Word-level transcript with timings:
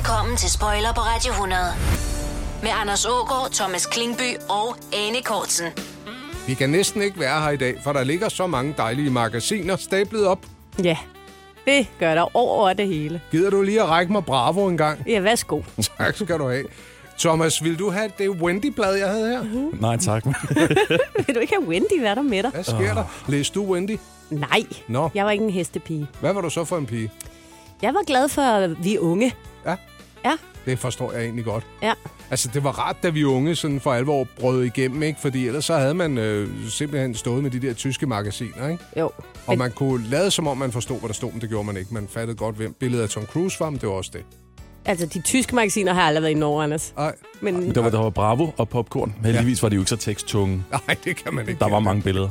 Velkommen 0.00 0.36
til 0.36 0.50
Spoiler 0.50 0.92
på 0.94 1.00
Radio 1.00 1.32
100. 1.32 1.62
Med 2.62 2.70
Anders 2.80 3.06
Ågaard, 3.06 3.50
Thomas 3.52 3.86
Klingby 3.86 4.36
og 4.48 4.76
Anne 4.92 5.22
Kortsen. 5.24 5.66
Vi 6.46 6.54
kan 6.54 6.70
næsten 6.70 7.02
ikke 7.02 7.20
være 7.20 7.40
her 7.42 7.50
i 7.50 7.56
dag, 7.56 7.80
for 7.84 7.92
der 7.92 8.04
ligger 8.04 8.28
så 8.28 8.46
mange 8.46 8.74
dejlige 8.76 9.10
magasiner 9.10 9.76
stablet 9.76 10.26
op. 10.26 10.38
Ja, 10.84 10.96
det 11.66 11.86
gør 11.98 12.14
der 12.14 12.36
over 12.36 12.72
det 12.72 12.86
hele. 12.88 13.20
Gider 13.30 13.50
du 13.50 13.62
lige 13.62 13.82
at 13.82 13.88
række 13.88 14.12
mig 14.12 14.24
bravo 14.24 14.66
en 14.68 14.76
gang? 14.76 15.02
Ja, 15.06 15.18
værsgo. 15.20 15.62
Tak 15.98 16.14
skal 16.16 16.38
du 16.38 16.48
have. 16.48 16.64
Thomas, 17.18 17.64
vil 17.64 17.78
du 17.78 17.90
have 17.90 18.10
det 18.18 18.28
Wendy-blad, 18.30 18.94
jeg 18.94 19.08
havde 19.08 19.28
her? 19.30 19.70
Nej, 19.80 19.96
tak. 19.96 20.24
Vil 21.26 21.34
du 21.34 21.40
ikke 21.40 21.54
have 21.58 21.68
Wendy 21.68 22.00
være 22.00 22.14
der 22.14 22.22
med 22.22 22.42
dig? 22.42 22.50
Hvad 22.50 22.64
sker 22.64 22.94
der? 22.94 23.04
Læste 23.28 23.54
du 23.54 23.72
Wendy? 23.72 23.98
Nej, 24.30 24.62
Nå, 24.88 25.10
jeg 25.14 25.24
var 25.24 25.30
ikke 25.30 25.44
en 25.44 25.50
hestepige. 25.50 26.06
hvad 26.20 26.32
var 26.32 26.40
du 26.40 26.50
så 26.50 26.64
for 26.64 26.76
en 26.78 26.86
pige? 26.86 27.10
Jeg 27.82 27.94
var 27.94 28.02
glad 28.06 28.28
for, 28.28 28.42
at 28.42 28.84
vi 28.84 28.94
er 28.94 28.98
unge. 29.00 29.34
Ja, 29.66 29.74
Ja, 30.24 30.36
det 30.66 30.78
forstår 30.78 31.12
jeg 31.12 31.22
egentlig 31.22 31.44
godt. 31.44 31.66
ja. 31.82 31.92
Altså, 32.30 32.50
det 32.54 32.64
var 32.64 32.70
rart, 32.70 32.96
da 33.02 33.08
vi 33.08 33.24
unge 33.24 33.54
sådan 33.54 33.80
for 33.80 33.92
alvor 33.92 34.26
brød 34.40 34.64
igennem, 34.64 35.02
ikke? 35.02 35.20
Fordi 35.20 35.46
ellers 35.46 35.64
så 35.64 35.76
havde 35.78 35.94
man 35.94 36.18
øh, 36.18 36.48
simpelthen 36.68 37.14
stået 37.14 37.42
med 37.42 37.50
de 37.50 37.60
der 37.60 37.72
tyske 37.72 38.06
magasiner, 38.06 38.68
ikke? 38.68 38.84
Jo. 38.96 39.04
Og 39.06 39.12
Men, 39.48 39.58
man 39.58 39.72
kunne 39.72 40.06
lade 40.08 40.30
som 40.30 40.46
om, 40.46 40.56
man 40.58 40.72
forstod, 40.72 40.98
hvad 40.98 41.08
der 41.08 41.14
stod, 41.14 41.32
men 41.32 41.40
det 41.40 41.48
gjorde 41.48 41.64
man 41.66 41.76
ikke. 41.76 41.94
Man 41.94 42.08
fattede 42.08 42.36
godt, 42.36 42.56
hvem 42.56 42.72
billedet 42.80 43.02
af 43.02 43.08
Tom 43.08 43.24
Cruise 43.26 43.60
var, 43.60 43.70
men 43.70 43.80
det 43.80 43.88
var 43.88 43.94
også 43.94 44.10
det. 44.14 44.24
altså, 44.84 45.06
de 45.06 45.20
tyske 45.22 45.54
magasiner 45.54 45.92
har 45.94 46.02
aldrig 46.02 46.22
været 46.22 46.32
i 46.32 46.38
Norge, 46.38 46.64
Anders. 46.64 46.94
Ej, 46.98 47.14
Men, 47.40 47.54
Men 47.60 47.74
der 47.74 47.80
var, 47.82 47.90
der 47.90 47.98
var 47.98 48.10
Bravo 48.10 48.50
og 48.56 48.68
Popcorn. 48.68 49.14
Heldigvis 49.24 49.62
var 49.62 49.68
de 49.68 49.74
jo 49.74 49.80
ikke 49.80 49.90
så 49.90 49.96
teksttunge. 49.96 50.64
nej, 50.70 50.96
det 51.04 51.16
kan 51.16 51.34
man 51.34 51.48
ikke. 51.48 51.58
Der 51.60 51.68
var 51.70 51.80
mange 51.80 52.02
billeder. 52.02 52.28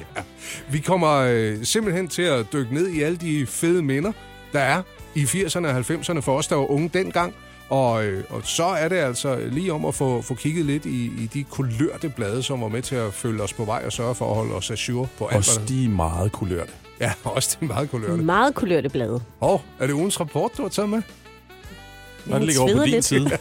Vi 0.72 0.78
kommer 0.78 1.14
øh, 1.16 1.64
simpelthen 1.64 2.08
til 2.08 2.22
at 2.22 2.46
dykke 2.52 2.74
ned 2.74 2.88
i 2.88 3.02
alle 3.02 3.16
de 3.18 3.46
fede 3.46 3.82
minder, 3.82 4.12
der 4.52 4.60
er 4.60 4.82
i 5.16 5.24
80'erne 5.24 5.66
og 5.66 5.78
90'erne 5.78 6.20
for 6.20 6.38
os, 6.38 6.46
der 6.46 6.56
var 6.56 6.70
unge 6.70 6.88
dengang. 6.94 7.34
Og, 7.68 8.04
øh, 8.04 8.24
og 8.30 8.40
så 8.44 8.64
er 8.64 8.88
det 8.88 8.96
altså 8.96 9.36
lige 9.52 9.72
om 9.72 9.84
at 9.84 9.94
få, 9.94 10.22
få 10.22 10.34
kigget 10.34 10.64
lidt 10.66 10.84
i, 10.86 11.04
i 11.06 11.26
de 11.34 11.44
kulørte 11.44 12.08
blade, 12.08 12.42
som 12.42 12.60
var 12.60 12.68
med 12.68 12.82
til 12.82 12.94
at 12.96 13.14
følge 13.14 13.42
os 13.42 13.52
på 13.52 13.64
vej 13.64 13.82
og 13.86 13.92
sørge 13.92 14.14
for 14.14 14.30
at 14.30 14.36
holde 14.36 14.54
os 14.54 14.70
ajour 14.70 15.08
på 15.18 15.26
alt, 15.26 15.36
Også 15.36 15.60
de 15.68 15.84
er 15.84 15.88
meget 15.88 16.32
kulørte. 16.32 16.72
Ja, 17.00 17.12
også 17.24 17.56
de 17.60 17.66
meget 17.66 17.90
kulørte. 17.90 18.22
meget 18.22 18.54
kulørte 18.54 18.88
blade. 18.88 19.14
Åh, 19.40 19.52
oh, 19.54 19.60
er 19.78 19.86
det 19.86 19.94
ugens 19.94 20.20
rapport, 20.20 20.50
du 20.56 20.62
har 20.62 20.68
taget 20.68 20.88
med? 20.90 20.98
Og 20.98 22.32
det 22.32 22.38
Jeg 22.38 22.46
ligger 22.46 22.62
over 22.62 22.76
på 22.76 22.82
din 22.82 22.90
lidt. 22.90 23.04
side. 23.04 23.30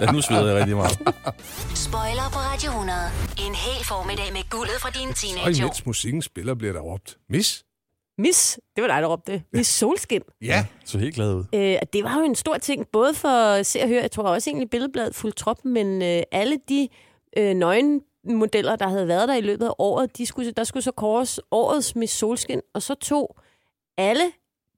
Ja, 0.00 0.12
nu 0.12 0.20
sveder 0.20 0.46
jeg 0.46 0.56
rigtig 0.56 0.76
meget. 0.76 0.98
Spoiler 1.74 2.28
på 2.32 2.38
Radio 2.38 2.70
100. 2.70 2.98
En 3.48 3.54
hel 3.54 3.84
formiddag 3.84 4.24
med 4.32 4.50
guldet 4.50 4.74
fra 4.80 4.90
dine 4.90 5.10
Og 5.10 5.16
teenageår. 5.16 5.64
imens 5.66 5.86
musikken 5.86 6.22
spiller, 6.22 6.54
bliver 6.54 6.72
der 6.72 6.80
råbt. 6.80 7.16
Miss? 7.30 7.64
Miss, 8.18 8.58
det 8.76 8.82
var 8.82 8.88
dig, 8.88 9.02
der 9.02 9.08
råbte 9.08 9.32
det. 9.32 9.42
Miss 9.52 9.70
Solskin. 9.70 10.20
Ja. 10.42 10.66
Så 10.84 10.98
helt 10.98 11.14
glad 11.14 11.34
ud. 11.34 11.44
Øh, 11.54 11.76
det 11.92 12.04
var 12.04 12.18
jo 12.18 12.24
en 12.24 12.34
stor 12.34 12.58
ting, 12.58 12.86
både 12.92 13.14
for 13.14 13.62
se 13.62 13.80
og 13.82 13.88
høre, 13.88 14.02
jeg 14.02 14.10
tror 14.10 14.22
også 14.24 14.50
egentlig 14.50 14.70
billedbladet 14.70 15.14
fuldt 15.14 15.36
trop, 15.36 15.64
men 15.64 16.02
øh, 16.02 16.22
alle 16.32 16.58
de 16.68 16.88
øh, 17.38 17.54
nøgenmodeller, 17.54 18.76
der 18.76 18.88
havde 18.88 19.08
været 19.08 19.28
der 19.28 19.34
i 19.34 19.40
løbet 19.40 19.66
af 19.66 19.72
året, 19.78 20.18
de 20.18 20.26
skulle, 20.26 20.50
der 20.52 20.64
skulle 20.64 20.82
så 20.82 20.92
kores 20.92 21.40
årets 21.50 21.96
Miss 21.96 22.14
Solskin, 22.14 22.60
og 22.74 22.82
så 22.82 22.94
tog 22.94 23.36
alle 23.98 24.24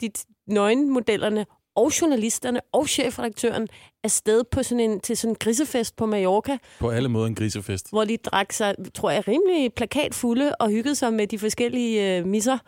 de 0.00 0.10
nøgenmodellerne 0.46 1.46
og 1.76 1.90
journalisterne 2.00 2.60
og 2.72 2.88
chefredaktøren 2.88 3.68
afsted 4.04 4.44
på 4.44 4.62
sådan 4.62 4.80
en, 4.80 5.00
til 5.00 5.16
sådan 5.16 5.32
en 5.32 5.36
grisefest 5.40 5.96
på 5.96 6.06
Mallorca, 6.06 6.58
På 6.80 6.90
alle 6.90 7.08
måder 7.08 7.26
en 7.26 7.34
grisefest. 7.34 7.90
hvor 7.90 8.04
de 8.04 8.16
drak 8.16 8.52
sig, 8.52 8.74
tror 8.94 9.10
jeg, 9.10 9.28
rimelig 9.28 9.72
plakatfulde 9.74 10.54
og 10.60 10.68
hyggede 10.70 10.94
sig 10.94 11.12
med 11.12 11.26
de 11.26 11.38
forskellige 11.38 12.18
øh, 12.18 12.26
misser, 12.26 12.58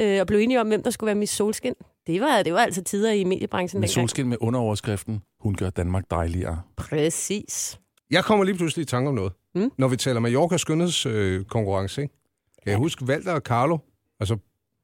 øh, 0.00 0.20
og 0.20 0.26
blev 0.26 0.38
enige 0.38 0.60
om, 0.60 0.66
hvem 0.68 0.82
der 0.82 0.90
skulle 0.90 1.06
være 1.08 1.14
Miss 1.14 1.32
Solskin. 1.32 1.74
Det 2.06 2.20
var, 2.20 2.42
det 2.42 2.52
var 2.52 2.58
altså 2.60 2.82
tider 2.82 3.12
i 3.12 3.24
mediebranchen 3.24 3.80
Med 3.80 3.88
dengang. 3.88 4.08
solskin 4.10 4.28
med 4.28 4.36
underoverskriften, 4.40 5.22
hun 5.40 5.54
gør 5.54 5.70
Danmark 5.70 6.04
dejligere. 6.10 6.62
Præcis. 6.76 7.78
Jeg 8.10 8.24
kommer 8.24 8.44
lige 8.44 8.56
pludselig 8.56 8.82
i 8.82 8.86
tanke 8.86 9.08
om 9.08 9.14
noget. 9.14 9.32
Mm. 9.54 9.70
Når 9.78 9.88
vi 9.88 9.96
taler 9.96 10.20
Mallorca 10.20 10.56
skønhedskonkurrence, 10.56 11.38
øh, 11.38 11.44
konkurrence, 11.44 12.02
ikke? 12.02 12.14
Kan 12.62 12.70
jeg 12.70 12.78
huske 12.78 13.04
Walter 13.04 13.32
og 13.32 13.40
Carlo, 13.40 13.78
altså 14.20 14.36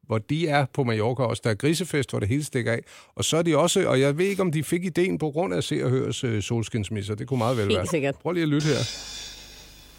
hvor 0.06 0.18
de 0.18 0.48
er 0.48 0.66
på 0.72 0.84
Mallorca 0.84 1.22
også. 1.22 1.40
Der 1.44 1.50
er 1.50 1.54
grisefest, 1.54 2.10
hvor 2.10 2.18
det 2.20 2.28
hele 2.28 2.44
stikker 2.44 2.72
af. 2.72 2.78
Og 3.14 3.24
så 3.24 3.36
er 3.36 3.42
de 3.42 3.56
også, 3.58 3.88
og 3.88 4.00
jeg 4.00 4.18
ved 4.18 4.26
ikke, 4.26 4.42
om 4.42 4.52
de 4.52 4.64
fik 4.64 4.84
ideen 4.84 5.18
på 5.18 5.30
grund 5.30 5.54
af 5.54 5.64
Se 5.64 5.84
og 5.84 5.90
Høres 5.90 6.24
øh, 6.24 6.42
solskinsmisser. 6.42 7.14
Det 7.14 7.28
kunne 7.28 7.38
meget 7.38 7.56
vel 7.56 7.64
Helt 7.66 7.76
være. 7.76 7.86
sikkert. 7.86 8.14
Prøv 8.18 8.32
lige 8.32 8.42
at 8.42 8.48
lytte 8.48 8.66
her. 8.66 8.78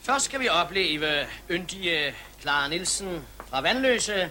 Først 0.01 0.25
skal 0.25 0.39
vi 0.39 0.47
opleve 0.49 1.05
yndige 1.51 1.97
Clara 2.41 2.69
Nielsen 2.69 3.07
fra 3.47 3.61
Vandløse. 3.61 4.29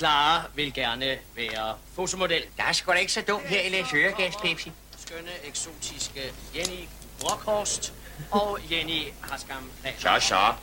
Clara 0.00 0.42
vil 0.54 0.74
gerne 0.74 1.18
være 1.36 1.74
fotomodel. 1.94 2.42
Der 2.56 2.62
er 2.62 2.72
sgu 2.72 2.92
da 2.92 2.96
ikke 2.96 3.12
så 3.12 3.22
dumt 3.28 3.46
her 3.46 3.60
i 3.60 3.68
Læs 3.68 3.86
Øregas, 3.94 4.36
Pepsi. 4.36 4.72
Skønne, 4.98 5.30
eksotiske 5.44 6.20
Jenny 6.56 6.88
Brockhorst 7.20 7.92
og 8.30 8.58
Jenny 8.70 9.02
Haskam 9.20 9.70
Så, 9.98 10.16
så. 10.20 10.54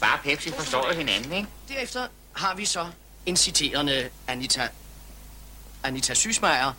Bare 0.00 0.18
Pepsi 0.24 0.50
forstår 0.50 0.92
hinanden, 0.92 1.32
ikke? 1.32 1.48
Derefter 1.68 2.06
har 2.32 2.54
vi 2.54 2.64
så 2.64 2.86
en 3.26 3.36
citerende 3.36 4.08
Anita, 4.28 4.68
Anita 5.82 6.14
Sysmeier. 6.14 6.72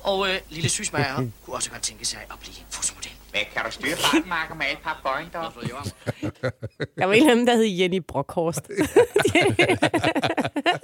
Og 0.00 0.28
øh, 0.28 0.40
lille 0.48 0.68
Sysmeier 0.68 1.16
kunne 1.44 1.56
også 1.56 1.70
godt 1.70 1.82
tænke 1.82 2.04
sig 2.04 2.20
at 2.30 2.38
blive 2.40 2.54
fotomodel. 2.70 3.10
Hvad 3.30 3.40
kan 3.54 3.64
du 3.64 3.70
styre 3.70 3.96
farten, 3.96 4.28
Marker, 4.28 4.54
med 4.54 4.66
alle 4.66 4.80
papgøjen 4.84 5.28
deroppe? 5.32 5.60
Der 6.98 7.04
var 7.04 7.12
en 7.12 7.28
af 7.28 7.36
dem, 7.36 7.46
der 7.46 7.56
hed 7.56 7.64
Jenny 7.64 8.02
Brockhorst. 8.08 8.68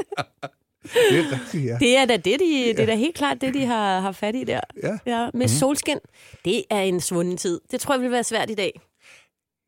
Det 1.11 1.19
er 1.19 1.33
rigtigt, 1.33 1.65
ja. 1.65 1.77
det 1.81 1.97
er 1.97 2.05
da 2.05 2.17
det, 2.17 2.41
de, 2.41 2.72
det 2.77 2.81
er 2.81 2.87
da 2.87 2.95
helt 2.95 3.17
klart 3.17 3.41
det, 3.41 3.55
de 3.55 3.67
har, 3.67 4.00
har 4.00 4.12
fat 4.12 4.34
i 4.34 4.45
der. 4.45 4.61
Ja. 4.83 4.99
ja 5.06 5.28
med 5.34 5.49
solskin. 5.49 5.99
Det 6.45 6.65
er 6.71 6.81
en 6.81 7.00
svunden 7.00 7.37
tid. 7.37 7.61
Det 7.71 7.81
tror 7.81 7.95
jeg 7.95 8.03
vil 8.03 8.11
være 8.11 8.25
svært 8.25 8.50
i 8.50 8.55
dag. 8.55 8.81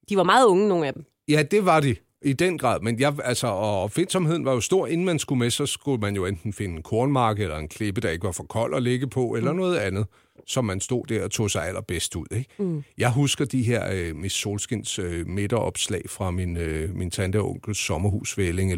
De 0.09 0.17
var 0.17 0.23
meget 0.23 0.47
unge, 0.47 0.69
nogle 0.69 0.87
af 0.87 0.93
dem. 0.93 1.05
Ja, 1.29 1.43
det 1.43 1.65
var 1.65 1.81
de. 1.81 1.97
I 2.23 2.33
den 2.33 2.59
grad, 2.59 2.81
men 2.81 3.01
jeg, 3.01 3.15
altså, 3.25 3.47
og 3.47 3.83
opfindsomheden 3.83 4.45
var 4.45 4.53
jo 4.53 4.61
stor. 4.61 4.87
Inden 4.87 5.07
man 5.07 5.19
skulle 5.19 5.39
med, 5.39 5.51
så 5.51 5.67
skulle 5.67 6.01
man 6.01 6.15
jo 6.15 6.27
enten 6.27 6.53
finde 6.53 6.77
en 6.77 6.83
kornmark 6.83 7.41
eller 7.41 7.57
en 7.57 7.69
klippe, 7.69 8.01
der 8.01 8.11
ikke 8.11 8.25
var 8.25 8.33
for 8.33 8.45
kold 8.45 8.75
at 8.75 8.83
ligge 8.83 9.07
på, 9.07 9.35
eller 9.35 9.53
noget 9.53 9.77
andet, 9.77 10.07
som 10.47 10.65
man 10.65 10.81
stod 10.81 11.07
der 11.07 11.25
og 11.25 11.31
tog 11.31 11.51
sig 11.51 11.69
allerbedst 11.69 12.17
ud. 12.17 12.27
Ikke? 12.37 12.51
Mm. 12.59 12.85
Jeg 12.99 13.13
husker 13.13 13.45
de 13.45 13.63
her 13.63 13.93
øh, 13.93 14.17
Miss 14.17 14.37
Solskins 14.37 14.99
øh, 14.99 15.27
midteropslag 15.27 16.03
fra 16.09 16.31
min, 16.31 16.57
øh, 16.57 16.95
min 16.95 17.11
tante 17.11 17.41
og 17.41 17.51
onkels 17.51 17.79
sommerhus 17.79 18.39
ved 18.39 18.45
Ellinge 18.45 18.77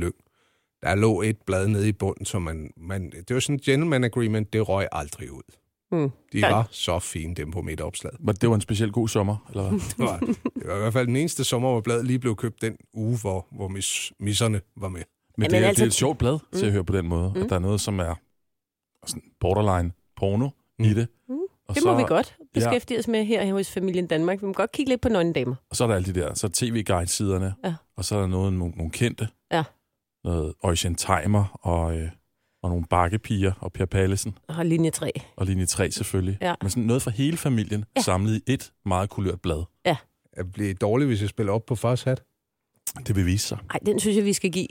Der 0.82 0.94
lå 0.94 1.22
et 1.22 1.36
blad 1.46 1.68
nede 1.68 1.88
i 1.88 1.92
bunden, 1.92 2.26
som 2.26 2.42
man, 2.42 2.70
man... 2.76 3.10
Det 3.10 3.34
var 3.34 3.40
sådan 3.40 3.54
en 3.56 3.60
gentleman 3.60 4.04
agreement, 4.04 4.52
det 4.52 4.68
røg 4.68 4.88
aldrig 4.92 5.32
ud. 5.32 5.42
Mm. 5.92 6.10
De 6.32 6.42
var 6.42 6.68
så 6.70 6.98
fine, 6.98 7.34
dem 7.34 7.50
på 7.50 7.62
midteropslaget. 7.62 8.20
Men 8.20 8.34
det 8.34 8.48
var 8.48 8.54
en 8.54 8.60
speciel 8.60 8.92
god 8.92 9.08
sommer, 9.08 9.36
eller 9.48 9.62
hvad? 9.70 9.80
Det 9.96 9.98
var, 9.98 10.18
det 10.54 10.66
var 10.68 10.76
i 10.76 10.78
hvert 10.78 10.92
fald 10.92 11.06
den 11.06 11.16
eneste 11.16 11.44
sommer, 11.44 11.70
hvor 11.70 11.80
bladet 11.80 12.06
lige 12.06 12.18
blev 12.18 12.36
købt 12.36 12.62
den 12.62 12.76
uge, 12.94 13.18
hvor, 13.20 13.46
hvor 13.52 13.68
mis, 13.68 14.12
misserne 14.20 14.60
var 14.76 14.88
med. 14.88 15.02
Men 15.36 15.42
Jamen, 15.44 15.50
det, 15.50 15.64
er, 15.64 15.68
altså- 15.68 15.80
det 15.80 15.86
er 15.86 15.90
et 15.90 15.94
sjovt 15.94 16.18
blad 16.18 16.38
til 16.52 16.66
at 16.66 16.72
høre 16.72 16.84
på 16.84 16.92
den 16.96 17.08
måde. 17.08 17.32
At 17.36 17.50
der 17.50 17.56
er 17.56 17.60
noget, 17.60 17.80
som 17.80 17.98
er 17.98 18.14
sådan 19.06 19.22
borderline 19.40 19.92
porno 20.16 20.48
Mm. 20.78 20.84
i 20.84 20.94
det. 20.94 21.08
Og 21.68 21.74
Det 21.74 21.82
så, 21.82 21.92
må 21.92 21.96
vi 21.96 22.04
godt 22.08 22.36
beskæftige 22.54 22.98
os 22.98 23.08
med 23.08 23.24
her 23.24 23.52
hos 23.52 23.70
Familien 23.70 24.06
Danmark. 24.06 24.40
Vi 24.42 24.46
må 24.46 24.52
godt 24.52 24.72
kigge 24.72 24.90
lidt 24.90 25.00
på 25.00 25.08
nøgendamer. 25.08 25.54
Og 25.70 25.76
så 25.76 25.84
er 25.84 25.88
der 25.88 25.94
alle 25.94 26.14
de 26.14 26.20
der, 26.20 26.34
så 26.34 26.48
tv-guide-siderne, 26.48 27.54
Ja. 27.64 27.74
og 27.96 28.04
så 28.04 28.16
er 28.16 28.20
der 28.20 28.26
noget, 28.26 28.52
nogle, 28.52 28.74
nogle 28.76 28.90
kendte. 28.92 29.28
Ja. 29.52 29.64
Noget 30.24 30.54
Øjsen 30.62 30.94
Timer 30.94 31.58
og, 31.62 31.98
øh, 31.98 32.10
og 32.62 32.70
nogle 32.70 32.84
bakkepiger 32.90 33.52
og 33.60 33.72
Per 33.72 33.86
Pallesen 33.86 34.38
Og 34.48 34.66
linje 34.66 34.90
3. 34.90 35.10
og 35.36 35.46
linje 35.46 35.66
3 35.66 35.90
selvfølgelig. 35.90 36.38
Ja. 36.40 36.54
Men 36.62 36.70
sådan 36.70 36.82
noget 36.82 37.02
for 37.02 37.10
hele 37.10 37.36
familien 37.36 37.84
ja. 37.96 38.00
samlet 38.00 38.36
i 38.36 38.52
et 38.52 38.72
meget 38.84 39.10
kulørt 39.10 39.40
blad. 39.40 39.64
Jeg 40.36 40.52
bliver 40.52 40.74
dårlig, 40.74 41.06
hvis 41.06 41.20
jeg 41.20 41.28
spiller 41.28 41.52
op 41.52 41.66
på 41.66 41.74
fars 41.74 42.02
hat. 42.02 42.22
Det 43.06 43.16
vil 43.16 43.26
vise 43.26 43.46
sig. 43.46 43.58
Ej, 43.70 43.78
den 43.86 44.00
synes 44.00 44.16
jeg, 44.16 44.24
vi 44.24 44.32
skal 44.32 44.50
give. 44.52 44.68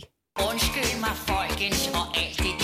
Undskyld 0.52 1.00
mig, 1.00 1.16
folkens, 1.32 1.88
og 1.88 2.06
alt 2.22 2.38
det 2.38 2.57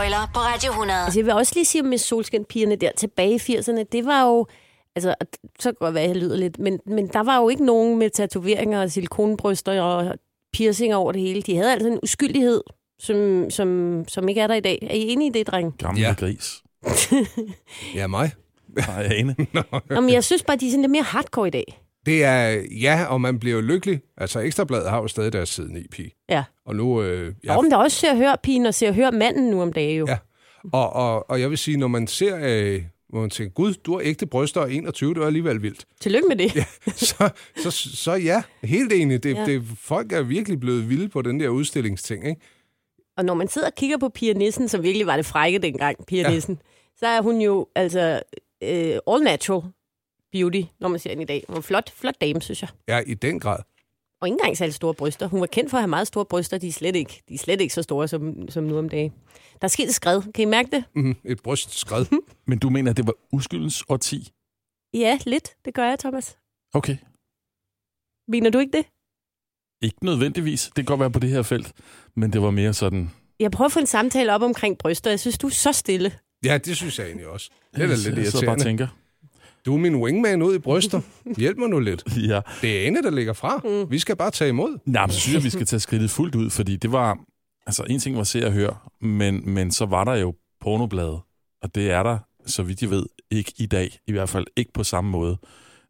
Spoiler 0.00 0.30
på 0.34 0.40
Radio 0.40 0.70
100. 0.70 0.98
Altså, 1.04 1.18
jeg 1.18 1.26
vil 1.26 1.34
også 1.34 1.52
lige 1.54 1.64
sige 1.64 1.82
med 1.82 1.98
solskinpigerne 1.98 2.76
der 2.76 2.90
tilbage 2.96 3.34
i 3.34 3.36
80'erne, 3.36 3.82
det 3.92 4.06
var 4.06 4.26
jo, 4.26 4.46
altså, 4.96 5.14
så 5.58 5.62
kan 5.62 5.70
det 5.70 5.78
godt 5.78 5.94
være, 5.94 6.02
at 6.04 6.08
jeg 6.08 6.16
lyder 6.16 6.36
lidt, 6.36 6.58
men, 6.58 6.80
men 6.86 7.08
der 7.08 7.20
var 7.20 7.40
jo 7.40 7.48
ikke 7.48 7.64
nogen 7.64 7.98
med 7.98 8.10
tatoveringer 8.10 8.82
og 8.82 8.90
silikonbryster 8.90 9.82
og 9.82 10.14
piercinger 10.52 10.96
over 10.96 11.12
det 11.12 11.20
hele. 11.20 11.42
De 11.42 11.56
havde 11.56 11.72
altså 11.72 11.88
en 11.88 11.98
uskyldighed, 12.02 12.62
som, 12.98 13.50
som, 13.50 14.04
som 14.08 14.28
ikke 14.28 14.40
er 14.40 14.46
der 14.46 14.54
i 14.54 14.60
dag. 14.60 14.78
Er 14.82 14.94
I 14.94 15.08
enige 15.08 15.28
i 15.28 15.32
det, 15.32 15.46
dreng? 15.46 15.78
Gamle 15.78 16.00
Ja. 16.00 16.08
ja. 16.08 16.14
gris. 16.14 16.62
Ja, 17.94 18.06
mig. 18.06 18.30
Nej, 18.68 19.08
Ane. 19.12 19.36
Nå, 19.90 20.00
men 20.00 20.10
jeg 20.10 20.24
synes 20.24 20.42
bare, 20.42 20.56
de 20.56 20.66
er 20.66 20.70
sådan 20.70 20.82
lidt 20.82 20.92
mere 20.92 21.02
hardcore 21.02 21.48
i 21.48 21.50
dag. 21.50 21.80
Det 22.06 22.24
er, 22.24 22.62
ja, 22.80 23.04
og 23.04 23.20
man 23.20 23.38
bliver 23.38 23.54
jo 23.56 23.60
lykkelig. 23.62 24.00
Altså, 24.16 24.40
Ekstrabladet 24.40 24.90
har 24.90 24.98
jo 25.00 25.08
stadig 25.08 25.32
deres 25.32 25.48
side 25.48 25.80
i 25.80 25.88
pige. 25.90 26.10
Ja. 26.28 26.44
Og 26.66 26.76
nu, 26.76 27.02
øh, 27.02 27.34
Ja. 27.44 27.56
Og 27.56 27.64
der 27.64 27.76
er 27.76 27.76
også 27.80 27.96
ser 27.96 28.16
hør 28.16 28.36
pigen 28.42 28.66
og 28.66 28.74
ser 28.74 28.92
hør 28.92 29.10
manden 29.10 29.50
nu 29.50 29.62
om 29.62 29.72
dagen 29.72 29.98
jo. 29.98 30.06
Ja. 30.08 30.18
og, 30.72 30.92
og, 30.92 31.30
og 31.30 31.40
jeg 31.40 31.50
vil 31.50 31.58
sige, 31.58 31.76
når 31.76 31.88
man 31.88 32.06
ser, 32.06 32.38
øh, 32.42 32.82
hvor 33.08 33.20
man 33.20 33.30
tænker, 33.30 33.52
gud, 33.52 33.74
du 33.74 33.92
har 33.92 34.00
ægte 34.04 34.26
bryster 34.26 34.60
og 34.60 34.72
21, 34.72 35.14
det 35.14 35.20
var 35.20 35.26
alligevel 35.26 35.62
vildt. 35.62 35.84
Tillykke 36.00 36.28
med 36.28 36.36
det. 36.36 36.56
Ja, 36.56 36.64
så, 36.96 37.28
så, 37.56 37.70
så 37.70 38.12
ja, 38.14 38.42
helt 38.62 38.92
enig. 38.92 39.22
Det, 39.22 39.34
Ja. 39.34 39.44
det, 39.44 39.62
folk 39.78 40.12
er 40.12 40.22
virkelig 40.22 40.60
blevet 40.60 40.88
vilde 40.88 41.08
på 41.08 41.22
den 41.22 41.40
der 41.40 41.48
udstillingsting, 41.48 42.28
ikke? 42.28 42.40
Og 43.16 43.24
når 43.24 43.34
man 43.34 43.48
sidder 43.48 43.66
og 43.68 43.74
kigger 43.74 43.98
på 43.98 44.08
Pia 44.08 44.32
Nissen, 44.32 44.68
som 44.68 44.82
virkelig 44.82 45.06
var 45.06 45.16
det 45.16 45.26
frække 45.26 45.58
dengang, 45.58 46.06
Pia. 46.06 46.22
Ja. 46.22 46.30
Nissen, 46.30 46.58
så 46.98 47.06
er 47.06 47.20
hun 47.22 47.40
jo 47.40 47.66
altså 47.74 48.22
øh, 48.62 48.96
all 49.06 49.24
natural 49.24 49.62
beauty, 50.32 50.62
når 50.80 50.88
man 50.88 50.98
ser 51.00 51.10
hende 51.10 51.22
i 51.22 51.26
dag. 51.26 51.44
Hun 51.48 51.54
er 51.54 51.58
en 51.58 51.62
flot, 51.62 51.90
flot 51.90 52.14
dame, 52.20 52.42
synes 52.42 52.62
jeg. 52.62 52.70
Ja, 52.88 53.00
i 53.06 53.14
den 53.14 53.40
grad. 53.40 53.58
Og 54.20 54.28
ikke 54.28 54.34
engang 54.34 54.56
særlig 54.56 54.74
store 54.74 54.94
bryster. 54.94 55.26
Hun 55.26 55.40
var 55.40 55.46
kendt 55.46 55.70
for 55.70 55.76
at 55.76 55.82
have 55.82 55.88
meget 55.88 56.06
store 56.06 56.24
bryster. 56.24 56.58
De 56.58 56.68
er 56.68 56.72
slet 56.72 56.96
ikke, 56.96 57.22
de 57.28 57.34
er 57.34 57.38
slet 57.38 57.60
ikke 57.60 57.74
så 57.74 57.82
store 57.82 58.08
som, 58.08 58.48
som 58.48 58.64
nu 58.64 58.78
om 58.78 58.88
dagen. 58.88 59.12
Der 59.60 59.64
er 59.64 59.68
sket 59.68 59.88
et 59.88 59.94
skred. 59.94 60.22
Kan 60.34 60.42
I 60.42 60.44
mærke 60.44 60.70
det? 60.70 60.84
Mm, 60.94 61.16
et 61.24 61.42
brystskred. 61.42 62.06
Men 62.46 62.58
du 62.58 62.70
mener, 62.70 62.90
at 62.90 62.96
det 62.96 63.06
var 63.06 63.14
uskyldens 63.32 63.84
årti? 63.88 64.28
Ja, 64.94 65.18
lidt. 65.26 65.54
Det 65.64 65.74
gør 65.74 65.84
jeg, 65.84 65.98
Thomas. 65.98 66.36
Okay. 66.74 66.96
Mener 68.28 68.50
du 68.50 68.58
ikke 68.58 68.76
det? 68.76 68.86
Ikke 69.82 70.04
nødvendigvis. 70.04 70.64
Det 70.66 70.74
kan 70.74 70.84
godt 70.84 71.00
være 71.00 71.10
på 71.10 71.18
det 71.18 71.30
her 71.30 71.42
felt. 71.42 71.72
Men 72.16 72.32
det 72.32 72.42
var 72.42 72.50
mere 72.50 72.74
sådan... 72.74 73.10
Jeg 73.40 73.50
prøver 73.50 73.66
at 73.66 73.72
få 73.72 73.78
en 73.80 73.86
samtale 73.86 74.34
op 74.34 74.42
omkring 74.42 74.78
bryster. 74.78 75.10
Jeg 75.10 75.20
synes, 75.20 75.38
du 75.38 75.46
er 75.46 75.50
så 75.50 75.72
stille. 75.72 76.12
Ja, 76.44 76.58
det 76.58 76.76
synes 76.76 76.98
jeg 76.98 77.06
egentlig 77.06 77.26
også. 77.26 77.50
Det 77.74 77.82
er 77.82 77.86
da 77.86 77.92
jeg 77.92 77.98
lidt 77.98 78.04
sidder 78.04 78.16
bare 78.16 78.22
og 78.22 78.32
irriterende. 78.32 78.64
tænker. 78.64 78.88
Du 79.66 79.74
er 79.74 79.78
min 79.78 79.96
wingman 79.96 80.42
ud 80.42 80.54
i 80.54 80.58
bryster. 80.58 81.00
Hjælp 81.36 81.58
mig 81.58 81.68
nu 81.68 81.78
lidt. 81.78 82.02
Ja. 82.30 82.40
Det 82.62 82.82
er 82.82 82.86
Ane, 82.86 83.02
der 83.02 83.10
ligger 83.10 83.32
fra. 83.32 83.60
Mm. 83.64 83.90
Vi 83.90 83.98
skal 83.98 84.16
bare 84.16 84.30
tage 84.30 84.48
imod. 84.48 84.78
Nej, 84.84 85.06
men 85.06 85.12
så 85.12 85.20
synes 85.20 85.34
jeg, 85.34 85.44
vi 85.44 85.50
skal 85.50 85.66
tage 85.66 85.80
skridtet 85.80 86.10
fuldt 86.10 86.34
ud, 86.34 86.50
fordi 86.50 86.76
det 86.76 86.92
var... 86.92 87.18
Altså, 87.66 87.84
en 87.88 88.00
ting 88.00 88.16
var 88.16 88.22
se 88.24 88.46
og 88.46 88.52
høre, 88.52 88.76
men, 89.00 89.50
men 89.50 89.70
så 89.72 89.86
var 89.86 90.04
der 90.04 90.14
jo 90.14 90.34
pornoblade, 90.60 91.20
og 91.62 91.74
det 91.74 91.90
er 91.90 92.02
der, 92.02 92.18
så 92.46 92.62
vidt 92.62 92.82
jeg 92.82 92.90
ved, 92.90 93.06
ikke 93.30 93.52
i 93.56 93.66
dag. 93.66 93.98
I 94.06 94.12
hvert 94.12 94.28
fald 94.28 94.46
ikke 94.56 94.72
på 94.72 94.84
samme 94.84 95.10
måde. 95.10 95.36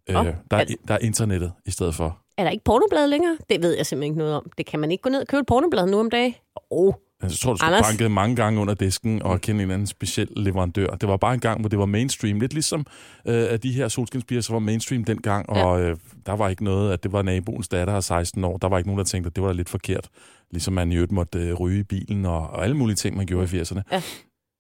Nå, 0.09 0.21
Øh, 0.21 0.35
der, 0.51 0.57
er, 0.57 0.65
der 0.89 0.95
er 0.95 0.99
internettet 0.99 1.53
i 1.67 1.71
stedet 1.71 1.95
for. 1.95 2.19
Er 2.39 2.45
der 2.45 2.51
ikke 2.51 2.65
pornoblad 2.65 3.07
længere? 3.09 3.39
Det 3.51 3.63
ved 3.63 3.77
jeg 3.77 3.87
simpelthen 3.87 4.13
ikke 4.13 4.19
noget 4.19 4.35
om. 4.35 4.51
Det 4.59 4.67
kan 4.67 4.81
man 4.81 4.91
ikke 4.91 5.03
gå 5.03 5.11
ned 5.11 5.21
og 5.21 5.27
købe 5.27 5.41
et 5.41 5.47
pornoblad 5.47 5.87
nu 5.87 6.01
om 6.01 6.11
dagen. 6.11 6.35
Åh, 6.57 6.87
oh, 6.87 6.95
Altså, 7.23 7.35
jeg 7.35 7.41
tror, 7.41 7.53
du 7.53 7.57
skulle 7.59 7.77
Anders? 7.77 7.87
banke 7.89 8.09
mange 8.09 8.37
gange 8.37 8.61
under 8.61 8.75
disken 8.75 9.23
og 9.23 9.41
kende 9.41 9.59
en 9.59 9.61
eller 9.61 9.75
anden 9.75 9.87
speciel 9.87 10.29
leverandør. 10.37 10.87
Det 10.87 11.09
var 11.09 11.17
bare 11.17 11.35
en 11.35 11.41
gang, 11.41 11.61
hvor 11.61 11.69
det 11.69 11.79
var 11.79 11.87
mainstream. 11.87 12.41
Lidt 12.41 12.53
ligesom 12.53 12.87
øh, 13.27 13.47
at 13.51 13.63
de 13.63 13.73
her 13.73 13.89
solskinspiger, 13.89 14.41
så 14.41 14.53
var 14.53 14.59
mainstream 14.59 15.05
dengang, 15.05 15.47
Ja. 15.55 15.65
og 15.65 15.81
øh, 15.83 15.97
der 16.27 16.33
var 16.33 16.49
ikke 16.49 16.65
noget, 16.65 16.93
at 16.93 17.03
det 17.03 17.13
var 17.13 17.23
naboens 17.23 17.69
datter 17.69 17.95
af 17.95 18.05
16 18.05 18.45
år. 18.45 18.57
Der 18.59 18.69
var 18.69 18.79
ikke 18.79 18.89
nogen, 18.89 18.99
der 18.99 19.05
tænkte, 19.05 19.29
at 19.29 19.37
det 19.37 19.43
var 19.43 19.49
da 19.49 19.55
lidt 19.57 19.69
forkert. 19.69 20.09
Ligesom 20.51 20.75
man 20.75 20.93
i 20.93 20.95
øvrigt 20.95 21.13
måtte 21.13 21.39
øh, 21.39 21.55
ryge 21.55 21.81
i 21.81 21.83
bilen 21.83 22.25
og, 22.27 22.39
og 22.41 22.65
alle 22.65 22.77
mulige 22.77 22.97
ting, 22.97 23.17
man 23.17 23.27
gjorde 23.27 23.57
i 23.57 23.61
80'erne. 23.61 23.81
Ja. 23.93 24.03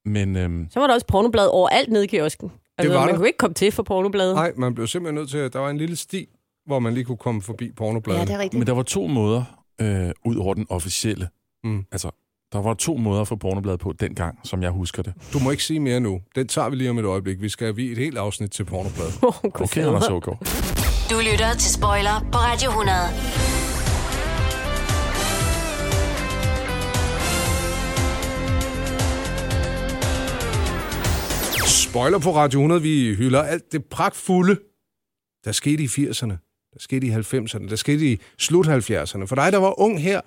Men 0.04 0.36
øhm, 0.36 0.66
så 0.70 0.80
var 0.80 0.86
der 0.86 0.94
også 0.94 1.06
pornoblad 1.06 1.46
overalt 1.46 1.88
nede 1.92 2.04
i 2.04 2.06
kiosken. 2.06 2.50
Altså, 2.78 2.92
var 2.94 3.00
man 3.00 3.08
der. 3.08 3.16
kunne 3.16 3.28
ikke 3.28 3.38
komme 3.38 3.54
til 3.54 3.72
for 3.72 3.82
pornobladet. 3.82 4.34
Nej, 4.34 4.52
man 4.56 4.74
blev 4.74 4.86
simpelthen 4.86 5.14
nødt 5.14 5.30
til, 5.30 5.38
at 5.38 5.52
der 5.52 5.58
var 5.58 5.70
en 5.70 5.78
lille 5.78 5.96
sti, 5.96 6.26
hvor 6.66 6.78
man 6.78 6.94
lige 6.94 7.04
kunne 7.04 7.16
komme 7.16 7.42
forbi 7.42 7.72
pornobladet. 7.76 8.18
Ja, 8.20 8.24
det 8.24 8.34
er 8.34 8.38
rigtigt. 8.38 8.58
Men 8.58 8.66
der 8.66 8.72
var 8.72 8.82
to 8.82 9.06
måder, 9.06 9.62
øh, 9.80 10.10
ud 10.24 10.36
over 10.36 10.54
den 10.54 10.66
officielle. 10.70 11.28
Mm. 11.64 11.84
Altså, 11.92 12.10
der 12.52 12.62
var 12.62 12.74
to 12.74 12.96
måder 12.96 13.24
for 13.24 13.36
pornobladet 13.36 13.80
på 13.80 13.92
dengang, 14.00 14.38
som 14.44 14.62
jeg 14.62 14.70
husker 14.70 15.02
det. 15.02 15.12
Du 15.32 15.38
må 15.38 15.50
ikke 15.50 15.64
sige 15.64 15.80
mere 15.80 16.00
nu. 16.00 16.20
Den 16.34 16.48
tager 16.48 16.68
vi 16.68 16.76
lige 16.76 16.90
om 16.90 16.98
et 16.98 17.04
øjeblik. 17.04 17.40
Vi 17.40 17.48
skal 17.48 17.74
have 17.74 17.92
et 17.92 17.98
helt 17.98 18.18
afsnit 18.18 18.50
til 18.50 18.64
pornobladet. 18.64 19.14
Oh, 19.22 19.44
Okay, 19.44 19.86
Anders 19.86 20.08
Ågaard. 20.08 20.38
Du 21.10 21.16
lytter 21.32 21.54
til 21.54 21.72
Spoiler 21.74 22.28
på 22.32 22.38
Radio 22.38 22.70
100. 22.70 22.96
Spoiler 31.90 32.18
på 32.18 32.34
Radio 32.34 32.58
100, 32.58 32.82
vi 32.82 33.14
hylder 33.14 33.42
alt 33.42 33.72
det 33.72 33.84
pragtfulde, 33.84 34.56
der 35.44 35.52
skete 35.52 35.82
i 35.82 35.86
80'erne, 35.86 36.70
der 36.72 36.78
skete 36.78 37.06
i 37.06 37.10
90'erne, 37.10 37.68
der 37.68 37.76
skete 37.76 38.12
i 38.12 38.20
slut 38.38 38.66
70'erne. 38.66 39.24
For 39.26 39.34
dig, 39.34 39.52
der 39.52 39.58
var 39.58 39.80
ung 39.80 40.02
her, 40.02 40.20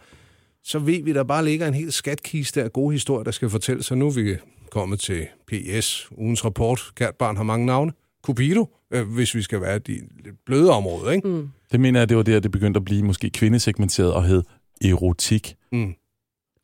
så 0.64 0.80
ved 0.80 1.04
vi, 1.04 1.14
der 1.14 1.24
bare 1.24 1.46
ligger 1.46 1.68
en 1.68 1.74
helt 1.74 1.94
skatkiste 1.94 2.64
af 2.64 2.74
gode 2.74 2.94
historier, 2.94 3.24
der 3.24 3.32
skal 3.32 3.50
fortælles. 3.50 3.86
Så 3.86 3.96
nu 3.96 4.08
er 4.08 4.12
vi 4.12 4.38
kommet 4.72 5.00
til 5.00 5.28
PS, 5.48 6.08
ugens 6.12 6.46
rapport. 6.46 6.92
Kært 6.96 7.16
barn 7.16 7.38
har 7.38 7.44
mange 7.44 7.66
navne. 7.66 7.92
Cupido, 8.24 8.66
øh, 8.94 9.08
hvis 9.08 9.36
vi 9.36 9.42
skal 9.42 9.62
være 9.62 9.76
i 9.76 9.80
de 9.80 9.94
lidt 10.24 10.36
bløde 10.46 10.72
områder, 10.72 11.12
ikke? 11.12 11.28
Mm. 11.28 11.50
Det 11.72 11.80
mener 11.80 12.00
jeg, 12.00 12.10
det 12.10 12.18
var 12.18 12.24
der, 12.24 12.40
det 12.40 12.52
begyndte 12.52 12.78
at 12.78 12.86
blive 12.86 13.04
måske 13.04 13.30
kvindesegmenteret 13.30 14.14
og 14.14 14.24
hed 14.24 14.44
erotik. 14.86 15.56
Mm. 15.72 15.94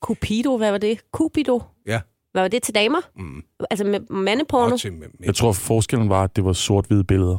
Cupido, 0.02 0.58
hvad 0.58 0.72
var 0.72 0.78
det? 0.78 1.00
Cupido? 1.12 1.62
Ja. 1.88 2.02
Hvad 2.32 2.42
var 2.42 2.48
det 2.48 2.64
til 2.64 2.76
damer? 2.76 3.00
Mm. 3.16 3.44
Altså 3.70 3.84
med 3.86 4.00
mandeporno? 4.10 4.78
Til 4.78 4.94
med, 4.94 5.00
med. 5.00 5.26
Jeg 5.26 5.36
tror, 5.36 5.52
forskellen 5.52 6.10
var, 6.10 6.24
at 6.24 6.36
det 6.36 6.44
var 6.44 6.54
sort-hvide 6.54 7.04
billeder. 7.04 7.38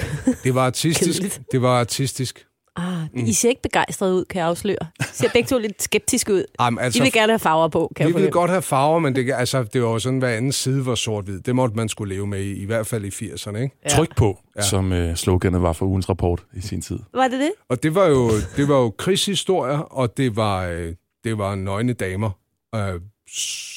Det 0.44 0.54
var 0.54 0.66
artistisk. 0.66 1.40
Det 1.52 1.62
var 1.62 1.80
artistisk. 1.80 2.46
Ah, 2.76 3.06
I 3.28 3.32
ser 3.32 3.48
ikke 3.48 3.62
begejstrede 3.62 4.14
ud, 4.14 4.24
kan 4.24 4.38
jeg 4.40 4.48
afsløre. 4.48 4.76
I 5.00 5.04
ser 5.12 5.28
begge 5.32 5.46
to 5.48 5.58
lidt 5.58 5.82
skeptiske 5.82 6.32
ud. 6.34 6.44
Jamen, 6.60 6.78
I 6.78 6.82
altså, 6.84 7.02
vil 7.02 7.12
gerne 7.12 7.32
have 7.32 7.38
farver 7.38 7.68
på, 7.68 7.92
kan 7.96 8.04
vi 8.04 8.08
jeg 8.08 8.14
ville 8.14 8.14
fornemme. 8.32 8.40
godt 8.40 8.50
have 8.50 8.62
farver, 8.62 8.98
men 8.98 9.14
det, 9.16 9.32
altså, 9.32 9.62
det 9.62 9.82
var 9.82 9.88
jo 9.88 9.98
sådan, 9.98 10.18
hver 10.18 10.28
anden 10.28 10.52
side 10.52 10.86
var 10.86 10.94
sort-hvid. 10.94 11.40
Det 11.40 11.56
måtte 11.56 11.76
man 11.76 11.88
skulle 11.88 12.14
leve 12.14 12.26
med, 12.26 12.40
i, 12.40 12.52
i 12.62 12.64
hvert 12.64 12.86
fald 12.86 13.04
i 13.04 13.08
80'erne, 13.08 13.56
ikke? 13.56 13.76
Ja. 13.84 13.88
Tryk 13.88 14.16
på, 14.16 14.38
Ja. 14.56 14.60
ja. 14.60 14.66
som 14.68 14.92
øh, 14.92 15.16
sloganet 15.16 15.62
var 15.62 15.72
for 15.72 15.86
ugens 15.86 16.08
rapport 16.08 16.42
i 16.54 16.60
sin 16.60 16.82
tid. 16.82 16.98
Var 17.14 17.28
det 17.28 17.40
det? 17.40 17.52
Og 17.68 17.82
det 17.82 17.94
var 17.94 18.06
jo, 18.06 18.30
det 18.56 18.68
var 18.68 18.76
jo 18.76 18.90
krigshistorier, 18.90 19.78
og 19.78 20.16
det 20.16 20.36
var, 20.36 20.66
øh, 20.66 20.94
det 21.24 21.38
var 21.38 21.54
nøgne 21.54 21.92
damer. 21.92 22.30
Øh, 22.74 23.00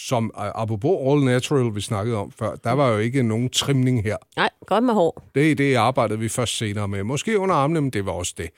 som, 0.08 0.32
øh, 0.38 0.46
apropos 0.56 0.98
All 1.12 1.24
Natural, 1.26 1.76
vi 1.76 1.82
snakkede 1.82 2.18
om 2.18 2.32
før, 2.40 2.56
der 2.56 2.72
var 2.72 2.90
jo 2.90 2.98
ikke 2.98 3.24
nogen 3.24 3.50
trimning 3.50 4.04
her. 4.04 4.18
Nej, 4.38 4.50
godt 4.68 4.84
med 4.84 4.94
hår. 4.94 5.24
Det, 5.36 5.58
det 5.58 5.76
arbejdede 5.76 6.20
vi 6.20 6.30
først 6.30 6.58
senere 6.58 6.88
med. 6.88 7.04
Måske 7.04 7.40
under 7.40 7.56
armene, 7.56 7.82
men 7.82 7.90
det 7.90 8.06
var 8.06 8.12
også 8.12 8.34
det. 8.38 8.50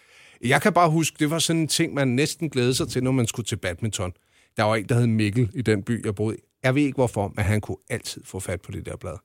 Jeg 0.41 0.61
kan 0.61 0.73
bare 0.73 0.89
huske, 0.89 1.15
det 1.19 1.29
var 1.29 1.39
sådan 1.39 1.61
en 1.61 1.67
ting, 1.67 1.93
man 1.93 2.07
næsten 2.07 2.49
glædede 2.49 2.73
sig 2.73 2.87
til, 2.87 3.03
når 3.03 3.11
man 3.11 3.27
skulle 3.27 3.45
til 3.45 3.55
badminton. 3.55 4.13
Der 4.57 4.63
var 4.63 4.75
en, 4.75 4.89
der 4.89 4.95
hed 4.95 5.07
Mikkel 5.07 5.49
i 5.53 5.61
den 5.61 5.83
by, 5.83 6.05
jeg 6.05 6.15
boede 6.15 6.35
i. 6.35 6.39
Jeg 6.63 6.75
ved 6.75 6.81
ikke 6.81 6.95
hvorfor, 6.95 7.31
men 7.35 7.45
han 7.45 7.61
kunne 7.61 7.77
altid 7.89 8.21
få 8.25 8.39
fat 8.39 8.61
på 8.61 8.71
det 8.71 8.85
der 8.85 8.95
blad. 8.95 9.17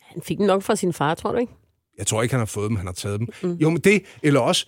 Han 0.00 0.22
fik 0.22 0.38
den 0.38 0.46
nok 0.46 0.62
fra 0.62 0.76
sin 0.76 0.92
far, 0.92 1.14
tror 1.14 1.32
du 1.32 1.38
ikke? 1.38 1.52
Jeg 1.98 2.06
tror 2.06 2.22
ikke, 2.22 2.32
han 2.32 2.38
har 2.38 2.46
fået 2.46 2.68
dem, 2.68 2.76
han 2.76 2.86
har 2.86 2.92
taget 2.92 3.20
dem. 3.20 3.28
Mm. 3.42 3.52
Jo, 3.52 3.70
men 3.70 3.80
det, 3.80 4.02
eller 4.22 4.40
også, 4.40 4.66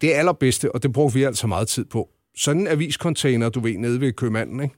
det 0.00 0.12
allerbedste, 0.12 0.74
og 0.74 0.82
det 0.82 0.92
brugte 0.92 1.14
vi 1.14 1.22
altså 1.22 1.46
meget 1.46 1.68
tid 1.68 1.84
på. 1.84 2.08
Sådan 2.36 2.62
en 2.62 2.68
aviscontainer, 2.68 3.48
du 3.48 3.60
ved, 3.60 3.78
nede 3.78 4.00
ved 4.00 4.12
købmanden, 4.12 4.60
ikke? 4.62 4.74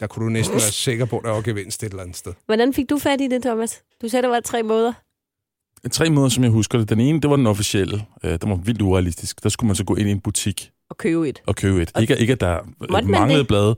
Der 0.00 0.06
kunne 0.06 0.24
du 0.24 0.30
næsten 0.30 0.54
være 0.54 0.60
sikker 0.60 1.04
på, 1.04 1.18
at 1.18 1.24
der 1.24 1.30
var 1.30 1.42
gevinst 1.42 1.82
et 1.82 1.90
eller 1.90 2.02
andet 2.02 2.16
sted. 2.16 2.32
Hvordan 2.46 2.74
fik 2.74 2.90
du 2.90 2.98
fat 2.98 3.20
i 3.20 3.28
det, 3.28 3.42
Thomas? 3.42 3.82
Du 4.02 4.08
sagde, 4.08 4.22
der 4.22 4.28
var 4.28 4.40
tre 4.40 4.62
måder. 4.62 4.92
Tre 5.90 6.10
måder, 6.10 6.28
som 6.28 6.44
jeg 6.44 6.50
husker 6.52 6.78
det. 6.78 6.88
Den 6.88 7.00
ene, 7.00 7.20
det 7.20 7.30
var 7.30 7.36
den 7.36 7.46
officielle. 7.46 8.04
Øh, 8.24 8.38
den 8.42 8.50
var 8.50 8.56
vildt 8.56 8.82
urealistisk. 8.82 9.42
Der 9.42 9.48
skulle 9.48 9.68
man 9.68 9.76
så 9.76 9.84
gå 9.84 9.94
ind 9.94 10.08
i 10.08 10.12
en 10.12 10.20
butik 10.20 10.70
at 10.90 10.96
købe 10.98 11.28
et. 11.28 11.42
og 11.46 11.56
købe 11.56 11.82
et. 11.82 11.92
Ikke, 12.00 12.18
ikke 12.18 12.32
at 12.32 12.40
der 12.40 12.58
man 12.90 13.06
manglede 13.06 13.44
blade. 13.44 13.76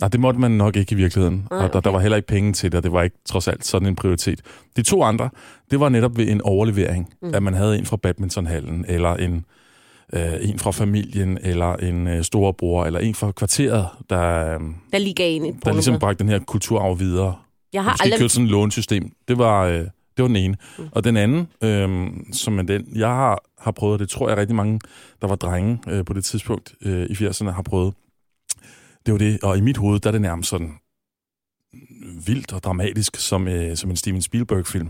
Nej, 0.00 0.08
det 0.08 0.20
måtte 0.20 0.40
man 0.40 0.50
nok 0.50 0.76
ikke 0.76 0.92
i 0.92 0.96
virkeligheden. 0.96 1.46
Nej, 1.50 1.58
Og 1.58 1.72
der, 1.72 1.80
der 1.80 1.90
okay. 1.90 1.90
var 1.90 2.00
heller 2.00 2.16
ikke 2.16 2.28
penge 2.28 2.52
til 2.52 2.72
det, 2.72 2.78
og 2.78 2.82
det 2.82 2.92
var 2.92 3.02
ikke 3.02 3.16
trods 3.28 3.48
alt 3.48 3.66
sådan 3.66 3.88
en 3.88 3.96
prioritet. 3.96 4.40
De 4.76 4.82
to 4.82 5.02
andre, 5.02 5.30
det 5.70 5.80
var 5.80 5.88
netop 5.88 6.16
ved 6.16 6.28
en 6.28 6.40
overlevering. 6.40 7.08
Mm. 7.22 7.34
At 7.34 7.42
man 7.42 7.54
havde 7.54 7.78
en 7.78 7.86
fra 7.86 7.96
badmintonhallen, 7.96 8.84
eller 8.88 9.14
en, 9.14 9.44
øh, 10.12 10.32
en 10.40 10.58
fra 10.58 10.70
familien, 10.70 11.38
eller 11.42 11.74
en 11.74 12.06
øh, 12.06 12.22
storebror, 12.24 12.84
eller 12.84 13.00
en 13.00 13.14
fra 13.14 13.32
kvarteret, 13.32 13.86
der, 14.10 14.54
øh, 14.54 14.60
Der 14.92 14.98
lige 14.98 15.14
gav 15.14 15.36
en 15.36 15.60
der 15.64 15.72
ligesom 15.72 15.98
bragte 15.98 16.24
den 16.24 16.28
her 16.28 16.38
kulturarv 16.38 16.98
videre. 16.98 17.34
Jeg 17.72 17.84
har 17.84 18.02
aldrig... 18.02 18.20
kørt 18.20 18.30
sådan 18.30 18.44
et 18.44 18.50
lånesystem. 18.50 19.12
Det 19.28 19.38
var, 19.38 19.64
øh, 19.64 19.80
det 20.18 20.22
var 20.22 20.26
den 20.28 20.36
ene. 20.36 20.56
Mm. 20.78 20.84
Og 20.92 21.04
den 21.04 21.16
anden, 21.16 21.48
øh, 21.64 22.06
som 22.32 22.58
er 22.58 22.62
den, 22.62 22.86
jeg 22.94 23.08
har, 23.08 23.42
har 23.58 23.70
prøvet, 23.72 23.92
og 23.92 23.98
det 23.98 24.08
tror 24.08 24.28
jeg 24.28 24.38
rigtig 24.38 24.56
mange, 24.56 24.80
der 25.22 25.28
var 25.28 25.36
drenge 25.36 25.78
øh, 25.88 26.04
på 26.04 26.12
det 26.12 26.24
tidspunkt 26.24 26.74
øh, 26.82 27.06
i 27.06 27.12
80'erne, 27.12 27.50
har 27.50 27.62
prøvet. 27.62 27.94
Det 29.06 29.12
var 29.12 29.18
det, 29.18 29.38
og 29.42 29.58
i 29.58 29.60
mit 29.60 29.76
hoved, 29.76 30.00
der 30.00 30.08
er 30.08 30.12
det 30.12 30.20
nærmest 30.20 30.50
sådan 30.50 30.72
vildt 32.26 32.52
og 32.52 32.62
dramatisk, 32.62 33.16
som, 33.16 33.48
øh, 33.48 33.76
som 33.76 33.90
en 33.90 33.96
Steven 33.96 34.22
Spielberg-film. 34.22 34.88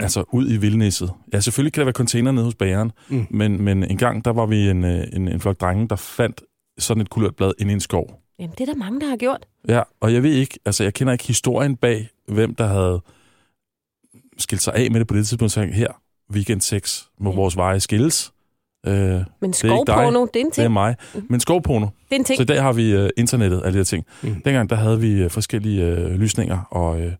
altså 0.00 0.24
ud 0.32 0.50
i 0.50 0.56
vildnisset. 0.56 1.12
Ja, 1.32 1.40
selvfølgelig 1.40 1.72
kan 1.72 1.80
der 1.80 1.84
være 1.84 1.92
container 1.92 2.32
nede 2.32 2.44
hos 2.44 2.54
bageren, 2.54 2.92
Mm. 3.08 3.26
men, 3.30 3.62
men 3.62 3.84
en 3.84 3.96
gang, 3.96 4.24
der 4.24 4.30
var 4.32 4.46
vi 4.46 4.68
en, 4.70 4.84
øh, 4.84 5.06
en, 5.12 5.28
en 5.28 5.40
flok 5.40 5.60
drenge, 5.60 5.88
der 5.88 5.96
fandt 5.96 6.42
sådan 6.78 7.00
et 7.00 7.10
kulørt 7.10 7.36
blad 7.36 7.52
inde 7.58 7.70
i 7.72 7.74
en 7.74 7.80
skov. 7.80 8.18
Jamen, 8.38 8.54
det 8.58 8.60
er 8.60 8.72
der 8.72 8.78
mange, 8.78 9.00
der 9.00 9.06
har 9.08 9.16
gjort. 9.16 9.46
Ja, 9.68 9.82
og 10.00 10.14
jeg 10.14 10.22
ved 10.22 10.32
ikke, 10.32 10.58
altså 10.64 10.82
jeg 10.84 10.94
kender 10.94 11.12
ikke 11.12 11.26
historien 11.26 11.76
bag, 11.76 12.08
hvem 12.28 12.54
der 12.54 12.66
havde 12.66 13.00
skilt 14.42 14.62
sig 14.62 14.74
af 14.74 14.90
med 14.90 15.00
det 15.00 15.06
på 15.08 15.14
det 15.16 15.26
tidspunkt, 15.26 15.52
så 15.52 15.62
her, 15.72 15.88
weekend 16.32 16.60
6, 16.60 17.08
må 17.20 17.30
Ja. 17.30 17.36
vores 17.36 17.56
veje 17.56 17.80
skilles. 17.80 18.32
Øh, 18.86 18.94
det 18.94 19.24
Men 19.40 19.52
skovporno, 19.52 20.26
det 20.26 20.36
er 20.36 20.40
en 20.40 20.46
er 20.46 20.50
ting. 20.50 20.72
mig. 20.72 20.96
Men 21.28 21.40
skovporno, 21.40 21.86
Det 21.86 21.92
er 22.10 22.16
en 22.16 22.24
ting. 22.24 22.36
så 22.36 22.42
i 22.42 22.46
dag 22.46 22.62
har 22.62 22.72
vi 22.72 22.96
uh, 23.02 23.08
internettet, 23.16 23.58
alle 23.64 23.72
de 23.72 23.76
her 23.78 23.84
ting. 23.84 24.04
Mm. 24.22 24.28
Mm. 24.28 24.42
Dengang 24.44 24.70
der 24.70 24.76
havde 24.76 25.00
vi 25.00 25.24
uh, 25.24 25.30
forskellige 25.30 25.92
uh, 26.06 26.10
lysninger 26.10 26.58
og, 26.70 27.00
uh, 27.00 27.12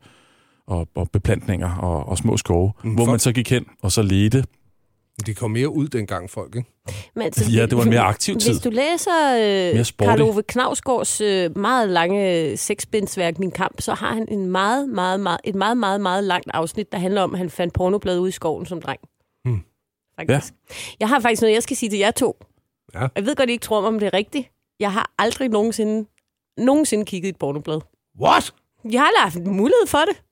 og, 0.66 0.88
og 0.94 1.10
beplantninger 1.12 1.74
og, 1.76 2.08
og 2.08 2.18
små 2.18 2.36
skove, 2.36 2.72
Mm, 2.82 2.88
mm, 2.88 2.94
hvor 2.94 3.04
for- 3.04 3.12
man 3.12 3.20
så 3.20 3.32
gik 3.32 3.50
hen 3.50 3.64
og 3.82 3.92
så 3.92 4.02
ledte. 4.02 4.44
De 5.26 5.34
kom 5.34 5.50
mere 5.50 5.68
ud 5.68 5.88
dengang, 5.88 6.30
folk, 6.30 6.56
ikke? 6.56 6.70
Men, 7.14 7.22
altså, 7.22 7.50
Ja, 7.50 7.66
det 7.66 7.76
var 7.76 7.82
en 7.82 7.90
mere 7.90 8.00
aktiv 8.00 8.36
tid. 8.36 8.50
Hvis 8.52 8.62
du 8.62 8.70
læser 8.70 9.34
øh. 9.34 9.84
Karl 9.98 10.22
Ove 10.22 10.42
Knavsgaards 10.42 11.20
øh, 11.20 11.58
meget 11.58 11.88
lange 11.88 12.56
seksbindsværk 12.56 13.38
Min 13.38 13.50
Kamp, 13.50 13.80
så 13.80 13.94
har 13.94 14.14
han 14.14 14.28
en 14.28 14.46
meget, 14.46 14.88
meget, 14.88 15.20
meget, 15.20 15.40
et 15.44 15.54
meget, 15.54 15.76
meget, 15.76 16.00
meget 16.00 16.24
langt 16.24 16.50
afsnit, 16.54 16.92
der 16.92 16.98
handler 16.98 17.22
om, 17.22 17.32
at 17.32 17.38
han 17.38 17.50
fandt 17.50 17.74
pornoblade 17.74 18.20
ude 18.20 18.28
i 18.28 18.32
skoven 18.32 18.66
som 18.66 18.80
dreng. 18.82 19.00
Hmm. 19.44 19.60
Faktisk. 20.18 20.52
Jeg 21.00 21.08
har 21.08 21.20
faktisk 21.20 21.42
noget, 21.42 21.54
jeg 21.54 21.62
skal 21.62 21.76
sige 21.76 21.90
til 21.90 21.98
jer 21.98 22.10
to. 22.10 22.36
Ja. 22.94 23.08
Jeg 23.16 23.26
ved 23.26 23.36
godt, 23.36 23.48
I 23.48 23.52
ikke 23.52 23.62
tror 23.62 23.80
mig, 23.80 23.88
om 23.88 23.98
det 23.98 24.06
er 24.06 24.14
rigtigt. 24.14 24.48
Jeg 24.80 24.92
har 24.92 25.12
aldrig 25.18 25.48
nogensinde, 25.48 26.08
nogensinde 26.58 27.04
kigget 27.04 27.26
i 27.26 27.30
et 27.30 27.36
pornoblad. 27.36 27.80
What? 28.20 28.54
Jeg 28.90 29.00
har 29.00 29.06
aldrig 29.06 29.22
haft 29.22 29.46
mulighed 29.46 29.86
for 29.86 29.98
det. 29.98 30.22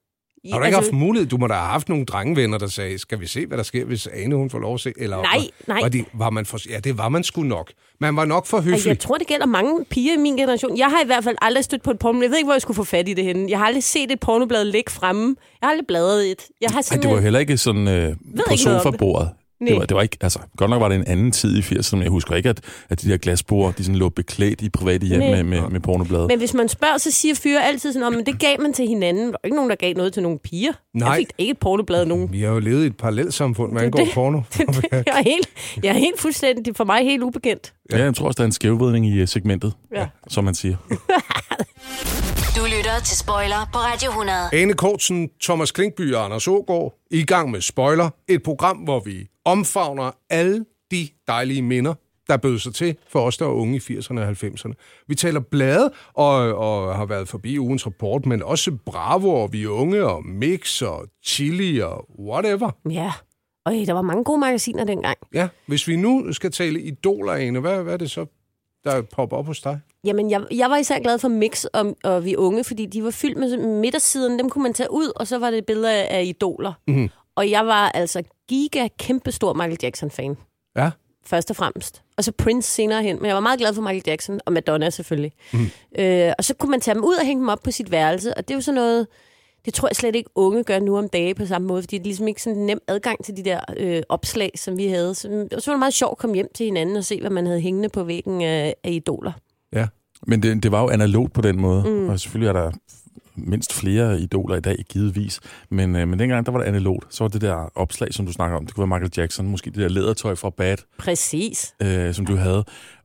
Har 0.53 0.59
du 0.59 0.65
ikke 0.65 0.77
haft 0.77 0.93
mulighed? 0.93 1.29
Du 1.29 1.37
må 1.37 1.47
da 1.47 1.55
have 1.55 1.67
haft 1.69 1.89
nogle 1.89 2.05
drengevenner, 2.05 2.59
der 2.59 2.67
sagde, 2.67 2.99
skal 2.99 3.21
vi 3.21 3.27
se, 3.27 3.47
hvad 3.47 3.59
der 3.59 3.65
sker, 3.65 3.85
hvis 3.85 4.07
Ane 4.07 4.35
hun 4.37 4.51
får 4.51 4.59
lov 4.59 4.75
at 4.75 4.81
se? 4.81 4.93
Eller, 4.99 5.17
Nej, 5.17 5.39
nej. 5.67 5.81
Var, 5.83 5.89
de, 5.89 6.05
var 6.13 6.31
man 6.31 6.47
for, 6.47 6.59
ja, 6.71 6.79
det 6.81 6.99
var 6.99 7.09
man 7.09 7.25
sgu 7.25 7.43
nok. 7.43 7.71
Man 8.01 8.17
var 8.17 8.25
nok 8.25 8.47
for 8.47 8.57
Altså, 8.57 8.71
høflig. 8.71 8.89
jeg 8.89 8.99
tror, 8.99 9.19
det 9.19 9.27
gælder 9.27 9.47
mange 9.47 9.85
piger 9.85 10.15
i 10.15 10.17
min 10.17 10.37
generation. 10.37 10.79
Jeg 10.79 10.87
har 10.87 11.03
i 11.03 11.07
hvert 11.07 11.25
fald 11.25 11.37
aldrig 11.43 11.65
stødt 11.65 11.83
på 11.83 11.91
et 11.91 11.99
pornoblad. 11.99 12.23
Jeg 12.23 12.31
ved 12.31 12.37
ikke, 12.39 12.47
hvor 12.47 12.55
jeg 12.55 12.63
skulle 12.63 12.75
få 12.77 12.85
fat 12.85 13.09
i 13.09 13.15
det 13.15 13.25
henne. 13.25 13.51
Jeg 13.51 13.59
har 13.59 13.67
aldrig 13.67 13.83
set 13.85 14.13
et 14.13 14.21
pornoblad 14.21 14.65
ligge 14.65 14.91
fremme. 14.93 15.37
Jeg 15.61 15.67
har 15.67 15.71
aldrig 15.71 15.87
bladret 15.87 16.31
et. 16.31 16.43
Jeg 16.61 16.71
har 16.71 16.77
Ej, 16.77 16.81
det 16.83 16.91
var 16.91 17.03
simpelthen... 17.03 17.23
heller 17.23 17.41
ikke 17.41 17.57
sådan 17.57 17.89
øh, 17.89 18.17
på 18.47 18.53
ikke 18.53 19.37
om 19.61 19.67
det. 19.67 19.71
Det 19.71 19.75
Nej. 19.75 19.79
var, 19.79 19.87
det 19.87 19.95
var 19.95 20.03
ikke, 20.03 20.17
altså, 20.21 20.39
godt 20.57 20.71
nok 20.71 20.81
var 20.81 20.89
det 20.89 20.97
en 20.97 21.05
anden 21.07 21.33
tid 21.33 21.57
i 21.57 21.61
80'erne, 21.61 21.97
men 21.97 22.03
jeg 22.03 22.11
husker 22.11 22.35
ikke, 22.35 22.49
at, 22.49 22.61
at 22.91 23.03
de 23.03 23.11
der 23.11 23.17
glasbord, 23.17 23.75
de 23.75 23.85
sådan 23.85 23.97
lå 23.99 24.09
beklædt 24.09 24.61
i 24.63 24.69
private 24.69 25.07
hjem 25.07 25.19
Nej. 25.21 25.31
med, 25.31 25.43
med, 25.43 25.69
med 25.71 25.81
pornoblade. 25.81 26.27
Men 26.27 26.39
hvis 26.39 26.55
man 26.55 26.69
spørger, 26.69 26.99
så 26.99 27.11
siger 27.11 27.35
fyre 27.35 27.65
altid 27.67 27.93
sådan, 27.93 28.13
"Nå, 28.13 28.17
men 28.17 28.27
det 28.27 28.39
gav 28.39 28.61
man 28.61 28.73
til 28.73 28.89
hinanden. 28.89 29.27
Der 29.29 29.33
er 29.35 29.47
ikke 29.47 29.57
nogen, 29.57 29.71
der 29.71 29.77
gav 29.77 29.95
noget 29.95 30.13
til 30.13 30.23
nogle 30.23 30.39
piger. 30.39 30.73
Nej. 30.95 31.09
Jeg 31.09 31.17
fik 31.17 31.27
ikke 31.39 31.51
et 31.51 31.59
pornoblad 31.59 32.07
nogen. 32.07 32.33
Vi 32.33 32.41
har 32.43 32.49
jo 32.51 32.59
levet 32.59 32.83
i 32.83 32.87
et 32.87 32.97
parallelt 32.97 33.35
samfund, 33.35 33.73
Det 33.73 33.81
er 33.81 33.85
angår 33.85 33.99
det. 33.99 34.09
porno. 34.15 34.41
jeg, 34.93 35.05
er 35.07 35.23
helt, 35.23 35.49
jeg 35.83 35.89
er 35.95 35.99
helt 35.99 36.21
fuldstændig, 36.21 36.65
det 36.65 36.71
er 36.71 36.75
for 36.77 36.85
mig 36.85 37.03
helt 37.05 37.23
ubekendt. 37.23 37.73
Ja, 37.93 37.99
jeg 38.05 38.15
tror 38.15 38.27
også, 38.27 38.37
der 38.37 38.43
er 38.43 38.47
en 38.47 38.53
skævvridning 38.53 39.07
i 39.07 39.19
øh, 39.21 39.29
segmentet, 39.29 39.73
Ja. 39.97 40.07
som 40.29 40.45
man 40.45 40.55
siger. 40.55 40.77
Du 42.57 42.65
lytter 42.65 43.01
til 43.05 43.19
Spoiler 43.19 43.71
på 43.73 43.79
Radio 43.79 44.11
100. 44.11 44.39
Ane 44.53 44.75
Kortsen, 44.75 45.31
Thomas 45.43 45.73
Klinkby 45.73 46.15
og 46.15 46.25
Anders 46.25 46.49
Ågaard 46.49 46.95
i 47.11 47.25
gang 47.25 47.51
med 47.51 47.61
Spoiler. 47.61 48.11
Et 48.29 48.43
program, 48.43 48.77
hvor 48.77 49.01
vi 49.01 49.29
omfavner 49.45 50.11
alle 50.31 50.65
de 50.91 51.09
dejlige 51.27 51.63
minder, 51.63 51.95
der 52.29 52.37
bød 52.37 52.59
sig 52.59 52.75
til 52.75 52.97
for 53.09 53.21
os, 53.21 53.37
der 53.37 53.45
var 53.45 53.53
unge 53.53 53.77
i 53.77 53.79
80'erne 53.79 54.21
og 54.21 54.29
90'erne. 54.29 54.73
Vi 55.07 55.15
taler 55.15 55.41
blade 55.41 55.93
og, 56.15 56.35
og 56.55 56.97
har 56.97 57.05
været 57.07 57.29
forbi 57.29 57.59
ugens 57.59 57.87
rapport, 57.87 58.27
men 58.27 58.43
også 58.43 58.77
Bravo 58.87 59.35
og 59.35 59.53
Vi 59.53 59.67
Unge 59.67 60.07
og 60.07 60.27
Mix 60.27 60.83
og 60.83 61.07
Chili 61.25 61.79
og 61.79 62.21
whatever. 62.21 62.71
Ja. 62.91 63.13
Og 63.65 63.73
der 63.73 63.93
var 63.93 64.03
mange 64.03 64.25
gode 64.25 64.39
magasiner 64.39 64.85
dengang. 64.85 65.19
Ja, 65.35 65.49
hvis 65.67 65.89
vi 65.89 65.97
nu 65.97 66.33
skal 66.33 66.53
tale 66.53 66.81
idoler, 66.81 67.33
Ane, 67.33 67.61
hvad, 67.61 67.83
hvad 67.83 67.93
er 67.93 67.97
det 67.97 68.11
så, 68.11 68.27
der 68.85 69.03
popper 69.03 69.37
op 69.37 69.47
hos 69.47 69.61
dig? 69.61 69.81
Jamen, 70.05 70.31
jeg, 70.31 70.43
jeg 70.51 70.71
var 70.71 70.77
især 70.77 70.99
glad 70.99 71.19
for 71.19 71.29
Mix 71.29 71.65
og, 71.65 71.97
og 72.05 72.25
Vi 72.25 72.37
Unge, 72.37 72.65
fordi 72.65 72.87
de 72.87 73.05
var 73.05 73.11
fyldt 73.11 73.39
med 73.39 73.57
midtersiden. 73.59 74.39
Dem 74.39 74.51
kunne 74.51 74.63
man 74.63 74.75
tage 74.75 74.93
ud, 74.93 75.13
og 75.17 75.27
så 75.27 75.39
var 75.39 75.51
det 75.51 75.67
billeder 75.67 75.91
af 75.91 76.25
idoler. 76.25 76.73
Mhm. 76.89 77.09
Og 77.35 77.51
jeg 77.51 77.67
var 77.67 77.89
altså 77.89 78.23
giga 78.49 78.89
kæmpestor 78.99 79.53
Michael 79.53 79.79
Jackson-fan. 79.83 80.37
Ja. 80.77 80.91
først 81.25 81.51
og 81.51 81.57
fremmest. 81.57 82.03
Og 82.17 82.25
så 82.25 82.33
Prince 82.33 82.71
senere 82.71 83.03
hen. 83.03 83.17
Men 83.17 83.27
jeg 83.27 83.35
var 83.35 83.41
meget 83.41 83.59
glad 83.59 83.75
for 83.75 83.83
Michael 83.83 84.03
Jackson 84.07 84.41
og 84.47 84.53
Madonna 84.53 84.91
selvfølgelig. 84.91 85.33
Mm. 85.53 85.67
Øh, 85.99 86.33
og 86.39 86.45
så 86.45 86.55
kunne 86.55 86.71
man 86.71 86.81
tage 86.81 86.95
dem 86.95 87.05
ud 87.05 87.15
og 87.15 87.27
hænge 87.27 87.41
dem 87.41 87.49
op 87.49 87.63
på 87.65 87.71
sit 87.71 87.91
værelse. 87.91 88.35
Og 88.35 88.49
det 88.49 88.55
er 88.55 88.57
jo 88.57 88.61
sådan 88.61 88.75
noget, 88.75 89.07
det 89.65 89.75
tror 89.75 89.89
jeg 89.89 89.97
slet 89.97 90.17
ikke 90.17 90.31
unge 90.35 90.65
gør 90.65 90.79
nu 90.79 90.99
om 90.99 91.09
dage 91.09 91.35
på 91.35 91.47
samme 91.47 91.69
måde. 91.69 91.83
Fordi 91.83 91.99
det 91.99 92.03
er 92.03 92.07
ligesom 92.07 92.29
ikke 92.29 92.43
sådan 92.43 92.59
nem 92.59 92.81
adgang 92.89 93.25
til 93.25 93.37
de 93.37 93.45
der 93.45 93.61
øh, 93.77 94.03
opslag, 94.09 94.51
som 94.57 94.77
vi 94.77 94.87
havde. 94.87 95.15
Så, 95.15 95.49
og 95.53 95.63
så 95.63 95.71
var 95.71 95.75
det 95.75 95.79
meget 95.79 95.95
sjovt 95.95 96.13
at 96.13 96.19
komme 96.19 96.35
hjem 96.35 96.49
til 96.55 96.65
hinanden 96.65 96.97
og 96.97 97.05
se, 97.05 97.21
hvad 97.21 97.31
man 97.31 97.47
havde 97.47 97.61
hængende 97.61 97.89
på 97.89 98.05
væggen 98.05 98.43
af, 98.43 98.75
af 98.85 98.91
idoler. 98.91 99.33
Ja. 99.75 99.87
Men 100.27 100.43
det, 100.43 100.63
det 100.63 100.73
var 100.73 100.81
jo 100.83 100.89
analogt 100.89 101.33
på 101.33 101.41
den 101.41 101.61
måde, 101.61 101.83
mm. 101.89 102.09
og 102.09 102.21
selvfølgelig 102.21 102.49
er 102.49 102.53
der 102.53 102.71
mindst 103.37 103.73
flere 103.73 104.21
idoler 104.21 104.57
i 104.57 104.61
dag, 104.61 104.85
givetvis. 104.89 105.41
Men, 105.71 105.97
øh, 105.97 106.09
men 106.09 106.19
dengang, 106.19 106.47
der 106.47 106.53
var 106.53 106.59
det 106.59 106.67
analogt. 106.67 107.15
Så 107.15 107.25
var 107.25 107.29
det 107.29 107.41
der 107.41 107.79
opslag, 107.79 108.15
som 108.15 108.27
du 108.27 108.33
snakker 108.33 108.57
om, 108.57 108.67
det 108.67 108.75
kunne 108.75 108.91
være 108.91 108.99
Michael 109.01 109.13
Jackson, 109.17 109.47
måske 109.49 109.71
det 109.71 109.79
der 109.79 109.89
lædertøj 109.89 110.35
fra 110.35 110.51
Bad, 110.51 110.77
Præcis. 110.99 111.75
øh, 111.83 112.15
som 112.15 112.27
du 112.27 112.37
havde. 112.37 112.65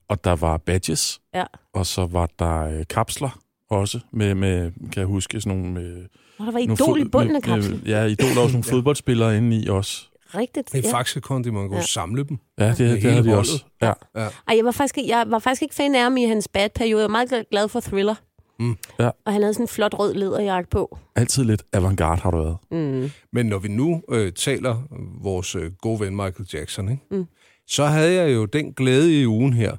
Og 0.09 0.23
der 0.23 0.35
var 0.35 0.57
badges, 0.57 1.19
Ja. 1.35 1.43
og 1.73 1.85
så 1.85 2.05
var 2.05 2.29
der 2.39 2.61
øh, 2.63 2.83
kapsler 2.89 3.39
også, 3.69 3.99
med, 4.13 4.35
med, 4.35 4.71
kan 4.71 4.99
jeg 4.99 5.05
huske, 5.05 5.41
sådan 5.41 5.57
nogle... 5.57 5.73
Med, 5.73 6.03
Og 6.39 6.45
der 6.45 6.51
var 6.51 6.59
idol 6.59 7.01
i 7.01 7.03
bunden 7.09 7.35
af 7.35 7.41
kapslen. 7.41 7.79
med- 7.83 7.87
Ja, 7.87 8.03
idol, 8.03 8.27
var 8.27 8.33
sådan 8.35 8.51
nogle 8.51 8.63
fodboldspillere 8.73 9.37
inde 9.37 9.57
i 9.57 9.67
også. 9.67 10.09
Rigtigt. 10.37 10.73
Helt 10.73 10.85
Ja. 10.85 10.89
ja. 10.89 10.97
Faxekondi, 10.97 11.49
man 11.49 11.61
kunne 11.67 11.75
Ja. 11.75 11.81
ja. 11.81 11.85
samle 11.87 12.23
dem. 12.23 12.37
Ja, 12.59 12.67
det, 12.69 12.77
det 12.79 12.87
hele 13.01 13.09
havde 13.11 13.27
de 13.27 13.37
også. 13.37 13.63
Ja. 13.81 13.93
Ej, 14.15 14.31
jeg 14.57 14.65
var, 14.65 14.71
faktisk, 14.71 14.97
ikke- 14.97 15.09
jeg 15.09 15.23
var 15.27 15.39
faktisk 15.39 15.61
ikke 15.61 15.75
fan 15.75 15.95
af 15.95 16.01
ham 16.01 16.17
i 16.17 16.23
hans 16.25 16.47
bad-periode. 16.47 17.01
Jeg 17.01 17.11
var 17.11 17.25
meget 17.27 17.45
glad 17.51 17.67
for 17.67 17.79
Thriller. 17.79 18.15
Mm. 18.59 18.77
Ja. 18.99 19.09
Og 19.25 19.33
han 19.33 19.41
havde 19.41 19.53
sådan 19.53 19.63
en 19.63 19.67
flot 19.67 19.93
rød 19.99 20.13
læderjakke 20.13 20.69
på. 20.69 20.97
Altid 21.15 21.43
lidt 21.43 21.63
avantgarde 21.73 22.21
har 22.21 22.31
du 22.31 22.37
været. 22.37 22.57
Mm. 22.71 23.11
Men 23.33 23.45
når 23.45 23.57
vi 23.59 23.67
nu 23.67 24.01
øh, 24.11 24.31
taler 24.31 24.83
vores 25.23 25.55
øh, 25.55 25.71
gode 25.81 25.99
ven 25.99 26.15
Michael 26.15 26.47
Jackson, 26.53 26.89
ikke? 26.91 27.03
Mm. 27.11 27.25
så 27.67 27.85
havde 27.85 28.13
jeg 28.13 28.35
jo 28.35 28.45
den 28.45 28.73
glæde 28.73 29.21
i 29.21 29.27
ugen 29.27 29.53
her 29.53 29.75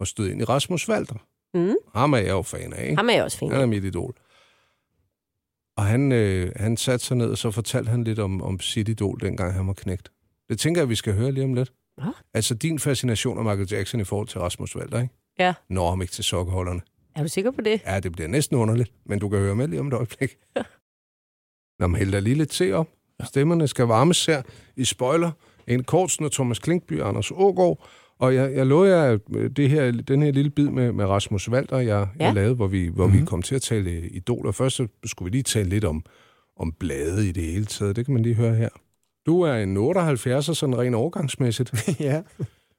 at 0.00 0.08
støde 0.08 0.30
ind 0.32 0.40
i 0.40 0.44
Rasmus 0.44 0.88
Walter. 0.88 1.14
Mm. 1.54 1.74
Ham 1.94 2.12
er 2.12 2.18
jeg 2.18 2.28
jo 2.30 2.42
fan 2.42 2.72
af, 2.72 2.82
ikke? 2.84 2.96
Ham 2.96 3.08
er 3.08 3.12
jeg 3.12 3.24
også 3.24 3.38
fan 3.38 3.48
Han 3.50 3.58
af. 3.58 3.62
er 3.62 3.66
mit 3.66 3.84
idol. 3.84 4.14
Og 5.80 5.86
han, 5.86 6.12
øh, 6.12 6.52
han 6.56 6.76
satte 6.76 7.06
sig 7.06 7.16
ned, 7.16 7.30
og 7.30 7.38
så 7.38 7.50
fortalte 7.50 7.90
han 7.90 8.04
lidt 8.04 8.18
om, 8.18 8.42
om 8.42 8.60
sit 8.60 8.88
idol, 8.88 9.20
dengang 9.20 9.54
han 9.54 9.66
var 9.66 9.72
knægt. 9.72 10.12
Det 10.48 10.58
tænker 10.58 10.80
jeg, 10.80 10.88
vi 10.88 10.94
skal 10.94 11.14
høre 11.14 11.32
lige 11.32 11.44
om 11.44 11.54
lidt. 11.54 11.72
Nå. 11.98 12.12
Altså 12.34 12.54
din 12.54 12.78
fascination 12.78 13.38
af 13.38 13.44
Michael 13.44 13.68
Jackson 13.70 14.00
i 14.00 14.04
forhold 14.04 14.28
til 14.28 14.40
Rasmus 14.40 14.76
Walter, 14.76 15.00
ikke? 15.00 15.14
Ja. 15.38 15.54
Når 15.68 15.88
ham 15.88 16.02
ikke 16.02 16.12
til 16.12 16.24
sokkeholderne. 16.24 16.80
Er 17.16 17.22
du 17.22 17.28
sikker 17.28 17.50
på 17.50 17.60
det? 17.60 17.80
Ja, 17.86 18.00
det 18.00 18.12
bliver 18.12 18.28
næsten 18.28 18.56
underligt, 18.56 18.92
men 19.06 19.18
du 19.18 19.28
kan 19.28 19.38
høre 19.38 19.54
med 19.54 19.68
lige 19.68 19.80
om 19.80 19.88
et 19.88 19.92
øjeblik. 19.92 20.36
Nå, 21.80 21.86
men 21.86 21.96
hæld 21.96 22.12
da 22.12 22.18
lige 22.18 22.36
lidt 22.36 22.50
te 22.50 22.74
op. 22.74 22.88
Stemmerne 23.24 23.68
skal 23.68 23.84
varmes 23.84 24.26
her 24.26 24.42
i 24.76 24.84
spoiler. 24.84 25.30
En 25.66 25.84
Kortsen 25.84 26.24
og 26.24 26.32
Thomas 26.32 26.58
Klinkby 26.58 27.00
og 27.00 27.08
Anders 27.08 27.30
Ågaard. 27.30 27.88
Og 28.20 28.34
jeg, 28.34 28.54
jeg 28.54 28.66
lover 28.66 28.86
jer, 28.86 29.18
øh, 29.36 29.50
det 29.50 29.70
her, 29.70 29.90
den 29.90 30.22
her 30.22 30.32
lille 30.32 30.50
bid 30.50 30.68
med, 30.68 30.92
med 30.92 31.04
Rasmus 31.04 31.48
Walter, 31.48 31.78
jeg, 31.78 32.08
ja. 32.20 32.24
Jeg 32.24 32.34
lavede, 32.34 32.54
hvor, 32.54 32.66
vi, 32.66 32.86
hvor 32.86 33.06
mm-hmm. 33.06 33.20
vi 33.20 33.26
kom 33.26 33.42
til 33.42 33.54
at 33.54 33.62
tale 33.62 34.08
idoler. 34.08 34.52
Først 34.52 34.76
så 34.76 34.86
skulle 35.04 35.30
vi 35.30 35.36
lige 35.36 35.42
tale 35.42 35.68
lidt 35.68 35.84
om, 35.84 36.04
om 36.56 36.72
blade 36.72 37.28
i 37.28 37.32
det 37.32 37.42
hele 37.42 37.64
taget. 37.64 37.96
Det 37.96 38.04
kan 38.04 38.14
man 38.14 38.22
lige 38.22 38.34
høre 38.34 38.54
her. 38.54 38.68
Du 39.26 39.40
er 39.40 39.54
en 39.54 39.76
78'er, 39.76 40.54
sådan 40.54 40.78
rent 40.78 40.94
overgangsmæssigt. 40.94 41.72
ja. 42.00 42.22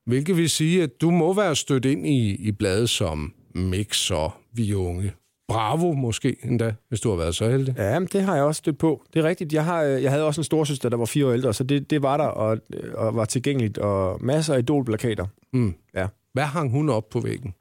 Hvilket 0.05 0.37
vil 0.37 0.49
sige, 0.49 0.83
at 0.83 1.01
du 1.01 1.11
må 1.11 1.33
være 1.33 1.55
stødt 1.55 1.85
ind 1.85 2.07
i, 2.07 2.35
i 2.35 2.51
blade 2.51 2.87
som 2.87 3.33
Mix 3.55 4.11
og 4.11 4.31
Vi 4.53 4.73
Unge. 4.73 5.13
Bravo 5.51 5.93
måske 5.93 6.35
endda, 6.43 6.73
hvis 6.89 7.01
du 7.01 7.09
har 7.09 7.17
været 7.17 7.35
så 7.35 7.49
heldig. 7.49 7.75
Ja, 7.77 7.99
det 7.99 8.21
har 8.21 8.35
jeg 8.35 8.43
også 8.43 8.59
stødt 8.59 8.77
på. 8.77 9.03
Det 9.13 9.19
er 9.19 9.23
rigtigt. 9.23 9.53
Jeg, 9.53 9.65
har, 9.65 9.83
øh, 9.83 10.03
jeg 10.03 10.11
havde 10.11 10.23
også 10.23 10.41
en 10.41 10.45
storsøster, 10.45 10.89
der 10.89 10.97
var 10.97 11.05
fire 11.05 11.25
år 11.27 11.31
ældre, 11.31 11.53
så 11.53 11.63
det, 11.63 11.89
det 11.89 12.01
var 12.01 12.17
der 12.17 12.23
og, 12.23 12.57
øh, 12.73 12.93
og 12.93 13.15
var 13.15 13.25
tilgængeligt. 13.25 13.77
Og 13.77 14.17
masser 14.21 14.53
af 14.53 14.59
idolplakater. 14.59 15.25
Mm. 15.53 15.73
Ja. 15.95 16.07
Hvad 16.33 16.43
hang 16.43 16.71
hun 16.71 16.89
op 16.89 17.09
på 17.09 17.19
væggen? 17.19 17.53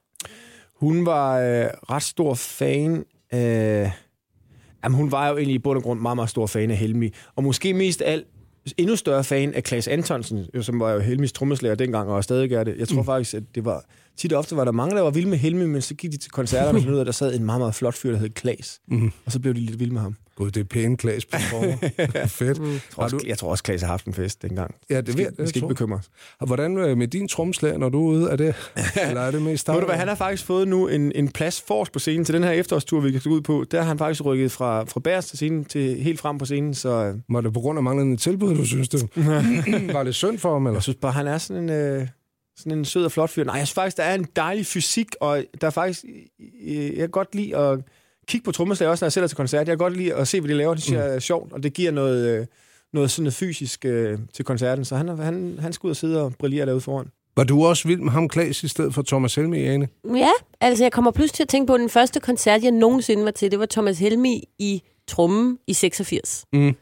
Hun 0.80 1.06
var 1.06 1.38
øh, 1.38 1.66
ret 1.90 2.02
stor 2.02 2.34
fan 2.34 3.04
af... 3.30 3.92
Jamen, 4.84 4.96
hun 4.96 5.12
var 5.12 5.28
jo 5.28 5.36
egentlig 5.36 5.54
i 5.54 5.58
bund 5.58 5.76
og 5.76 5.82
grund 5.82 6.00
meget, 6.00 6.16
meget 6.16 6.30
stor 6.30 6.46
fan 6.46 6.70
af 6.70 6.76
Helmi. 6.76 7.10
Og 7.36 7.44
måske 7.44 7.74
mest 7.74 8.02
alt 8.02 8.26
endnu 8.78 8.96
større 8.96 9.24
fan 9.24 9.54
af 9.54 9.64
Klaas 9.64 9.88
Antonsen, 9.88 10.46
jo, 10.54 10.62
som 10.62 10.80
var 10.80 10.92
jo 10.92 11.00
Helmis 11.00 11.32
trommeslager 11.32 11.74
dengang, 11.74 12.10
og 12.10 12.24
stadig 12.24 12.52
er 12.52 12.64
det. 12.64 12.74
Jeg 12.78 12.88
tror 12.88 13.00
mm. 13.00 13.06
faktisk, 13.06 13.34
at 13.34 13.42
det 13.54 13.64
var... 13.64 13.84
Tit 14.16 14.32
og 14.32 14.38
ofte 14.38 14.56
var 14.56 14.64
der 14.64 14.72
mange, 14.72 14.96
der 14.96 15.02
var 15.02 15.10
vilde 15.10 15.28
med 15.28 15.38
Helmi, 15.38 15.66
men 15.66 15.82
så 15.82 15.94
gik 15.94 16.12
de 16.12 16.16
til 16.16 16.30
koncerterne 16.30 16.78
og 16.78 16.82
fandt 16.82 16.92
ud 16.92 16.96
af, 16.96 17.00
at 17.00 17.06
der 17.06 17.12
sad 17.12 17.34
en 17.34 17.44
meget, 17.44 17.60
meget 17.60 17.74
flot 17.74 17.94
fyr, 17.94 18.10
der 18.10 18.18
hed 18.18 18.30
Klaas. 18.30 18.80
Mm. 18.88 19.12
Og 19.26 19.32
så 19.32 19.40
blev 19.40 19.54
de 19.54 19.60
lidt 19.60 19.80
vilde 19.80 19.92
med 19.92 20.00
ham. 20.00 20.16
Gud, 20.40 20.50
det 20.50 20.60
er 20.60 20.64
pæne 20.64 20.96
klas 20.96 21.24
på. 21.26 21.36
Fedt. 22.26 22.58
Mm. 22.58 22.72
Jeg 22.72 22.80
tror, 22.90 23.02
også, 23.02 23.20
jeg 23.26 23.38
tror 23.38 23.50
også, 23.50 23.64
Klaas 23.64 23.80
har 23.80 23.88
haft 23.88 24.06
en 24.06 24.14
fest 24.14 24.42
dengang. 24.42 24.74
Ja, 24.90 25.00
det 25.00 25.16
ved 25.18 25.24
jeg. 25.24 25.32
Vi 25.38 25.46
skal 25.46 25.58
ikke 25.58 25.68
bekymre 25.68 25.98
os. 25.98 26.10
Og 26.38 26.46
hvordan 26.46 26.78
øh, 26.78 26.98
med 26.98 27.08
din 27.08 27.28
tromslag, 27.28 27.78
når 27.78 27.88
du 27.88 27.98
er 27.98 28.10
ude? 28.10 28.30
Er 28.30 28.36
det, 28.36 28.54
eller 29.08 29.20
er 29.20 29.30
det 29.30 29.42
mest 29.42 29.68
Ved 29.68 29.80
du 29.80 29.86
hvad, 29.86 29.96
han 29.96 30.08
har 30.08 30.14
faktisk 30.14 30.44
fået 30.44 30.68
nu 30.68 30.88
en, 30.88 31.12
en 31.14 31.28
plads 31.28 31.64
forrest 31.66 31.92
på 31.92 31.98
scenen 31.98 32.24
til 32.24 32.34
den 32.34 32.42
her 32.44 32.50
efterårstur, 32.50 33.00
vi 33.00 33.12
kan 33.12 33.20
gå 33.24 33.30
ud 33.30 33.40
på. 33.40 33.64
Der 33.70 33.80
har 33.80 33.88
han 33.88 33.98
faktisk 33.98 34.24
rykket 34.24 34.52
fra, 34.52 34.84
fra 34.84 35.00
bærs 35.00 35.26
til 35.26 35.36
scenen 35.38 35.64
til 35.64 36.02
helt 36.02 36.20
frem 36.20 36.38
på 36.38 36.44
scenen, 36.44 36.74
så 36.74 37.14
Var 37.28 37.40
det 37.40 37.52
på 37.52 37.60
grund 37.60 37.78
af 37.78 37.82
manglende 37.82 38.16
tilbud, 38.16 38.54
du 38.56 38.66
synes 38.66 38.88
det? 38.88 39.08
var 39.94 40.02
det 40.02 40.14
synd 40.14 40.38
for 40.38 40.52
ham, 40.52 40.66
eller? 40.66 40.76
jeg 40.76 40.82
synes 40.82 40.98
bare, 41.02 41.12
han 41.12 41.26
er 41.26 41.38
sådan 41.38 41.62
en... 41.62 41.70
Øh, 41.70 42.06
sådan 42.56 42.78
en 42.78 42.84
sød 42.84 43.04
og 43.04 43.12
flot 43.12 43.30
fyr. 43.30 43.44
Nej, 43.44 43.54
jeg 43.54 43.66
synes 43.66 43.74
faktisk, 43.74 43.96
der 43.96 44.02
er 44.02 44.14
en 44.14 44.26
dejlig 44.36 44.66
fysik, 44.66 45.06
og 45.20 45.44
der 45.60 45.66
er 45.66 45.70
faktisk... 45.70 46.04
øh, 46.66 46.86
Jeg 46.86 46.96
kan 46.96 47.08
godt 47.08 47.34
lide 47.34 47.56
at 47.56 47.78
kigge 48.28 48.44
på 48.44 48.52
trommeslag 48.52 48.88
også, 48.88 49.04
når 49.04 49.06
jeg 49.06 49.12
selv 49.12 49.22
er 49.24 49.28
til 49.28 49.36
koncert. 49.36 49.58
Jeg 49.58 49.66
kan 49.66 49.78
godt 49.78 49.96
lide 49.96 50.14
at 50.14 50.28
se, 50.28 50.40
hvad 50.40 50.48
de 50.50 50.54
laver. 50.54 50.74
Det 50.74 50.82
synes 50.82 50.98
jeg 50.98 51.14
er 51.14 51.18
sjovt, 51.18 51.52
og 51.52 51.62
det 51.62 51.72
giver 51.72 51.90
noget, 51.90 52.28
øh, 52.40 52.46
noget 52.92 53.10
sådan 53.10 53.22
noget 53.22 53.34
fysisk 53.34 53.84
øh, 53.84 54.18
til 54.34 54.44
koncerten. 54.44 54.84
Så 54.84 54.96
han, 54.96 55.08
er- 55.08 55.16
han, 55.22 55.58
han 55.60 55.72
skal 55.72 55.86
ud 55.86 55.90
og 55.90 55.96
sidde 55.96 56.22
og 56.22 56.32
brillere 56.38 56.66
derude 56.66 56.80
foran. 56.80 57.06
Var 57.36 57.44
du 57.44 57.64
også 57.66 57.88
vild 57.88 58.00
med 58.00 58.12
ham, 58.12 58.28
Klaas, 58.28 58.62
i 58.62 58.68
stedet 58.68 58.94
for 58.94 59.02
Thomas 59.02 59.34
Helmi, 59.34 59.64
Ane? 59.66 59.88
Ja, 60.16 60.30
altså 60.60 60.84
jeg 60.84 60.92
kommer 60.92 61.10
pludselig 61.10 61.36
til 61.36 61.42
at 61.42 61.48
tænke 61.48 61.66
på, 61.66 61.74
at 61.74 61.80
den 61.80 61.88
første 61.90 62.20
koncert, 62.20 62.62
jeg 62.62 62.70
nogensinde 62.70 63.24
var 63.24 63.30
til, 63.30 63.50
det 63.50 63.58
var 63.58 63.66
Thomas 63.66 63.98
Helmi 63.98 64.44
i 64.58 64.82
Trummen 65.08 65.58
i 65.66 65.72
86. 65.72 66.44
Mm. 66.52 66.74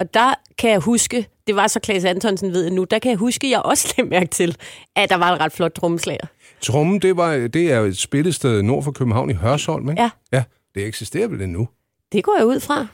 Og 0.00 0.14
der 0.14 0.34
kan 0.58 0.70
jeg 0.70 0.78
huske, 0.78 1.26
det 1.46 1.56
var 1.56 1.66
så 1.66 1.80
Klaas 1.80 2.04
Antonsen 2.04 2.52
ved 2.52 2.62
jeg 2.62 2.72
nu, 2.72 2.84
der 2.84 2.98
kan 2.98 3.10
jeg 3.10 3.18
huske, 3.18 3.46
at 3.46 3.50
jeg 3.50 3.62
også 3.62 3.88
lagde 3.96 4.10
mærke 4.10 4.30
til, 4.30 4.56
at 4.96 5.10
der 5.10 5.16
var 5.16 5.32
et 5.34 5.40
ret 5.40 5.52
flot 5.52 5.72
trommeslager. 5.72 6.26
Trummen, 6.60 6.98
det, 7.02 7.16
var, 7.16 7.32
det 7.36 7.72
er 7.72 7.80
et 7.80 7.96
spillested 7.98 8.62
nord 8.62 8.82
for 8.84 8.92
København 8.92 9.30
i 9.30 9.34
Hørsholm, 9.34 9.90
ikke? 9.90 10.02
Ja. 10.02 10.10
Ja, 10.32 10.42
det 10.74 10.86
eksisterer 10.86 11.28
vel 11.28 11.42
endnu. 11.42 11.68
Det 12.12 12.24
går 12.24 12.34
jeg 12.38 12.46
ud 12.46 12.60
fra. 12.60 12.86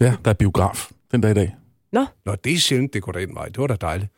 Ja, 0.00 0.14
der 0.24 0.30
er 0.30 0.34
biograf 0.34 0.90
den 1.12 1.20
dag 1.20 1.30
i 1.30 1.34
dag. 1.34 1.56
Nå, 1.92 2.06
Nå, 2.26 2.34
det 2.44 2.52
er 2.52 2.58
sjældent, 2.58 2.94
det 2.94 3.02
går 3.02 3.12
den 3.12 3.34
vej. 3.34 3.46
Det 3.46 3.58
var 3.58 3.66
da 3.66 3.76
dejligt. 3.80 4.10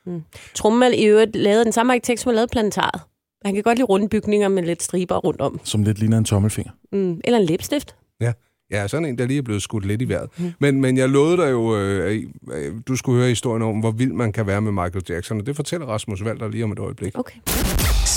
Trummen 0.54 0.82
er 0.82 0.96
i 0.96 1.04
øvrigt 1.04 1.36
lavet 1.36 1.64
den 1.64 1.72
samme 1.72 1.92
arkitekt, 1.92 2.20
som 2.20 2.28
har 2.30 2.34
lavet 2.34 2.50
planetaret. 2.50 3.00
Han 3.44 3.54
kan 3.54 3.62
godt 3.62 3.78
lide 3.78 3.86
runde 3.86 4.08
bygninger 4.08 4.48
med 4.48 4.62
lidt 4.62 4.82
striber 4.82 5.16
rundt 5.16 5.40
om. 5.40 5.60
Som 5.64 5.82
lidt 5.82 5.98
ligner 5.98 6.18
en 6.18 6.24
tommelfinger. 6.24 6.72
Mm. 6.92 7.20
Eller 7.24 7.38
en 7.38 7.44
læbstift. 7.44 7.96
Ja. 8.20 8.32
Ja, 8.70 8.88
sådan 8.88 9.04
en, 9.04 9.18
der 9.18 9.26
lige 9.26 9.38
er 9.38 9.42
blevet 9.42 9.62
skudt 9.62 9.86
lidt 9.86 10.02
i 10.02 10.08
vejret. 10.08 10.28
Mm. 10.36 10.52
Men, 10.58 10.80
men 10.80 10.96
jeg 10.96 11.08
lovede 11.08 11.36
dig 11.36 11.50
jo, 11.50 11.76
øh, 11.76 12.10
at 12.50 12.56
øh, 12.56 12.74
du 12.88 12.96
skulle 12.96 13.18
høre 13.18 13.28
historien 13.28 13.62
om, 13.62 13.80
hvor 13.80 13.90
vild 13.90 14.12
man 14.12 14.32
kan 14.32 14.46
være 14.46 14.60
med 14.60 14.72
Michael 14.72 15.04
Jackson, 15.08 15.40
og 15.40 15.46
det 15.46 15.56
fortæller 15.56 15.86
Rasmus 15.86 16.24
Valder 16.24 16.48
lige 16.48 16.64
om 16.64 16.72
et 16.72 16.78
øjeblik. 16.78 17.18
Okay. 17.18 17.38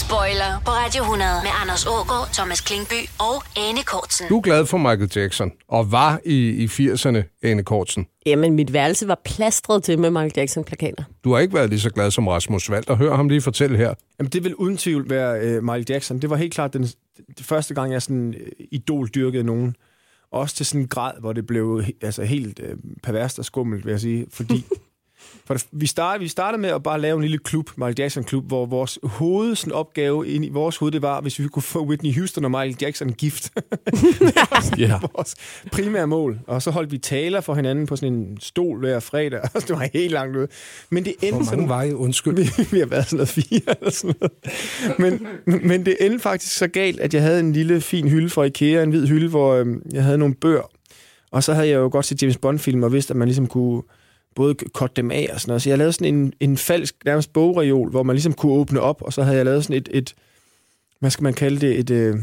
Spoiler 0.04 0.62
på 0.66 0.72
Radio 0.72 1.02
100 1.02 1.32
med 1.44 1.52
Anders 1.62 1.86
Ågaard, 1.86 2.30
Thomas 2.34 2.62
Klingby 2.62 3.10
og 3.20 3.44
Anne 3.58 3.84
Kortsen. 3.84 4.28
Du 4.30 4.38
er 4.38 4.42
glad 4.42 4.66
for 4.66 4.78
Michael 4.78 5.12
Jackson, 5.16 5.52
og 5.68 5.92
var 5.92 6.20
i, 6.26 6.50
i 6.50 6.66
80'erne, 6.66 7.40
Ane 7.44 7.64
Kortsen. 7.64 8.08
Jamen, 8.26 8.54
mit 8.54 8.74
værelse 8.74 9.08
var 9.08 9.22
plastret 9.26 9.84
til 9.84 10.00
med 10.00 10.10
Michael 10.10 10.32
Jackson-plakater. 10.38 11.04
Du 11.24 11.34
har 11.34 11.40
ikke 11.40 11.54
været 11.54 11.70
lige 11.70 11.80
så 11.80 11.90
glad 11.90 12.12
som 12.12 12.28
Rasmus 12.28 12.72
Valder. 12.72 12.96
Hør 12.96 13.16
ham 13.16 13.30
lige 13.30 13.42
fortælle 13.42 13.78
her. 13.78 13.94
Jamen, 14.20 14.30
det 14.30 14.44
vil 14.44 14.56
uden 14.56 14.78
tvivl 14.78 15.10
være 15.10 15.40
øh, 15.40 15.64
Michael 15.64 15.86
Jackson. 15.90 16.20
Det 16.20 16.30
var 16.30 16.36
helt 16.36 16.54
klart 16.54 16.74
den, 16.74 16.84
det 17.38 17.46
første 17.46 17.74
gang, 17.74 17.92
jeg 17.92 18.02
sådan 18.02 18.34
øh, 18.34 18.48
idol-dyrkede 18.72 19.44
nogen. 19.44 19.76
Også 20.32 20.56
til 20.56 20.66
sådan 20.66 20.82
en 20.82 20.88
grad, 20.88 21.14
hvor 21.20 21.34
det 21.34 21.48
blev 21.48 21.84
altså, 22.02 22.24
helt 22.24 22.60
øh, 22.64 22.78
perverst 23.04 23.40
og 23.40 23.46
skummelt, 23.46 23.86
vil 23.86 23.92
jeg 23.92 24.00
sige. 24.00 24.26
Fordi 24.32 24.66
for 25.46 25.54
det, 25.54 25.68
vi, 25.72 25.88
startede, 25.88 26.22
vi 26.24 26.28
startede 26.28 26.62
med 26.62 26.70
at 26.70 26.84
bare 26.84 27.02
lave 27.02 27.16
en 27.16 27.22
lille 27.22 27.38
klub, 27.38 27.70
Michael 27.78 27.96
Jackson-klub, 28.00 28.48
hvor 28.48 28.66
vores 28.66 29.00
hoved, 29.04 29.56
sådan 29.56 29.74
opgave 29.74 30.28
ind 30.28 30.46
i 30.46 30.50
vores 30.50 30.78
hoved, 30.78 30.92
det 30.92 31.02
var, 31.02 31.22
hvis 31.22 31.40
vi 31.40 31.48
kunne 31.48 31.64
få 31.64 31.86
Whitney 31.86 32.16
Houston 32.16 32.46
og 32.46 32.52
Michael 32.52 32.78
Jackson 32.82 33.10
gift. 33.14 33.52
Ja. 34.78 35.00
vores 35.16 35.36
primære 35.72 36.08
mål. 36.08 36.40
Og 36.48 36.62
så 36.62 36.72
holdt 36.72 36.92
vi 36.92 36.98
taler 36.98 37.42
for 37.42 37.56
hinanden 37.56 37.88
på 37.88 37.96
sådan 37.96 38.14
en 38.14 38.38
stol 38.42 38.80
hver 38.80 39.00
fredag. 39.00 39.42
Det 39.68 39.70
var 39.70 39.90
helt 39.94 40.12
langt 40.12 40.38
ud. 40.38 40.48
Men 40.90 41.06
det 41.06 41.14
endte 41.22 41.36
Hvor 41.36 41.46
sådan 41.46 41.58
mange 41.58 41.70
veje? 41.70 41.96
Undskyld. 41.96 42.36
vi, 42.58 42.68
vi 42.72 42.80
har 42.80 42.86
været 42.86 43.06
sådan 43.06 43.18
noget 43.18 43.30
fire 43.30 43.76
eller 43.80 43.92
sådan 43.92 44.16
noget. 44.20 44.34
Men, 45.00 45.28
men 45.68 45.86
det 45.86 45.98
endte 46.02 46.20
faktisk 46.20 46.58
så 46.58 46.68
galt, 46.68 47.00
at 47.00 47.14
jeg 47.14 47.22
havde 47.22 47.40
en 47.40 47.54
lille 47.54 47.82
fin 47.82 48.08
hylde 48.10 48.30
fra 48.30 48.44
Ikea, 48.44 48.84
en 48.84 48.90
hvid 48.90 49.08
hylde, 49.08 49.30
hvor 49.30 49.54
øhm, 49.54 49.82
jeg 49.92 50.04
havde 50.04 50.18
nogle 50.18 50.36
bøger. 50.36 50.72
Og 51.32 51.44
så 51.44 51.54
havde 51.54 51.68
jeg 51.68 51.76
jo 51.76 51.90
godt 51.92 52.06
set 52.06 52.22
James 52.22 52.38
Bond-film 52.38 52.84
og 52.84 52.94
vidste, 52.94 53.12
at 53.12 53.18
man 53.18 53.28
ligesom 53.28 53.48
kunne 53.48 53.82
både 54.36 54.56
korte 54.74 54.94
dem 54.96 55.12
af 55.12 55.30
og 55.34 55.42
sådan 55.42 55.50
noget. 55.50 55.62
Så 55.62 55.70
jeg 55.70 55.78
lavede 55.78 55.94
sådan 55.94 56.16
en, 56.16 56.34
en 56.40 56.58
falsk, 56.58 56.96
nærmest 57.06 57.34
bogreol, 57.34 57.90
hvor 57.90 58.04
man 58.04 58.16
ligesom 58.16 58.34
kunne 58.34 58.52
åbne 58.52 58.82
op, 58.82 59.02
og 59.02 59.14
så 59.14 59.24
havde 59.24 59.38
jeg 59.38 59.46
lavet 59.46 59.64
sådan 59.64 59.78
et, 59.78 59.90
et 59.92 60.16
hvad 61.00 61.10
skal 61.10 61.24
man 61.24 61.34
kalde 61.34 61.68
det, 61.68 61.80
et, 61.80 61.90
øh, 61.90 62.16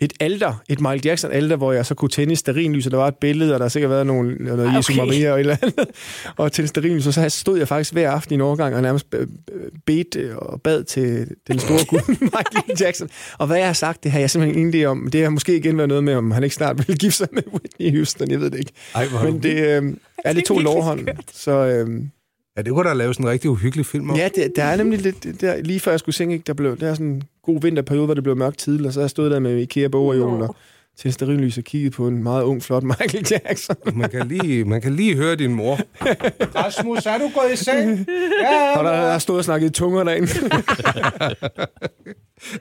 et 0.00 0.12
alter, 0.20 0.62
et 0.68 0.80
Michael 0.80 1.00
Jackson 1.04 1.32
alter, 1.32 1.56
hvor 1.56 1.72
jeg 1.72 1.86
så 1.86 1.94
kunne 1.94 2.08
tænde 2.08 2.32
et 2.32 2.38
stearinlys, 2.38 2.86
og 2.86 2.92
der 2.92 2.98
var 2.98 3.08
et 3.08 3.16
billede, 3.16 3.54
og 3.54 3.58
der 3.58 3.64
har 3.64 3.68
sikkert 3.68 3.90
været 3.90 4.06
nogle, 4.06 4.34
noget 4.34 4.76
Jesu 4.76 4.92
okay. 4.92 5.02
Maria 5.02 5.32
og 5.32 5.36
et 5.36 5.40
eller 5.40 5.56
andet, 5.62 5.88
og 6.36 6.52
tænde 6.52 6.68
stearinlys, 6.68 7.06
og 7.06 7.14
så 7.14 7.28
stod 7.28 7.58
jeg 7.58 7.68
faktisk 7.68 7.92
hver 7.92 8.10
aften 8.10 8.32
i 8.32 8.34
en 8.34 8.40
overgang 8.40 8.76
og 8.76 8.82
nærmest 8.82 9.06
øh, 9.12 9.26
bedt 9.86 10.16
øh, 10.16 10.36
og 10.36 10.62
bad 10.62 10.84
til 10.84 11.28
den 11.46 11.58
store 11.58 11.84
gud 11.88 12.00
Michael 12.20 12.80
Jackson. 12.80 13.08
Og 13.38 13.46
hvad 13.46 13.56
jeg 13.56 13.66
har 13.66 13.72
sagt, 13.72 14.04
det 14.04 14.12
har 14.12 14.20
jeg 14.20 14.30
simpelthen 14.30 14.60
ingen 14.60 14.82
idé 14.82 14.84
om. 14.84 15.10
Det 15.10 15.22
har 15.22 15.30
måske 15.30 15.56
igen 15.56 15.76
været 15.76 15.88
noget 15.88 16.04
med, 16.04 16.14
om 16.14 16.30
han 16.30 16.44
ikke 16.44 16.56
snart 16.56 16.88
vil 16.88 16.98
gifte 16.98 17.18
sig 17.18 17.28
med 17.32 17.42
Whitney 17.52 17.96
Houston, 17.96 18.30
jeg 18.30 18.40
ved 18.40 18.50
det 18.50 18.58
ikke. 18.58 18.72
Ej, 18.94 19.06
Men 19.24 19.42
det 19.42 19.82
øh, 19.82 19.96
er 20.24 20.32
det 20.32 20.44
to 20.44 20.58
lovhånd, 20.58 21.08
så... 21.32 21.50
Øh, 21.50 22.02
Ja, 22.58 22.62
det 22.62 22.72
kunne 22.72 22.88
da 22.88 22.94
lave 22.94 23.14
sådan 23.14 23.26
en 23.26 23.30
rigtig 23.30 23.50
uhyggelig 23.50 23.86
film 23.86 24.10
om. 24.10 24.16
Ja, 24.16 24.28
det, 24.34 24.52
der 24.56 24.64
er 24.64 24.76
nemlig 24.76 25.00
lidt... 25.00 25.40
Der, 25.40 25.56
lige 25.62 25.80
før 25.80 25.92
jeg 25.92 25.98
skulle 25.98 26.14
synge, 26.14 26.34
ikke, 26.34 26.44
der 26.46 26.52
blev 26.54 26.78
der 26.78 26.88
er 26.88 26.94
sådan 26.94 27.06
en 27.06 27.22
god 27.42 27.60
vinterperiode, 27.60 28.04
hvor 28.04 28.14
det 28.14 28.22
blev 28.22 28.36
mørkt 28.36 28.58
tidligt, 28.58 28.86
og 28.86 28.92
så 28.92 29.00
har 29.00 29.04
jeg 29.04 29.10
stået 29.10 29.30
der 29.30 29.38
med 29.38 29.56
Ikea 29.56 29.88
bogreolen 29.88 30.42
og 30.42 30.56
til 30.96 31.08
en 31.08 31.12
stearinlys 31.12 31.58
og 31.58 31.64
kigget 31.64 31.92
på 31.92 32.08
en 32.08 32.22
meget 32.22 32.42
ung, 32.42 32.62
flot 32.62 32.82
Michael 32.82 33.26
Jackson. 33.30 33.76
Man 33.94 34.10
kan 34.10 34.28
lige, 34.28 34.64
man 34.64 34.80
kan 34.80 34.94
lige 34.96 35.16
høre 35.16 35.36
din 35.36 35.54
mor. 35.54 35.78
Rasmus, 36.64 37.06
er 37.06 37.18
du 37.18 37.30
gået 37.34 37.52
i 37.52 37.56
seng? 37.56 38.06
Ja, 38.42 38.78
Og 38.78 38.84
der 38.84 38.96
har 38.96 39.18
stået 39.18 39.38
og 39.38 39.44
snakket 39.44 39.66
i 39.68 39.70
tunger 39.72 40.04
derinde. 40.04 40.28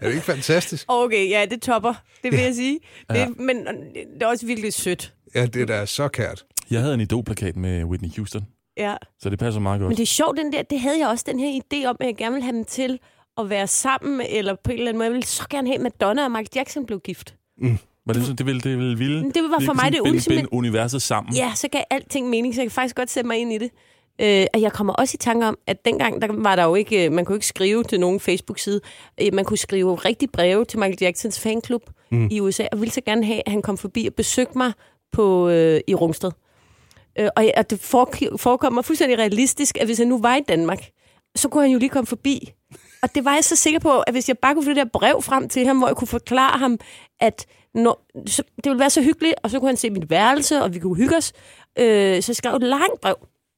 Er 0.02 0.06
det 0.08 0.14
ikke 0.14 0.26
fantastisk? 0.26 0.86
Okay, 0.88 1.30
ja, 1.30 1.46
det 1.50 1.62
topper. 1.62 1.94
Det 2.24 2.32
vil 2.32 2.40
jeg 2.40 2.56
sige. 2.56 2.80
Det, 3.10 3.40
men 3.40 3.58
det 4.14 4.22
er 4.22 4.28
også 4.28 4.46
virkelig 4.46 4.74
sødt. 4.74 5.14
Ja, 5.36 5.46
det 5.46 5.62
er 5.62 5.66
da 5.66 5.86
så 5.86 6.08
kært. 6.08 6.46
Jeg 6.72 6.82
havde 6.82 6.94
en 6.94 7.02
idolplakat 7.02 7.56
med 7.58 7.84
Whitney 7.84 8.10
Houston, 8.18 8.42
Ja. 8.78 8.96
så 9.20 9.30
det 9.30 9.40
passer 9.40 9.62
meget 9.62 9.80
godt. 9.80 9.90
Men 9.90 9.98
det 9.98 10.04
er 10.04 10.08
sjovt, 10.08 10.38
den 10.38 10.52
der, 10.54 10.62
det 10.62 10.80
havde 10.80 11.00
jeg 11.00 11.08
også 11.08 11.26
den 11.28 11.40
her 11.40 11.62
idé 11.62 11.86
om, 11.86 11.98
at 12.00 12.06
jeg 12.08 12.16
gerne 12.16 12.34
ville 12.34 12.44
have 12.44 12.56
dem 12.56 12.66
til 12.66 13.00
at 13.38 13.50
være 13.50 13.68
sammen, 13.68 14.28
eller 14.30 14.56
på 14.64 14.72
en 14.72 14.78
eller 14.78 14.90
anden 14.90 14.98
måde. 14.98 15.06
Jeg 15.06 15.14
ville 15.14 15.26
så 15.26 15.48
gerne 15.50 15.68
have, 15.68 15.76
at 15.76 15.82
Madonna 15.82 16.24
og 16.24 16.32
Michael 16.32 16.50
Jackson 16.56 16.86
blev 16.86 17.00
gift. 17.00 17.36
Var 18.06 18.14
det, 18.14 18.22
sådan, 18.22 18.36
det 18.36 18.46
ville, 18.46 18.62
det 18.62 18.78
ville 18.78 18.98
vilde? 18.98 19.22
Men 19.22 19.32
det 19.32 19.44
var 19.44 19.60
for 19.66 19.74
mig 19.74 19.92
det 19.92 20.26
binde 20.28 20.54
universet 20.54 21.02
sammen. 21.02 21.36
Ja, 21.36 21.52
så 21.56 21.68
gav 21.68 21.82
alting 21.90 22.30
mening, 22.30 22.56
så 22.56 22.62
jeg 22.62 22.66
kan 22.66 22.72
faktisk 22.72 22.96
godt 22.96 23.10
sætte 23.10 23.28
mig 23.28 23.38
ind 23.38 23.54
i 23.54 23.58
det. 23.58 23.72
Øh, 24.22 24.46
og 24.54 24.62
jeg 24.62 24.74
kommer 24.74 24.94
også 24.94 25.16
i 25.16 25.18
tanke 25.18 25.48
om, 25.48 25.58
at 25.68 25.86
dengang 25.86 26.22
der 26.22 26.28
var 26.32 26.56
der 26.56 26.64
jo 26.64 26.76
ikke, 26.76 27.06
øh, 27.06 27.12
man 27.12 27.26
kunne 27.26 27.36
ikke 27.36 27.48
skrive 27.48 27.84
til 27.84 28.00
nogen 28.00 28.20
Facebook-side. 28.20 28.82
Øh, 29.22 29.34
man 29.34 29.46
kunne 29.46 29.58
skrive 29.58 29.96
rigtig 29.96 30.30
breve 30.32 30.66
til 30.66 30.80
Michael 30.80 30.98
Jacksons 31.02 31.40
fanklub 31.40 31.82
mm. 32.12 32.28
i 32.32 32.40
USA, 32.40 32.66
og 32.72 32.80
ville 32.80 32.92
så 32.92 33.02
gerne 33.02 33.26
have, 33.26 33.42
at 33.46 33.52
han 33.52 33.62
kom 33.62 33.78
forbi 33.78 34.08
og 34.08 34.14
besøgte 34.14 34.58
mig 34.58 34.72
på, 35.12 35.50
øh, 35.50 35.82
i 35.88 35.96
Rungsted. 35.96 36.32
Øh, 37.20 37.30
og, 37.36 37.44
at 37.54 37.70
det 37.70 37.80
forekommer 38.40 38.82
fuldstændig 38.82 39.20
realistisk, 39.20 39.78
at 39.78 39.88
hvis 39.88 39.98
han 39.98 40.08
nu 40.08 40.22
var 40.22 40.36
i 40.36 40.42
Danmark, 40.42 40.90
så 41.36 41.50
kunne 41.50 41.64
han 41.64 41.72
jo 41.72 41.80
lige 41.80 41.90
komme 41.90 42.08
forbi. 42.08 42.54
Og 43.04 43.16
det 43.16 43.26
var 43.26 43.34
jeg 43.34 43.44
så 43.44 43.56
sikker 43.56 43.80
på, 43.80 44.00
at 44.00 44.14
hvis 44.14 44.28
jeg 44.28 44.38
bare 44.38 44.54
kunne 44.54 44.64
få 44.64 44.70
det 44.70 44.76
der 44.76 44.86
brev 44.94 45.22
frem 45.22 45.50
til 45.50 45.66
ham, 45.66 45.78
hvor 45.78 45.88
jeg 45.88 45.96
kunne 45.96 46.08
forklare 46.08 46.60
ham, 46.60 46.80
at 47.20 47.46
når, 47.74 48.06
så, 48.28 48.44
det 48.56 48.66
ville 48.66 48.80
være 48.80 48.90
så 48.90 49.02
hyggeligt, 49.02 49.36
og 49.44 49.50
så 49.50 49.60
kunne 49.60 49.70
han 49.70 49.78
se 49.78 49.90
mit 49.90 50.10
værelse, 50.10 50.62
og 50.62 50.74
vi 50.74 50.80
kunne 50.80 50.96
hygge 50.96 51.18
os. 51.18 51.34
Øh, 51.80 52.22
så 52.22 52.32
jeg 52.32 52.36
skrev 52.36 52.56
et 52.56 52.64
langt 52.64 53.02
brev. 53.02 53.16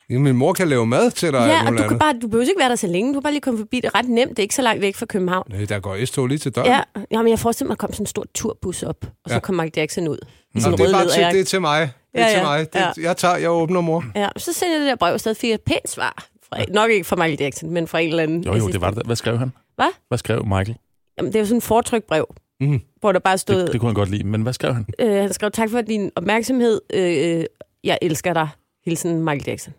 Ja, 0.10 0.20
min 0.20 0.36
mor 0.36 0.54
kan 0.54 0.68
lave 0.68 0.86
mad 0.86 1.12
til 1.12 1.32
dig. 1.34 1.40
Ja, 1.48 1.68
og 1.72 1.78
du, 1.78 1.88
kan 1.88 2.00
bare, 2.00 2.14
du 2.22 2.28
behøver 2.28 2.46
ikke 2.48 2.60
være 2.60 2.70
der 2.70 2.76
så 2.76 2.88
længe. 2.88 3.10
Du 3.10 3.14
kan 3.14 3.24
bare 3.24 3.34
lige 3.34 3.42
komme 3.42 3.58
forbi. 3.60 3.76
Det 3.78 3.86
er 3.86 3.96
ret 3.96 4.10
nemt. 4.10 4.30
Det 4.30 4.40
er 4.40 4.44
ikke 4.44 4.56
så 4.56 4.62
langt 4.62 4.82
væk 4.82 4.96
fra 4.96 5.06
København. 5.06 5.46
Nej, 5.50 5.66
der 5.66 5.80
går 5.80 6.06
S-tog 6.06 6.28
lige 6.28 6.38
til 6.38 6.52
døren. 6.56 6.68
Ja, 6.68 6.82
jamen, 7.12 7.30
jeg 7.30 7.40
forestiller 7.40 7.68
mig, 7.68 7.74
at 7.74 7.82
der 7.82 7.88
kom 7.88 7.94
sådan 7.94 8.04
en 8.04 8.08
stor 8.08 8.26
turbus 8.36 8.84
op, 8.84 8.98
og 9.04 9.30
så 9.30 9.34
Ja. 9.34 9.40
kom 9.40 9.56
Michael 9.56 9.72
Jackson 9.78 10.08
ud. 10.08 10.18
I 10.56 10.60
Nå, 10.60 10.72
det 10.72 10.80
er 10.80 10.92
bare 10.92 11.08
til, 11.10 11.24
det 11.24 11.40
er 11.40 11.44
til 11.46 11.62
mig. 11.62 11.92
Det 12.14 12.22
er 12.22 12.26
Ja, 12.26 12.30
til 12.32 12.38
ja, 12.38 12.44
mig. 12.44 12.74
Det, 12.74 12.80
ja. 12.80 12.92
Jeg 13.08 13.18
tager, 13.18 13.36
jeg 13.38 13.50
åbner, 13.52 13.82
mor. 13.82 14.04
Ja, 14.16 14.30
så 14.38 14.54
sendte 14.54 14.74
jeg 14.74 14.80
det 14.80 14.88
der 14.90 14.96
brev, 14.96 15.14
og 15.14 15.20
stadig 15.20 15.38
fik 15.38 15.52
et 15.52 15.62
pænt 15.62 15.90
svar. 15.90 16.28
Fra, 16.50 16.64
nok 16.74 16.92
ikke 16.92 17.04
fra 17.08 17.16
Michael 17.16 17.38
Jackson, 17.40 17.70
men 17.70 17.88
fra 17.88 18.00
en 18.00 18.10
eller 18.10 18.24
anden. 18.24 18.44
Jo, 18.44 18.54
jo, 18.56 18.68
det 18.68 18.82
var 18.82 18.92
det. 18.92 19.06
Hvad 19.06 19.16
skrev 19.16 19.38
han? 19.38 19.52
Hvad? 19.76 19.90
Hvad 20.08 20.18
skrev 20.18 20.46
Michael? 20.46 20.76
Jamen, 21.18 21.34
det 21.34 21.40
var 21.40 21.46
sådan 21.46 21.58
en 21.58 21.62
fortrykt 21.62 22.08
brev, 22.08 22.26
Mhm. 22.62 22.82
hvor 23.00 23.12
der 23.12 23.20
bare 23.20 23.38
stod, 23.38 23.62
Det, 23.62 23.72
det 23.74 23.80
kunne 23.82 23.90
han 23.90 23.96
godt 23.96 24.10
lide, 24.10 24.24
men 24.24 24.42
hvad 24.42 24.54
skrev 24.54 24.74
han? 24.74 24.86
øh, 25.00 25.12
han 25.16 25.34
skrev, 25.34 25.52
tak 25.52 25.70
for 25.70 25.82
din 25.82 26.12
opmærksomhed. 26.16 26.82
Øh, 26.94 27.44
jeg 27.84 27.98
elsker 28.02 28.34
dig. 28.34 28.48
Hilsen 28.86 29.24
Michael 29.24 29.44
Jackson. 29.48 29.74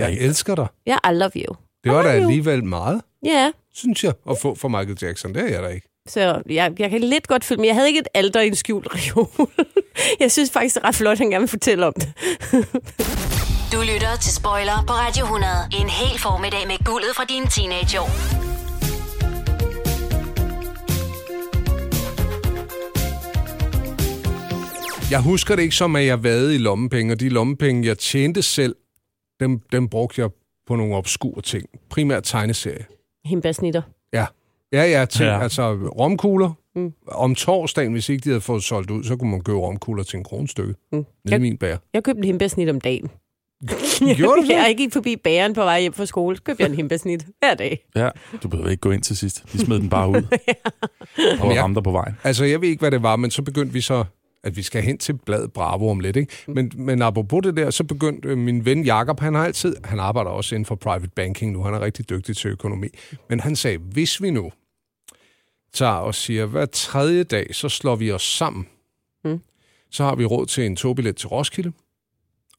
Jeg 0.00 0.12
elsker 0.20 0.54
dig. 0.54 0.66
Ja, 0.86 0.96
I 1.10 1.14
love 1.14 1.30
you. 1.36 1.56
Det 1.84 1.92
var 1.92 2.02
da 2.02 2.08
alligevel 2.08 2.64
meget, 2.64 3.00
Ja, 3.24 3.50
synes 3.74 4.04
jeg, 4.04 4.12
at 4.30 4.36
få 4.42 4.54
fra 4.54 4.68
Michael 4.68 4.98
Jackson. 5.02 5.34
Det 5.34 5.42
er 5.42 5.48
jeg 5.48 5.62
da 5.62 5.68
ikke. 5.68 5.88
så 6.08 6.42
jeg, 6.48 6.72
jeg 6.78 6.90
kan 6.90 7.00
lidt 7.00 7.28
godt 7.28 7.44
følge, 7.44 7.60
men 7.60 7.66
jeg 7.66 7.74
havde 7.74 7.88
ikke 7.88 8.00
et 8.00 8.08
alter 8.14 8.40
i 8.40 8.46
en 8.46 8.54
skjult 8.56 8.88
reol. 8.94 9.48
jeg 10.20 10.32
synes 10.32 10.50
faktisk, 10.50 10.74
det 10.74 10.82
er 10.84 10.88
ret 10.88 10.94
flot, 10.94 11.12
at 11.12 11.18
han 11.18 11.30
gerne 11.30 11.40
vil 11.42 11.48
fortælle 11.48 11.86
om 11.86 11.92
det. 11.96 12.12
Du 13.72 13.80
lytter 13.80 14.16
til 14.22 14.32
Spoiler 14.34 14.84
på 14.86 14.92
Radio 14.92 15.24
100. 15.24 15.52
En 15.80 15.88
hel 15.88 16.18
formiddag 16.18 16.66
med 16.66 16.84
guldet 16.84 17.10
fra 17.16 17.24
dine 17.24 17.46
teenageår. 17.46 18.10
Jeg 25.10 25.20
husker 25.20 25.56
det 25.56 25.62
ikke 25.62 25.74
som, 25.74 25.96
at 25.96 26.06
jeg 26.06 26.22
vade 26.22 26.54
i 26.54 26.58
lommepenge, 26.58 27.14
og 27.14 27.20
de 27.20 27.28
lommepenge, 27.28 27.88
jeg 27.88 27.98
tjente 27.98 28.42
selv, 28.42 28.74
dem, 29.40 29.60
dem 29.72 29.88
brugte 29.88 30.20
jeg 30.20 30.30
på 30.66 30.76
nogle 30.76 30.94
obskure 30.96 31.42
ting. 31.42 31.64
Primært 31.90 32.22
tegneserie. 32.24 32.84
Himbasnitter. 33.24 33.82
Ja. 34.12 34.26
Ja, 34.72 34.84
ja, 34.84 35.04
til, 35.04 35.24
ja. 35.26 35.32
Ja. 35.32 35.42
altså 35.42 35.72
romkugler. 35.98 36.50
Mm. 36.76 36.92
Om 37.08 37.34
torsdagen, 37.34 37.92
hvis 37.92 38.08
ikke 38.08 38.24
de 38.24 38.28
havde 38.28 38.40
fået 38.40 38.62
solgt 38.64 38.90
ud, 38.90 39.04
så 39.04 39.16
kunne 39.16 39.30
man 39.30 39.40
købe 39.40 39.58
romkugler 39.58 40.02
til 40.04 40.16
en 40.16 40.24
kronestykke. 40.24 40.74
Mm. 40.92 41.04
Nede 41.24 41.36
i 41.36 41.38
min 41.38 41.56
bær. 41.56 41.76
Jeg 41.94 42.02
købte 42.04 42.18
en 42.18 42.24
himbasnit 42.24 42.68
om 42.68 42.80
dagen. 42.80 43.10
Gjorde 44.16 44.42
du 44.42 44.46
det? 44.48 44.54
Jeg 44.54 44.74
gik 44.76 44.92
forbi 44.92 45.16
bageren 45.16 45.54
på 45.54 45.60
vej 45.64 45.80
hjem 45.80 45.92
fra 45.92 46.06
skole. 46.06 46.36
Så 46.36 46.42
købte 46.42 46.62
jeg 46.62 46.70
en 46.70 46.76
hembærsnit 46.76 47.26
hver 47.38 47.54
dag. 47.54 47.84
Ja, 47.96 48.08
du 48.42 48.48
behøver 48.48 48.70
ikke 48.70 48.80
gå 48.80 48.90
ind 48.90 49.02
til 49.02 49.16
sidst. 49.16 49.44
De 49.52 49.58
smed 49.58 49.80
den 49.80 49.88
bare 49.88 50.08
ud. 50.08 50.22
Og 51.40 51.54
jeg- 51.54 51.62
ramte 51.62 51.82
på 51.82 51.90
vejen. 51.90 52.16
Altså, 52.24 52.44
jeg 52.44 52.60
ved 52.60 52.68
ikke, 52.68 52.80
hvad 52.80 52.90
det 52.90 53.02
var, 53.02 53.16
men 53.16 53.30
så 53.30 53.42
begyndte 53.42 53.72
vi 53.72 53.80
så, 53.80 54.04
at 54.44 54.56
vi 54.56 54.62
skal 54.62 54.82
hen 54.82 54.98
til 54.98 55.18
bladet 55.18 55.52
Bravo 55.52 55.88
om 55.88 56.00
lidt. 56.00 56.16
Ikke? 56.16 56.32
Men, 56.48 56.72
men 56.74 57.02
apropos 57.02 57.42
det 57.42 57.56
der, 57.56 57.70
så 57.70 57.84
begyndte 57.84 58.28
øh, 58.28 58.38
min 58.38 58.64
ven 58.64 58.84
Jakob, 58.84 59.20
han 59.20 59.34
har 59.34 59.44
altid, 59.44 59.76
han 59.84 59.98
arbejder 59.98 60.30
også 60.30 60.54
inden 60.54 60.66
for 60.66 60.74
private 60.74 61.10
banking 61.16 61.52
nu, 61.52 61.62
han 61.62 61.74
er 61.74 61.80
rigtig 61.80 62.10
dygtig 62.10 62.36
til 62.36 62.50
økonomi. 62.50 62.88
Men 63.28 63.40
han 63.40 63.56
sagde, 63.56 63.78
hvis 63.78 64.22
vi 64.22 64.30
nu 64.30 64.52
tager 65.72 65.92
og 65.92 66.14
siger, 66.14 66.46
hver 66.46 66.66
tredje 66.66 67.24
dag, 67.24 67.54
så 67.54 67.68
slår 67.68 67.96
vi 67.96 68.12
os 68.12 68.22
sammen. 68.22 68.68
Mm. 69.24 69.40
Så 69.90 70.04
har 70.04 70.14
vi 70.14 70.24
råd 70.24 70.46
til 70.46 70.66
en 70.66 70.76
togbillet 70.76 71.16
til 71.16 71.28
Roskilde, 71.28 71.72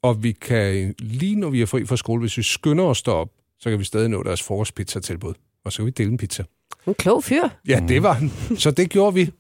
og 0.02 0.24
vi 0.24 0.32
kan, 0.32 0.96
lige 1.00 1.36
når 1.36 1.50
vi 1.50 1.62
er 1.62 1.66
fri 1.66 1.86
fra 1.86 1.98
skole, 1.98 2.20
hvis 2.20 2.38
vi 2.38 2.44
skynder 2.44 2.84
os 2.84 3.02
derop, 3.02 3.30
så 3.60 3.70
kan 3.70 3.80
vi 3.80 3.84
stadig 3.84 4.10
nå 4.10 4.24
deres 4.24 4.44
frokostpizza-tilbud. 4.44 5.34
Og 5.66 5.72
så 5.72 5.78
kan 5.78 5.86
vi 5.86 5.92
dele 5.92 6.12
en 6.12 6.18
pizza. 6.18 6.44
En 6.88 6.94
klog 6.94 7.24
fyr. 7.24 7.50
Ja, 7.68 7.84
det 7.88 8.04
var 8.04 8.14
han. 8.14 8.32
Så 8.64 8.72
det 8.72 8.90
gjorde 8.90 9.14
vi. 9.14 9.32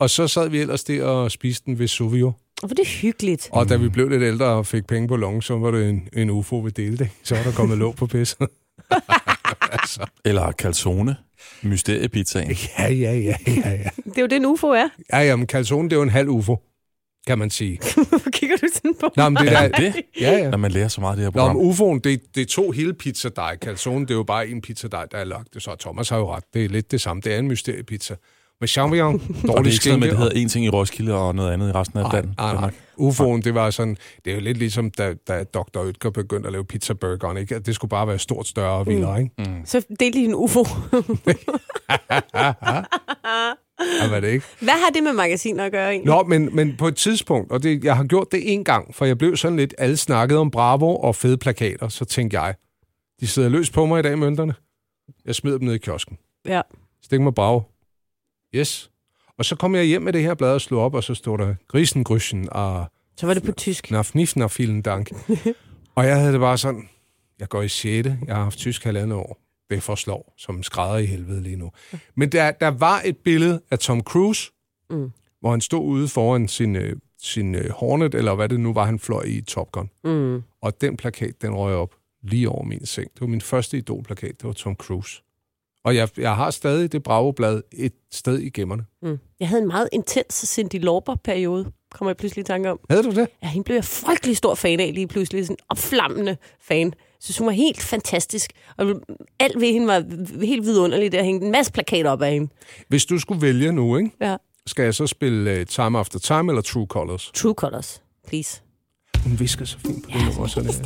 Og 0.00 0.10
så 0.10 0.28
sad 0.28 0.48
vi 0.48 0.60
ellers 0.60 0.84
der 0.84 1.04
og 1.04 1.30
spiste 1.30 1.66
den 1.66 1.78
ved 1.78 1.88
Suvio. 1.88 2.26
Og 2.62 2.66
hvor 2.68 2.74
det 2.74 2.78
er 2.82 3.00
hyggeligt. 3.02 3.48
Og 3.52 3.68
da 3.68 3.76
vi 3.76 3.88
blev 3.88 4.08
lidt 4.08 4.22
ældre 4.22 4.46
og 4.46 4.66
fik 4.66 4.86
penge 4.86 5.08
på 5.08 5.16
lommen, 5.16 5.42
så 5.42 5.58
var 5.58 5.70
det 5.70 5.88
en, 5.88 6.08
en 6.12 6.30
ufo, 6.30 6.58
vi 6.58 6.70
delte. 6.70 7.10
Så 7.22 7.34
var 7.34 7.42
der 7.42 7.52
kommet 7.52 7.78
låg 7.78 7.96
på 7.96 8.06
pisset. 8.06 8.48
altså, 9.72 10.06
Eller 10.24 10.52
calzone. 10.52 11.16
Mysteriepizzaen. 11.62 12.50
ja, 12.78 12.92
ja, 12.92 13.12
ja, 13.12 13.34
ja, 13.46 13.70
ja. 13.70 13.88
Det 14.04 14.18
er 14.18 14.20
jo 14.22 14.26
det, 14.26 14.36
en 14.36 14.46
UFO 14.46 14.66
er. 14.66 14.88
Ja, 15.12 15.18
jamen, 15.18 15.46
calzone, 15.46 15.88
det 15.88 15.92
er 15.92 15.96
jo 15.96 16.02
en 16.02 16.08
halv 16.10 16.28
ufo, 16.28 16.56
kan 17.26 17.38
man 17.38 17.50
sige. 17.50 17.80
Hvorfor 18.08 18.30
kigger 18.30 18.56
du 18.56 18.66
sådan 18.74 18.94
på? 19.00 19.10
Nå, 19.16 19.28
men 19.28 19.36
det 19.42 19.52
Er 19.52 19.68
der, 19.68 19.78
det? 19.78 19.94
ja, 20.20 20.30
ja. 20.38 20.50
Når 20.50 20.58
man 20.58 20.70
lærer 20.70 20.88
så 20.88 21.00
meget 21.00 21.12
af 21.12 21.16
det 21.16 21.24
her 21.24 21.30
Nå, 21.30 21.32
program. 21.40 21.56
men 21.56 21.66
ufoen, 21.66 22.00
det, 22.00 22.20
det 22.34 22.40
er 22.40 22.46
to 22.46 22.70
hele 22.70 22.94
pizzadej. 22.94 23.56
Calzone, 23.56 24.00
det 24.06 24.10
er 24.10 24.14
jo 24.14 24.22
bare 24.22 24.48
en 24.48 24.60
pizzadej, 24.60 25.06
der 25.10 25.18
er 25.18 25.24
lagt. 25.24 25.62
Så 25.62 25.76
Thomas 25.80 26.08
har 26.08 26.18
jo 26.18 26.34
ret. 26.34 26.44
Det 26.54 26.64
er 26.64 26.68
lidt 26.68 26.90
det 26.90 27.00
samme. 27.00 27.22
Det 27.22 27.34
er 27.34 27.38
en 27.38 27.48
mysteriepizza. 27.48 28.14
Med 28.60 28.68
champignon, 28.68 29.14
og 29.20 29.20
det 29.20 29.42
dårlig 29.48 29.68
er 29.68 29.72
ikke 29.72 29.84
sådan, 29.84 30.02
at 30.02 30.10
det 30.10 30.18
hedder 30.18 30.32
en 30.40 30.48
ting 30.48 30.64
i 30.64 30.68
Roskilde 30.68 31.14
og 31.14 31.34
noget 31.34 31.52
andet 31.52 31.68
i 31.68 31.72
resten 31.72 31.98
af 31.98 32.04
Nej, 32.04 32.12
landet. 32.12 32.34
nej, 32.38 32.54
nej. 32.54 32.70
UFO'en, 33.00 33.40
det 33.42 33.54
var 33.54 33.70
sådan, 33.70 33.96
det 34.24 34.30
er 34.30 34.34
jo 34.34 34.40
lidt 34.40 34.58
ligesom, 34.58 34.90
da, 34.90 35.14
da 35.28 35.44
Dr. 35.44 35.78
Oetker 35.78 36.10
begyndte 36.10 36.46
at 36.46 36.52
lave 36.52 36.64
pizzaburgeren, 36.64 37.36
ikke? 37.36 37.54
At 37.54 37.66
Det 37.66 37.74
skulle 37.74 37.88
bare 37.88 38.06
være 38.06 38.18
stort, 38.18 38.46
større 38.46 38.72
og 38.78 38.86
vildere, 38.86 39.20
ikke? 39.22 39.34
Mm. 39.38 39.62
Så 39.64 39.82
delte 40.00 40.18
I 40.18 40.24
en 40.24 40.34
UFO. 40.34 40.64
Ja, 44.02 44.08
var 44.10 44.20
det 44.20 44.28
ikke? 44.28 44.46
Hvad 44.60 44.74
har 44.84 44.90
det 44.94 45.02
med 45.02 45.12
magasiner 45.12 45.64
at 45.64 45.72
gøre 45.72 45.90
egentlig? 45.90 46.14
Nå, 46.14 46.22
men, 46.22 46.56
men 46.56 46.76
på 46.76 46.88
et 46.88 46.96
tidspunkt, 46.96 47.52
og 47.52 47.62
det, 47.62 47.84
jeg 47.84 47.96
har 47.96 48.04
gjort 48.04 48.26
det 48.32 48.52
en 48.52 48.64
gang, 48.64 48.94
for 48.94 49.04
jeg 49.04 49.18
blev 49.18 49.36
sådan 49.36 49.56
lidt, 49.56 49.74
alle 49.78 49.96
snakkede 49.96 50.40
om 50.40 50.50
Bravo 50.50 50.96
og 50.96 51.14
fede 51.16 51.36
plakater, 51.36 51.88
så 51.88 52.04
tænkte 52.04 52.40
jeg, 52.40 52.54
de 53.20 53.26
sidder 53.26 53.48
løs 53.48 53.70
på 53.70 53.86
mig 53.86 53.98
i 53.98 54.02
dag, 54.02 54.18
mønterne. 54.18 54.54
Jeg 55.26 55.34
smider 55.34 55.58
dem 55.58 55.66
ned 55.66 55.74
i 55.74 55.78
kiosken. 55.78 56.18
Ja. 56.46 56.60
Stik 57.02 57.20
mig 57.20 57.34
Bravo. 57.34 57.60
Yes. 58.54 58.90
Og 59.38 59.44
så 59.44 59.56
kom 59.56 59.74
jeg 59.74 59.84
hjem 59.84 60.02
med 60.02 60.12
det 60.12 60.22
her 60.22 60.34
blad 60.34 60.54
og 60.54 60.60
slog 60.60 60.82
op, 60.84 60.94
og 60.94 61.04
så 61.04 61.14
stod 61.14 61.38
der 61.38 61.54
Grisengrüschen 61.76 62.48
og 62.50 62.86
Så 63.16 63.26
var 63.26 63.34
det 63.34 63.42
på 63.42 63.52
tysk. 63.52 63.90
Vielen 64.58 64.82
dank. 64.82 65.10
og 65.96 66.06
jeg 66.06 66.16
havde 66.18 66.32
det 66.32 66.40
bare 66.40 66.58
sådan, 66.58 66.88
jeg 67.38 67.48
går 67.48 67.62
i 67.62 67.68
6. 67.68 68.08
Jeg 68.26 68.36
har 68.36 68.42
haft 68.42 68.58
tysk 68.58 68.84
halvandet 68.84 69.18
år. 69.18 69.38
Det 69.70 69.82
forslår 69.82 70.34
som 70.36 70.62
skrædder 70.62 70.98
i 70.98 71.06
helvede 71.06 71.42
lige 71.42 71.56
nu. 71.56 71.70
Men 72.14 72.32
der, 72.32 72.50
der 72.50 72.68
var 72.68 73.02
et 73.04 73.16
billede 73.16 73.60
af 73.70 73.78
Tom 73.78 74.00
Cruise, 74.02 74.50
Mm. 74.90 75.10
hvor 75.40 75.50
han 75.50 75.60
stod 75.60 75.84
ude 75.84 76.08
foran 76.08 76.48
sin, 76.48 76.76
øh, 76.76 76.96
sin 77.22 77.54
øh, 77.54 77.70
Hornet, 77.70 78.14
eller 78.14 78.34
hvad 78.34 78.48
det 78.48 78.60
nu 78.60 78.72
var, 78.72 78.84
han 78.84 78.98
fløj 78.98 79.22
i 79.22 79.40
Top 79.40 79.72
Gun. 79.72 79.90
Mm. 80.04 80.42
Og 80.62 80.80
den 80.80 80.96
plakat, 80.96 81.42
den 81.42 81.54
røg 81.54 81.74
op 81.74 81.94
lige 82.22 82.48
over 82.48 82.64
min 82.64 82.86
seng. 82.86 83.10
Det 83.14 83.20
var 83.20 83.26
min 83.26 83.40
første 83.40 83.78
idolplakat, 83.78 84.30
det 84.38 84.44
var 84.44 84.52
Tom 84.52 84.74
Cruise. 84.74 85.22
Og 85.84 85.96
jeg, 85.96 86.08
jeg 86.18 86.36
har 86.36 86.50
stadig 86.50 86.92
det 86.92 87.02
Bravo-blad 87.02 87.62
et 87.72 87.92
sted 88.12 88.38
i 88.38 88.50
gemmerne. 88.50 88.84
Mm. 89.02 89.18
Jeg 89.40 89.48
havde 89.48 89.62
en 89.62 89.68
meget 89.68 89.88
intens 89.92 90.34
Cindy 90.34 90.84
Lauper-periode, 90.84 91.72
kommer 91.92 92.10
jeg 92.10 92.16
pludselig 92.16 92.42
i 92.42 92.44
tanke 92.44 92.70
om. 92.70 92.80
Havde 92.90 93.02
du 93.02 93.10
det? 93.10 93.28
Ja, 93.42 93.48
hende 93.48 93.64
blev 93.64 93.74
jeg 93.76 93.84
frygtelig 93.84 94.36
stor 94.36 94.54
fan 94.54 94.80
af 94.80 94.90
lige 94.94 95.06
pludselig. 95.06 95.44
Sådan 95.46 95.54
en 95.54 95.64
opflammende 95.68 96.36
fan. 96.60 96.92
Synes, 97.20 97.38
hun 97.38 97.46
var 97.46 97.52
helt 97.52 97.82
fantastisk. 97.82 98.50
Og 98.76 98.86
alt 99.40 99.60
ved 99.60 99.72
hende 99.72 99.86
var 99.86 100.04
helt 100.44 100.62
vidunderligt. 100.64 101.12
Der 101.12 101.22
hængte 101.24 101.46
en 101.46 101.52
masse 101.52 101.72
plakater 101.72 102.10
op 102.10 102.22
af 102.22 102.32
hende. 102.32 102.48
Hvis 102.88 103.06
du 103.06 103.18
skulle 103.18 103.42
vælge 103.42 103.72
nu, 103.72 103.96
ikke? 103.96 104.10
Ja. 104.20 104.36
skal 104.66 104.82
jeg 104.82 104.94
så 104.94 105.06
spille 105.06 105.60
uh, 105.60 105.66
Time 105.66 105.98
After 105.98 106.18
Time 106.18 106.52
eller 106.52 106.62
True 106.62 106.86
Colors? 106.86 107.30
True 107.34 107.54
Colors, 107.54 108.02
please. 108.26 108.62
Hun 109.24 109.40
visker 109.40 109.64
så 109.64 109.78
fint 109.78 110.04
på 110.04 110.10
Ja, 110.10 110.18
den 110.18 110.32
så 110.32 110.40
også. 110.40 110.82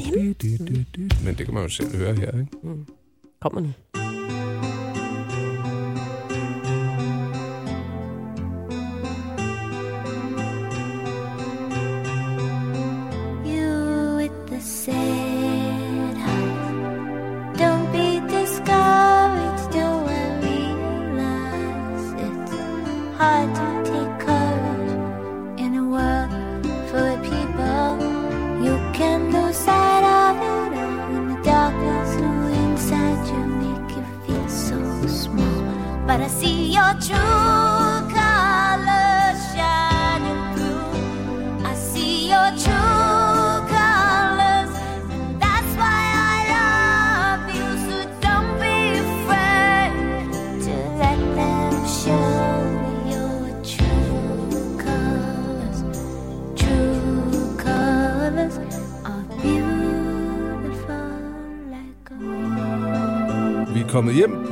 Men 1.24 1.34
det 1.38 1.44
kan 1.46 1.54
man 1.54 1.62
jo 1.62 1.68
selv 1.68 1.96
høre 1.96 2.14
her, 2.14 2.26
ikke? 2.40 2.46
Kommer 3.40 3.60
nu. 3.60 4.01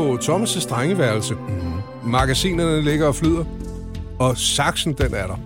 På 0.01 0.17
Thomas' 0.17 0.69
drengeværelse. 0.69 1.35
Mm. 1.35 2.11
Magasinerne 2.11 2.83
ligger 2.83 3.07
og 3.07 3.15
flyder. 3.15 3.45
Og 4.19 4.37
saksen, 4.39 4.93
den 4.93 5.15
er 5.15 5.27
der. 5.27 5.37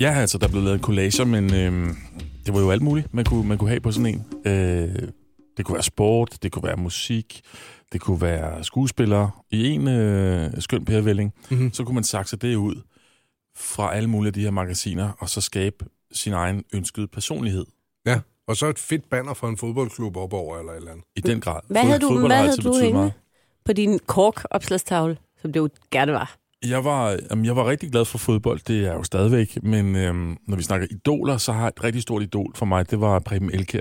Ja, 0.00 0.12
altså, 0.12 0.38
der 0.38 0.48
blev 0.48 0.62
lavet 0.62 0.80
collager, 0.80 1.24
men 1.24 1.54
øhm, 1.54 1.96
det 2.46 2.54
var 2.54 2.60
jo 2.60 2.70
alt 2.70 2.82
muligt, 2.82 3.14
man 3.14 3.24
kunne, 3.24 3.48
man 3.48 3.58
kunne 3.58 3.70
have 3.70 3.80
på 3.80 3.92
sådan 3.92 4.06
en. 4.14 4.24
Øh, 4.52 5.08
det 5.56 5.64
kunne 5.64 5.74
være 5.74 5.82
sport, 5.82 6.38
det 6.42 6.52
kunne 6.52 6.62
være 6.62 6.76
musik, 6.76 7.40
det 7.92 8.00
kunne 8.00 8.20
være 8.20 8.64
skuespillere. 8.64 9.30
I 9.50 9.68
en 9.68 9.88
øh, 9.88 10.50
skøn 10.58 10.84
pærevælling, 10.84 11.32
Mhm. 11.50 11.72
så 11.72 11.84
kunne 11.84 11.94
man 11.94 12.04
sakse 12.04 12.36
det 12.36 12.54
ud 12.56 12.74
fra 13.56 13.94
alle 13.94 14.10
mulige 14.10 14.28
af 14.28 14.32
de 14.32 14.40
her 14.42 14.50
magasiner, 14.50 15.10
og 15.18 15.28
så 15.28 15.40
skabe 15.40 15.84
sin 16.12 16.32
egen 16.32 16.64
ønskede 16.72 17.06
personlighed. 17.08 17.64
Og 18.50 18.56
så 18.56 18.66
et 18.66 18.78
fedt 18.78 19.10
banner 19.10 19.34
fra 19.34 19.48
en 19.48 19.56
fodboldklub 19.56 20.16
op 20.16 20.32
over 20.32 20.58
eller 20.58 20.72
et 20.72 20.76
eller 20.76 20.90
andet. 20.90 21.04
I 21.16 21.20
den 21.20 21.40
grad. 21.40 21.60
Hvad 21.68 21.82
havde 21.82 21.98
du, 21.98 22.08
Fodbold 22.08 22.26
hvad 22.26 22.36
havde 22.36 22.56
du 22.56 22.72
hængende 22.72 22.92
meget. 22.92 23.12
på 23.64 23.72
din 23.72 23.98
kork-opslagstavle, 24.06 25.16
som 25.42 25.52
det 25.52 25.60
jo 25.60 25.68
gerne 25.90 26.12
var? 26.12 26.36
Jeg 26.66 26.84
var, 26.84 27.18
jamen, 27.30 27.44
jeg 27.44 27.56
var 27.56 27.66
rigtig 27.66 27.90
glad 27.92 28.04
for 28.04 28.18
fodbold, 28.18 28.60
det 28.66 28.78
er 28.78 28.82
jeg 28.82 28.94
jo 28.94 29.02
stadigvæk, 29.02 29.62
men 29.62 29.96
øhm, 29.96 30.36
når 30.46 30.56
vi 30.56 30.62
snakker 30.62 30.86
idoler, 30.90 31.36
så 31.36 31.52
har 31.52 31.68
et 31.68 31.84
rigtig 31.84 32.02
stort 32.02 32.22
idol 32.22 32.52
for 32.56 32.66
mig, 32.66 32.90
det 32.90 33.00
var 33.00 33.18
Preben 33.18 33.50
Elkær 33.50 33.78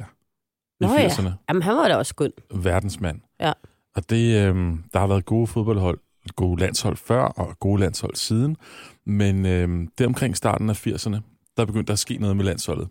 i 0.80 0.86
Nå 0.86 0.88
ja. 0.94 1.08
80'erne. 1.08 1.30
Jamen, 1.50 1.64
han 1.64 1.76
var 1.76 1.88
da 1.88 1.96
også 1.96 2.10
skøn. 2.10 2.32
verdensmand. 2.54 3.22
Ja. 3.40 3.54
Og 3.96 4.10
det, 4.10 4.48
øhm, 4.48 4.84
der 4.94 5.00
har 5.00 5.08
været 5.08 5.26
gode 5.26 5.48
fodboldhold, 5.48 6.00
gode 6.36 6.60
landshold 6.60 6.98
før 6.98 7.22
og 7.22 7.60
gode 7.60 7.80
landshold 7.80 8.16
siden. 8.16 8.58
Men 9.06 9.46
øhm, 9.46 9.88
det 9.98 10.06
omkring 10.06 10.38
starten 10.38 10.70
af 10.70 10.88
80'erne, 10.88 11.18
der 11.58 11.66
begyndte 11.66 11.88
der 11.88 11.94
at 11.94 12.00
ske 12.00 12.18
noget 12.18 12.38
med 12.38 12.46
landsholdet. 12.46 12.88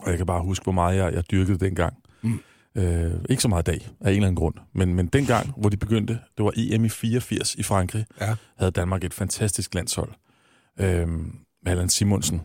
Og 0.00 0.08
jeg 0.10 0.16
kan 0.16 0.26
bare 0.26 0.42
huske, 0.42 0.62
hvor 0.62 0.72
meget 0.72 0.96
jeg, 0.96 1.14
jeg 1.14 1.30
dyrkede 1.30 1.58
dengang. 1.58 1.96
Mm. 2.22 2.40
Øh, 2.74 3.12
ikke 3.30 3.42
så 3.42 3.48
meget 3.48 3.68
i 3.68 3.70
dag, 3.70 3.88
af 4.00 4.10
en 4.10 4.16
eller 4.16 4.26
anden 4.26 4.36
grund. 4.36 4.54
Men, 4.72 4.94
men 4.94 5.06
dengang, 5.06 5.52
hvor 5.56 5.68
de 5.68 5.76
begyndte, 5.76 6.18
det 6.36 6.44
var 6.44 6.52
EM 6.56 6.84
i 6.84 6.88
84 6.88 7.54
i 7.54 7.62
Frankrig, 7.62 8.06
Ja. 8.20 8.34
havde 8.58 8.70
Danmark 8.72 9.04
et 9.04 9.14
fantastisk 9.14 9.74
landshold. 9.74 10.10
Øhm, 10.80 11.36
med 11.62 11.72
Allan 11.72 11.88
Simonsen, 11.88 12.42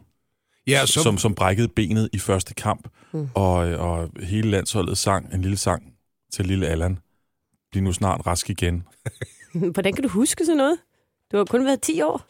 Ja, 0.67 0.85
så... 0.85 1.03
som, 1.03 1.17
som 1.17 1.35
brækkede 1.35 1.67
benet 1.67 2.09
i 2.13 2.19
første 2.19 2.53
kamp, 2.53 2.87
Mm. 3.13 3.19
mm. 3.19 3.27
og, 3.35 3.53
og 3.55 4.09
hele 4.23 4.49
landsholdet 4.51 4.97
sang 4.97 5.33
en 5.33 5.41
lille 5.41 5.57
sang 5.57 5.93
til 6.33 6.45
lille 6.45 6.67
Allan. 6.67 6.99
Bliv 7.71 7.83
nu 7.83 7.93
snart 7.93 8.27
rask 8.27 8.49
igen. 8.49 8.83
Hvordan 9.73 9.93
kan 9.93 10.03
du 10.03 10.09
huske 10.09 10.45
sådan 10.45 10.57
noget? 10.57 10.77
Du 11.31 11.37
har 11.37 11.45
kun 11.45 11.65
været 11.65 11.81
10 11.81 12.01
år. 12.01 12.25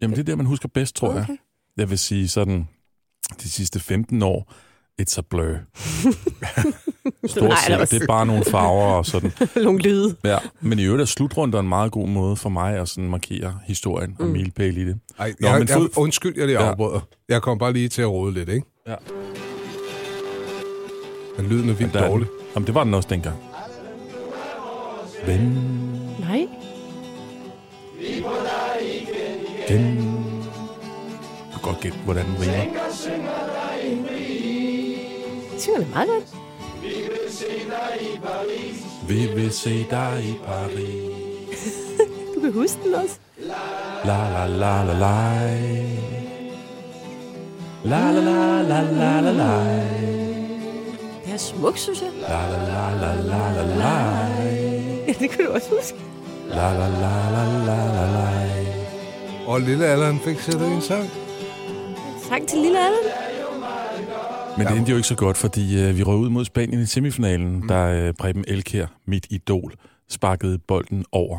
Jamen, 0.00 0.14
det 0.16 0.20
er 0.20 0.24
det, 0.24 0.36
man 0.36 0.46
husker 0.46 0.68
bedst, 0.68 0.96
tror 0.96 1.08
okay. 1.08 1.18
jeg. 1.28 1.36
Jeg 1.76 1.90
vil 1.90 1.98
sige 1.98 2.28
sådan, 2.28 2.68
de 3.42 3.50
sidste 3.50 3.80
15 3.80 4.22
år, 4.22 4.52
It's 5.02 5.18
a 5.18 5.22
blur. 5.30 5.44
Stort 7.26 7.58
set, 7.66 7.90
det 7.90 8.02
er 8.02 8.06
bare 8.06 8.26
nogle 8.26 8.44
farver 8.50 8.92
og 8.92 9.06
sådan. 9.06 9.32
nogle 9.64 9.78
lyde. 9.78 10.16
Ja, 10.24 10.38
men 10.60 10.78
i 10.78 10.84
øvrigt 10.84 11.00
er 11.02 11.04
slutrunden 11.06 11.60
en 11.60 11.68
meget 11.68 11.92
god 11.92 12.08
måde 12.08 12.36
for 12.36 12.48
mig 12.48 12.74
at 12.76 12.88
sådan 12.88 13.10
markere 13.10 13.58
historien 13.66 14.16
og 14.18 14.26
milepæl 14.26 14.76
i 14.76 14.84
det. 14.84 14.98
Ej, 15.18 15.34
Nå, 15.40 15.48
jeg, 15.48 15.58
men 15.58 15.68
jeg, 15.68 15.98
undskyld, 15.98 16.34
jeg 16.36 16.46
lige 16.46 16.62
Ja. 16.62 16.70
afbryder. 16.70 17.00
Jeg 17.28 17.42
kom 17.42 17.58
bare 17.58 17.72
lige 17.72 17.88
til 17.88 18.02
at 18.02 18.08
rode 18.08 18.34
lidt, 18.34 18.48
ikke? 18.48 18.66
Ja. 18.88 18.94
Men 21.36 21.46
lyden 21.46 21.68
er 21.70 21.74
vildt 21.74 21.92
Der 21.94 22.00
er 22.02 22.08
dårlig. 22.08 22.26
den. 22.28 22.36
Jamen, 22.54 22.66
det 22.66 22.74
var 22.74 22.84
den 22.84 22.94
også 22.94 23.08
dengang. 23.08 23.36
Ven 25.26 25.40
Nej. 26.20 26.46
igen. 28.00 28.22
Du 28.22 29.68
kan 29.68 30.15
godt 31.66 31.80
gætte, 31.80 31.98
hvordan 32.04 32.26
den 32.26 32.36
rimer. 32.40 32.64
Synger 35.58 35.78
det 35.78 35.88
meget 35.94 36.08
godt. 36.08 36.24
Vi 39.08 39.28
vil 39.34 39.52
se 39.52 39.86
dig 39.90 40.22
i 40.22 40.34
Paris. 40.46 41.74
Du 42.34 42.40
kan 42.40 42.52
huske 42.52 42.78
den 42.84 42.94
også. 42.94 43.16
La 44.04 44.16
la 44.34 44.46
la 44.46 44.84
la 44.84 44.94
la. 45.04 45.16
La 47.84 48.10
la 48.10 48.20
la 48.20 48.62
la 48.70 48.80
la 49.00 49.20
la 49.20 49.32
la. 49.32 49.52
Det 51.24 51.32
er 51.32 51.36
smukt, 51.36 51.78
synes 51.78 52.00
jeg. 52.00 52.10
La 52.28 52.40
la 52.50 52.58
la 52.72 52.84
la 53.02 53.10
la 53.30 53.42
la 53.56 53.64
la. 53.82 53.94
Ja, 55.08 55.12
det 55.20 55.30
kan 55.30 55.44
du 55.44 55.50
også 55.52 55.68
huske. 55.78 55.98
La 56.48 56.72
la 56.78 56.88
la 56.88 57.14
la 57.34 57.44
la 57.68 57.78
la 57.96 58.06
la. 58.16 58.28
Og 59.46 59.60
lille 59.60 59.86
Allan 59.86 60.20
fik 60.24 60.40
sættet 60.40 60.68
en 60.68 60.82
sang. 60.82 61.25
Sang 62.28 62.48
til 62.48 62.58
lille 62.58 62.78
Allan. 62.78 63.00
Men 64.58 64.66
det 64.66 64.76
endte 64.76 64.90
jo 64.90 64.96
ikke 64.96 65.08
så 65.08 65.14
godt, 65.14 65.36
fordi 65.36 65.82
øh, 65.82 65.96
vi 65.96 66.02
røg 66.02 66.16
ud 66.16 66.28
mod 66.28 66.44
Spanien 66.44 66.82
i 66.82 66.86
semifinalen, 66.86 67.56
mm. 67.56 67.68
da 67.68 67.74
øh, 67.74 68.14
Preben 68.14 68.44
Elkær, 68.48 68.86
mit 69.06 69.26
idol, 69.30 69.74
sparkede 70.08 70.58
bolden 70.58 71.04
over 71.12 71.38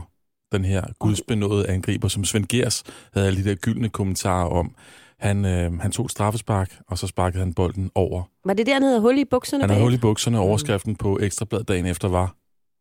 den 0.51 0.65
her 0.65 0.83
gudsbenåede 0.99 1.69
angriber, 1.69 2.07
som 2.07 2.23
Svend 2.25 2.45
Gers 2.45 2.83
havde 3.13 3.27
alle 3.27 3.43
de 3.43 3.49
der 3.49 3.55
gyldne 3.55 3.89
kommentarer 3.89 4.49
om. 4.49 4.75
Han, 5.19 5.45
øh, 5.45 5.79
han 5.79 5.91
tog 5.91 6.05
et 6.05 6.11
straffespark, 6.11 6.79
og 6.87 6.97
så 6.97 7.07
sparkede 7.07 7.39
han 7.39 7.53
bolden 7.53 7.91
over. 7.95 8.23
Var 8.45 8.53
det 8.53 8.65
der, 8.65 8.73
han 8.73 8.83
havde 8.83 8.99
hul 9.01 9.17
i 9.17 9.25
bukserne 9.25 9.63
Han 9.63 9.69
havde 9.69 9.81
hul 9.81 9.93
i 9.93 9.97
bukserne, 9.97 10.39
og 10.39 10.45
overskriften 10.45 10.95
på 10.95 11.19
Ekstrablad 11.21 11.63
dagen 11.63 11.85
efter 11.85 12.07
var 12.07 12.35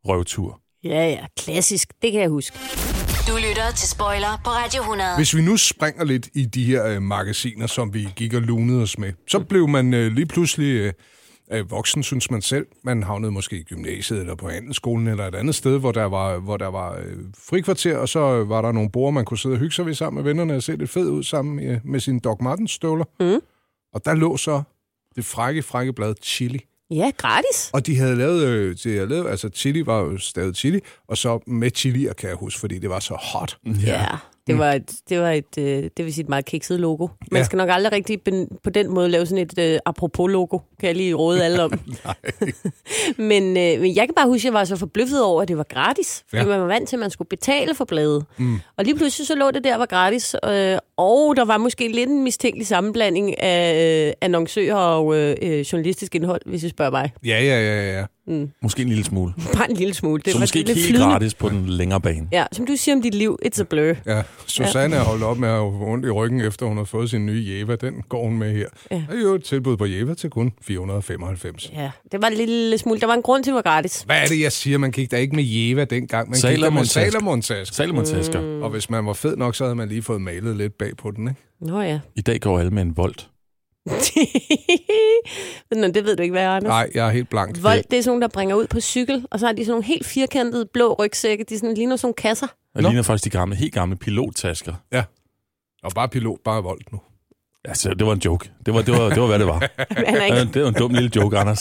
røvtur. 0.04 0.60
Ja, 0.84 1.08
ja. 1.08 1.26
Klassisk. 1.38 1.92
Det 2.02 2.12
kan 2.12 2.20
jeg 2.20 2.28
huske. 2.28 2.58
Du 3.28 3.36
lytter 3.48 3.70
til 3.76 3.88
Spoiler 3.88 4.40
på 4.44 4.50
Radio 4.50 4.80
100. 4.80 5.16
Hvis 5.16 5.36
vi 5.36 5.42
nu 5.42 5.56
springer 5.56 6.04
lidt 6.04 6.28
i 6.34 6.44
de 6.44 6.64
her 6.64 6.86
øh, 6.86 7.02
magasiner, 7.02 7.66
som 7.66 7.94
vi 7.94 8.08
gik 8.16 8.34
og 8.34 8.42
lunede 8.42 8.82
os 8.82 8.98
med, 8.98 9.12
så 9.28 9.38
blev 9.40 9.68
man 9.68 9.94
øh, 9.94 10.12
lige 10.12 10.26
pludselig 10.26 10.76
øh, 10.76 10.92
øh, 11.52 11.70
voksen, 11.70 12.02
synes 12.02 12.30
man 12.30 12.42
selv. 12.42 12.66
Man 12.84 13.02
havnede 13.02 13.32
måske 13.32 13.58
i 13.58 13.62
gymnasiet 13.62 14.20
eller 14.20 14.34
på 14.34 14.48
handelsskolen 14.48 15.08
eller 15.08 15.26
et 15.26 15.34
andet 15.34 15.54
sted, 15.54 15.78
hvor 15.78 15.92
der 15.92 16.04
var, 16.04 16.38
hvor 16.38 16.56
der 16.56 16.66
var 16.66 16.98
øh, 16.98 17.16
frikvarter, 17.48 17.96
og 17.96 18.08
så 18.08 18.20
øh, 18.20 18.48
var 18.48 18.62
der 18.62 18.72
nogle 18.72 18.90
borde, 18.90 19.12
man 19.12 19.24
kunne 19.24 19.38
sidde 19.38 19.54
og 19.54 19.58
hygge 19.58 19.74
sig 19.74 19.86
ved 19.86 19.94
sammen 19.94 20.22
med 20.22 20.30
vennerne 20.30 20.56
og 20.56 20.62
se 20.62 20.76
lidt 20.76 20.90
fed 20.90 21.08
ud 21.08 21.22
sammen 21.22 21.66
øh, 21.66 21.80
med 21.84 22.00
sine 22.00 22.20
Doc 22.20 22.38
Martens 22.40 22.70
støvler. 22.70 23.04
Mm. 23.20 23.40
Og 23.92 24.04
der 24.04 24.14
lå 24.14 24.36
så 24.36 24.62
det 25.16 25.24
frække, 25.24 25.62
frække 25.62 25.92
blad 25.92 26.14
Chili. 26.22 26.60
Ja, 26.90 27.10
gratis. 27.18 27.70
Og 27.72 27.86
de 27.86 27.96
havde 27.96 28.16
lavet, 28.16 28.42
øh, 28.46 28.76
de 28.84 28.94
havde 28.94 29.08
lavet, 29.08 29.30
altså 29.30 29.48
chili 29.54 29.86
var 29.86 29.98
jo 29.98 30.18
stadig 30.18 30.56
chili, 30.56 30.80
og 31.08 31.16
så 31.18 31.38
med 31.46 31.70
chilier, 31.74 32.12
kan 32.12 32.28
jeg 32.28 32.36
huske, 32.36 32.60
fordi 32.60 32.78
det 32.78 32.90
var 32.90 33.00
så 33.00 33.14
hot. 33.14 33.58
Ja. 33.86 34.06
Det 34.46 34.58
var 34.58 34.72
et, 34.72 34.92
det 35.08 35.20
var 35.20 35.30
et, 35.30 35.58
øh, 35.58 35.64
det 35.96 36.04
vil 36.04 36.14
sige 36.14 36.22
et 36.22 36.28
meget 36.28 36.44
kikset 36.44 36.80
logo. 36.80 37.08
Man 37.32 37.40
Ja. 37.40 37.44
skal 37.44 37.56
nok 37.56 37.68
aldrig 37.72 37.92
rigtig 37.92 38.18
ben- 38.28 38.58
på 38.64 38.70
den 38.70 38.94
måde 38.94 39.08
lave 39.08 39.26
sådan 39.26 39.44
et 39.50 39.58
øh, 39.58 39.78
apropos-logo, 39.86 40.58
kan 40.80 40.86
jeg 40.86 40.96
lige 40.96 41.14
råde 41.14 41.44
alle 41.44 41.62
om. 41.62 41.72
men, 43.30 43.42
øh, 43.56 43.80
men 43.80 43.96
jeg 43.96 44.06
kan 44.06 44.14
bare 44.16 44.26
huske, 44.26 44.40
at 44.40 44.44
jeg 44.44 44.52
var 44.52 44.64
så 44.64 44.76
forbløffet 44.76 45.22
over, 45.24 45.42
at 45.42 45.48
det 45.48 45.56
var 45.58 45.66
gratis. 45.68 46.24
Fordi 46.28 46.36
Ja. 46.36 46.42
ja. 46.42 46.48
man 46.48 46.60
var 46.60 46.66
vant 46.66 46.88
til, 46.88 46.96
at 46.96 47.00
man 47.00 47.10
skulle 47.10 47.28
betale 47.28 47.74
for 47.74 47.84
bladet. 47.84 48.24
Mm. 48.38 48.54
Og 48.76 48.84
lige 48.84 48.96
pludselig 48.96 49.26
så 49.26 49.34
lå 49.34 49.50
det 49.50 49.64
der 49.64 49.76
var 49.76 49.86
gratis. 49.86 50.36
Øh, 50.44 50.78
og 50.96 51.36
der 51.36 51.44
var 51.44 51.56
måske 51.56 51.88
lidt 51.88 52.10
en 52.10 52.22
mistænkelig 52.24 52.66
sammenblanding 52.66 53.40
af 53.42 54.06
øh, 54.08 54.12
annoncører 54.20 54.74
og 54.76 55.16
øh, 55.16 55.36
øh, 55.42 55.60
journalistisk 55.60 56.14
indhold, 56.14 56.40
hvis 56.46 56.64
I 56.64 56.68
spørger 56.68 56.90
mig. 56.90 57.10
Ja, 57.24 57.42
ja, 57.44 57.60
ja, 57.60 57.92
ja. 57.98 58.04
Måske 58.62 58.82
en 58.82 58.88
lille 58.88 59.04
smule. 59.04 59.32
Bare 59.56 59.70
en 59.70 59.76
lille 59.76 59.94
smule. 59.94 60.22
Det 60.22 60.32
så 60.32 60.38
var 60.38 60.42
måske 60.42 60.58
ikke 60.58 60.68
lidt 60.68 60.78
helt 60.78 60.88
flydende. 60.88 61.12
gratis 61.12 61.34
på 61.34 61.48
den 61.48 61.66
længere 61.68 62.00
bane. 62.00 62.28
Ja, 62.32 62.44
som 62.52 62.66
du 62.66 62.76
siger 62.76 62.94
om 62.94 63.02
dit 63.02 63.14
liv, 63.14 63.38
it's 63.46 63.60
a 63.60 63.64
blur. 63.64 63.94
Ja, 64.06 64.22
Susanne 64.46 64.96
er 64.96 65.00
holdt 65.04 65.22
op 65.22 65.38
med 65.38 65.48
at 65.48 65.54
have 65.54 65.92
ondt 65.92 66.06
i 66.06 66.10
ryggen, 66.10 66.40
efter 66.40 66.66
hun 66.66 66.76
har 66.76 66.84
fået 66.84 67.10
sin 67.10 67.26
nye 67.26 67.44
Jeva. 67.48 67.76
Den 67.76 67.94
går 68.08 68.24
hun 68.24 68.38
med 68.38 68.52
her. 68.52 68.66
Ja. 68.90 68.96
Der 69.10 69.16
er 69.16 69.20
jo 69.20 69.34
et 69.34 69.44
tilbud 69.44 69.76
på 69.76 69.86
Jeva 69.86 70.14
til 70.14 70.30
kun 70.30 70.52
495. 70.62 71.70
Ja, 71.74 71.90
det 72.12 72.22
var 72.22 72.28
en 72.28 72.34
lille 72.36 72.78
smule. 72.78 73.00
Der 73.00 73.06
var 73.06 73.14
en 73.14 73.22
grund 73.22 73.44
til, 73.44 73.50
at 73.50 73.52
det 73.52 73.64
var 73.64 73.70
gratis. 73.72 74.02
Hvad 74.06 74.16
er 74.16 74.26
det, 74.26 74.40
jeg 74.40 74.52
siger? 74.52 74.78
Man 74.78 74.90
gik 74.90 75.10
da 75.10 75.16
ikke 75.16 75.36
med 75.36 75.44
Jeva 75.44 75.84
dengang. 75.84 76.30
Man 76.30 76.40
gik 76.40 76.62
da 76.62 76.70
med 76.70 76.84
Salomon-taske. 76.84 77.76
Salomon-tasker. 77.76 78.40
Mm. 78.40 78.62
Og 78.62 78.70
hvis 78.70 78.90
man 78.90 79.06
var 79.06 79.12
fed 79.12 79.36
nok, 79.36 79.54
så 79.56 79.64
havde 79.64 79.74
man 79.74 79.88
lige 79.88 80.02
fået 80.02 80.20
malet 80.20 80.56
lidt 80.56 80.78
bag 80.78 80.96
på 80.96 81.10
den, 81.10 81.28
ikke? 81.28 81.40
Nå 81.60 81.80
ja. 81.80 82.00
I 82.16 82.20
dag 82.20 82.40
går 82.40 82.58
alle 82.58 82.70
med 82.70 82.82
en 82.82 82.96
volt. 82.96 83.28
Nå, 85.80 85.86
det 85.88 86.04
ved 86.04 86.16
du 86.16 86.22
ikke, 86.22 86.32
hvad 86.32 86.42
er, 86.42 86.50
Anders. 86.50 86.70
Nej, 86.70 86.90
jeg 86.94 87.06
er 87.06 87.10
helt 87.10 87.30
blank. 87.30 87.62
Vold, 87.62 87.82
det 87.90 87.98
er 87.98 88.02
sådan 88.02 88.10
nogle, 88.10 88.22
der 88.22 88.28
bringer 88.28 88.56
ud 88.56 88.66
på 88.66 88.80
cykel, 88.80 89.26
og 89.30 89.40
så 89.40 89.46
har 89.46 89.52
de 89.52 89.64
sådan 89.64 89.70
nogle 89.70 89.84
helt 89.84 90.06
firkantede 90.06 90.66
blå 90.72 90.92
rygsække. 90.98 91.44
De 91.44 91.54
er 91.54 91.58
sådan, 91.58 91.74
ligner 91.74 91.96
sådan 91.96 92.06
nogle 92.06 92.14
kasser. 92.14 92.46
Og 92.74 92.82
Nå. 92.82 92.88
ligner 92.88 93.02
faktisk 93.02 93.24
de 93.24 93.38
gamle, 93.38 93.56
helt 93.56 93.74
gamle 93.74 93.96
pilottasker. 93.96 94.74
Og 95.82 95.92
bare 95.94 96.08
pilot, 96.08 96.38
bare 96.44 96.62
vold 96.62 96.80
nu. 96.92 97.00
Altså, 97.68 97.94
det 97.94 98.06
var 98.06 98.12
en 98.12 98.18
joke. 98.18 98.50
Det 98.66 98.74
var, 98.74 98.82
det 98.82 98.94
var, 98.94 99.08
det 99.08 99.20
var 99.20 99.26
hvad 99.26 99.38
det 99.38 99.46
var. 99.46 99.58
Er 99.78 100.24
ikke... 100.24 100.52
Det 100.54 100.62
var 100.62 100.68
en 100.68 100.74
dum 100.74 100.94
lille 100.94 101.10
joke, 101.16 101.38
Anders. 101.38 101.60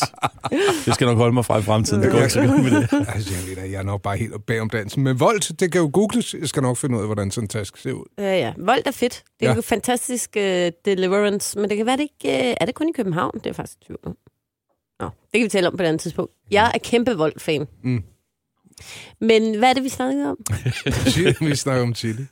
Det 0.85 0.95
skal 0.95 1.07
nok 1.07 1.17
holde 1.17 1.33
mig 1.33 1.45
fra 1.45 1.59
i 1.59 1.61
fremtiden. 1.61 2.03
Det 2.03 2.11
går 2.11 2.17
ikke 2.19 2.29
så 2.33 2.39
godt 2.47 2.63
med 2.63 2.71
det. 2.71 2.89
Altså, 3.15 3.33
jeg, 3.33 3.57
ved 3.63 3.69
jeg 3.71 3.79
er 3.79 3.83
nok 3.83 4.01
bare 4.01 4.17
helt 4.17 4.45
bag 4.47 4.61
om 4.61 4.69
dansen. 4.69 5.03
Men 5.03 5.19
vold, 5.19 5.55
det 5.57 5.71
kan 5.71 5.81
jo 5.81 5.89
googles. 5.93 6.35
Jeg 6.39 6.49
skal 6.49 6.61
nok 6.63 6.77
finde 6.77 6.95
ud 6.95 7.01
af, 7.01 7.07
hvordan 7.07 7.31
sådan 7.31 7.43
en 7.43 7.47
taske 7.49 7.81
ser 7.81 7.91
ud. 7.91 8.05
Ja, 8.17 8.37
ja. 8.37 8.53
Vold 8.57 8.81
er 8.85 8.91
fedt. 8.91 9.23
Det 9.39 9.45
er 9.45 9.49
Ja. 9.49 9.55
jo 9.55 9.61
fantastisk 9.61 10.29
uh, 10.37 10.41
deliverance, 10.85 11.59
men 11.59 11.69
det 11.69 11.77
kan 11.77 11.85
være, 11.85 11.97
det 11.97 12.07
ikke... 12.23 12.37
Uh, 12.49 12.53
er 12.61 12.65
det 12.65 12.75
kun 12.75 12.89
i 12.89 12.91
København? 12.95 13.31
Det 13.43 13.47
er 13.47 13.53
faktisk 13.53 13.77
i 13.81 13.85
tvivl 13.85 13.99
om. 14.05 14.15
Nå, 14.99 15.05
det 15.05 15.31
kan 15.39 15.43
vi 15.43 15.49
tale 15.49 15.67
om 15.67 15.77
på 15.77 15.83
et 15.83 15.87
andet 15.87 16.01
tidspunkt. 16.01 16.31
Jeg 16.51 16.71
er 16.73 16.77
kæmpe 16.83 17.17
vold-fan. 17.17 17.67
Mm. 17.83 18.03
Men 19.21 19.57
hvad 19.57 19.69
er 19.69 19.73
det, 19.73 19.83
vi 19.83 19.89
snakkede 19.89 20.29
om? 20.29 20.37
Vi 21.49 21.55
snakker 21.55 21.83
om 21.83 21.95
chili. 21.95 22.25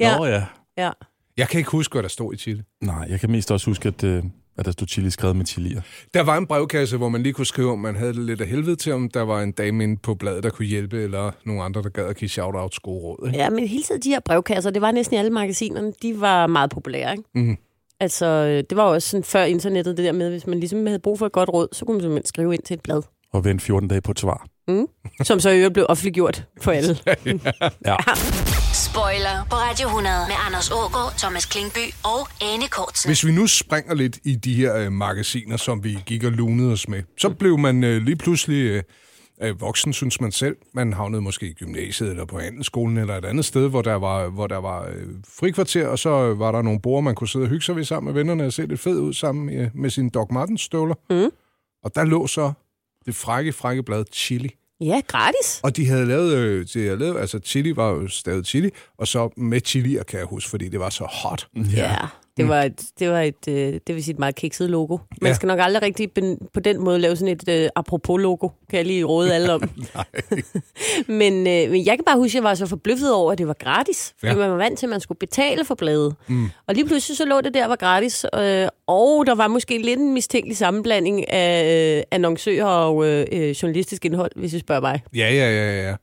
Ja. 0.00 0.16
Nå 0.16 0.26
ja. 0.26 0.44
Ja. 0.78 0.90
Jeg 1.36 1.48
kan 1.48 1.58
ikke 1.58 1.70
huske, 1.70 1.92
hvad 1.92 2.02
der 2.02 2.08
stod 2.08 2.34
i 2.34 2.36
chili. 2.36 2.62
Nej, 2.80 3.06
jeg 3.08 3.20
kan 3.20 3.30
mest 3.30 3.50
også 3.50 3.70
huske, 3.70 3.88
at, 3.88 4.04
øh, 4.04 4.22
at 4.58 4.64
der 4.64 4.70
stod 4.72 4.86
chili 4.88 5.10
skrevet 5.10 5.36
med 5.36 5.46
chilier. 5.46 5.80
Der 6.14 6.22
var 6.22 6.36
en 6.38 6.46
brevkasse, 6.46 6.96
hvor 6.96 7.08
man 7.08 7.22
lige 7.22 7.32
kunne 7.32 7.46
skrive, 7.46 7.72
om 7.72 7.78
man 7.78 7.96
havde 7.96 8.12
det 8.14 8.22
lidt 8.22 8.40
af 8.40 8.46
helvede 8.46 8.76
til, 8.76 8.92
om 8.92 9.08
der 9.10 9.22
var 9.22 9.42
en 9.42 9.52
dame 9.52 9.84
inde 9.84 9.96
på 9.96 10.14
bladet, 10.14 10.42
der 10.42 10.50
kunne 10.50 10.66
hjælpe, 10.66 11.02
eller 11.02 11.30
nogle 11.46 11.62
andre, 11.62 11.82
der 11.82 11.88
gad 11.88 12.04
at 12.06 12.16
give 12.16 12.28
shout-outs 12.28 12.78
gode 12.82 13.00
råd. 13.00 13.26
Ikke? 13.26 13.38
Ja, 13.38 13.50
men 13.50 13.66
hele 13.68 13.82
tiden 13.82 14.00
de 14.02 14.08
her 14.08 14.20
brevkasser, 14.20 14.70
det 14.70 14.82
var 14.82 14.90
næsten 14.92 15.14
i 15.16 15.18
alle 15.18 15.30
magasinerne, 15.30 15.92
de 16.02 16.20
var 16.20 16.46
meget 16.46 16.70
populære, 16.70 17.12
ikke? 17.12 17.24
Mhm. 17.34 17.56
Altså, 18.00 18.26
øh, 18.26 18.64
det 18.70 18.76
var 18.76 18.82
også 18.82 19.08
sådan 19.08 19.24
før 19.24 19.42
internettet, 19.44 19.96
det 19.96 20.04
der 20.04 20.12
med, 20.12 20.30
hvis 20.30 20.46
man 20.46 20.60
ligesom 20.60 20.86
havde 20.86 20.98
brug 20.98 21.18
for 21.18 21.26
et 21.26 21.32
godt 21.32 21.48
råd, 21.48 21.68
så 21.72 21.84
kunne 21.84 21.94
man 21.94 22.00
simpelthen 22.02 22.26
skrive 22.26 22.54
ind 22.54 22.62
til 22.62 22.74
et 22.74 22.80
blad. 22.80 23.02
Og 23.32 23.44
vente 23.44 23.64
14 23.64 23.88
dage 23.88 24.00
på 24.00 24.10
et 24.10 24.18
svar. 24.18 24.46
Som 25.22 25.40
så 25.40 25.50
i 25.50 25.56
øvrigt 25.56 25.74
blev 25.74 25.86
offentliggjort 25.88 26.44
for 26.60 26.72
alle. 26.72 26.96
Ja. 27.86 27.96
Spoiler 28.72 29.44
på 29.50 29.56
Radio 29.56 29.86
100 29.86 30.14
med 30.28 30.36
Anders 30.46 30.70
Ågaard, 30.70 31.12
Thomas 31.18 31.46
Klingby 31.46 31.94
og 32.04 32.28
Anne 32.52 32.68
Kortsen. 32.68 33.08
Hvis 33.08 33.24
vi 33.26 33.32
nu 33.32 33.46
springer 33.46 33.94
lidt 33.94 34.18
i 34.24 34.34
de 34.34 34.54
her 34.54 34.76
øh, 34.76 34.92
magasiner, 34.92 35.56
som 35.56 35.84
vi 35.84 35.98
gik 36.06 36.24
og 36.24 36.32
lunede 36.32 36.72
os 36.72 36.88
med, 36.88 37.02
så 37.18 37.30
blev 37.30 37.58
man 37.58 37.84
øh, 37.84 38.02
lige 38.02 38.16
pludselig 38.16 38.62
øh, 38.62 38.82
øh, 39.42 39.60
voksen, 39.60 39.92
synes 39.92 40.20
man 40.20 40.32
selv. 40.32 40.56
Man 40.74 40.92
havnede 40.92 41.22
måske 41.22 41.46
i 41.46 41.52
gymnasiet 41.52 42.10
eller 42.10 42.24
på 42.24 42.38
handelsskolen 42.38 42.98
eller 42.98 43.16
et 43.16 43.24
andet 43.24 43.44
sted, 43.44 43.68
hvor 43.68 43.82
der 43.82 43.94
var, 43.94 44.28
hvor 44.28 44.46
der 44.46 44.56
var 44.56 44.86
øh, 44.86 45.06
frikvarter, 45.38 45.86
og 45.86 45.98
så 45.98 46.10
øh, 46.10 46.38
var 46.38 46.52
der 46.52 46.62
nogle 46.62 46.80
borde, 46.80 47.02
man 47.02 47.14
kunne 47.14 47.28
sidde 47.28 47.44
og 47.44 47.48
hygge 47.48 47.64
sig 47.64 47.76
ved 47.76 47.84
sammen 47.84 48.14
med 48.14 48.20
vennerne 48.20 48.46
og 48.46 48.52
se 48.52 48.66
lidt 48.66 48.80
fed 48.80 48.98
ud 48.98 49.12
sammen 49.12 49.58
øh, 49.58 49.70
med 49.74 49.90
sine 49.90 50.10
Doc 50.10 50.28
Martens 50.30 50.60
støvler. 50.60 50.94
Mm. 51.10 51.30
Og 51.84 51.94
der 51.94 52.04
lå 52.04 52.26
så 52.26 52.52
det 53.06 53.14
frække, 53.14 53.52
frække 53.52 53.82
blad 53.82 54.04
Chili. 54.12 54.50
Ja, 54.84 55.00
gratis. 55.08 55.60
Og 55.62 55.76
de 55.76 55.86
havde 55.88 56.06
lavet, 56.06 56.34
øh, 56.34 56.66
de 56.74 56.84
havde 56.84 56.98
lavet, 56.98 57.20
altså 57.20 57.38
chili 57.44 57.76
var 57.76 57.88
jo 57.88 58.08
stadig 58.08 58.44
chili, 58.46 58.70
og 58.98 59.08
så 59.08 59.28
med 59.36 59.60
chilier, 59.66 60.02
kan 60.02 60.18
jeg 60.18 60.26
huske, 60.26 60.50
fordi 60.50 60.68
det 60.68 60.80
var 60.80 60.90
så 60.90 61.04
hot. 61.04 61.46
Ja. 61.76 61.96
Det 62.36 62.48
var 62.48 62.62
et, 62.62 62.82
det 62.98 63.08
var 63.10 63.20
et, 63.20 63.48
øh, 63.48 63.54
det 63.86 63.94
vil 63.94 64.04
sige 64.04 64.12
et 64.12 64.18
meget 64.18 64.34
kikset 64.34 64.70
logo. 64.70 64.98
Man 65.22 65.30
Ja. 65.30 65.34
skal 65.34 65.46
nok 65.46 65.58
aldrig 65.62 65.82
rigtig 65.82 66.08
ben- 66.18 66.46
på 66.54 66.60
den 66.60 66.84
måde 66.84 66.98
lave 66.98 67.16
sådan 67.16 67.32
et 67.34 67.48
øh, 67.48 67.68
apropos-logo, 67.76 68.48
kan 68.70 68.76
jeg 68.76 68.86
lige 68.86 69.04
råde 69.04 69.34
alle 69.34 69.52
om. 69.52 69.62
men, 71.08 71.32
øh, 71.46 71.70
men 71.70 71.86
jeg 71.86 71.96
kan 71.98 72.04
bare 72.06 72.16
huske, 72.16 72.30
at 72.30 72.34
jeg 72.34 72.42
var 72.42 72.54
så 72.54 72.66
forbløffet 72.66 73.14
over, 73.14 73.32
at 73.32 73.38
det 73.38 73.48
var 73.48 73.56
gratis. 73.58 74.14
Fordi 74.18 74.26
Ja. 74.32 74.32
ja. 74.32 74.38
man 74.38 74.50
var 74.50 74.56
vant 74.56 74.78
til, 74.78 74.86
at 74.86 74.90
man 74.90 75.00
skulle 75.00 75.18
betale 75.18 75.64
for 75.64 75.74
bladet. 75.74 76.14
Mm. 76.28 76.46
Og 76.66 76.74
lige 76.74 76.86
pludselig 76.86 77.16
så 77.16 77.24
lå 77.24 77.40
det 77.40 77.54
der 77.54 77.66
var 77.66 77.76
gratis. 77.76 78.26
Øh, 78.34 78.68
og 78.86 79.26
der 79.26 79.34
var 79.34 79.48
måske 79.48 79.78
lidt 79.78 80.00
en 80.00 80.14
mistænkelig 80.14 80.56
sammenblanding 80.56 81.30
af 81.30 81.96
øh, 81.98 82.02
annoncører 82.10 82.64
og 82.66 83.06
øh, 83.08 83.26
øh, 83.32 83.50
journalistisk 83.50 84.04
indhold, 84.04 84.30
hvis 84.36 84.54
I 84.54 84.58
spørger 84.58 84.80
mig. 84.80 85.00
Ja, 85.16 85.30
ja, 85.34 85.50
ja, 85.50 85.88
ja. 85.88 85.94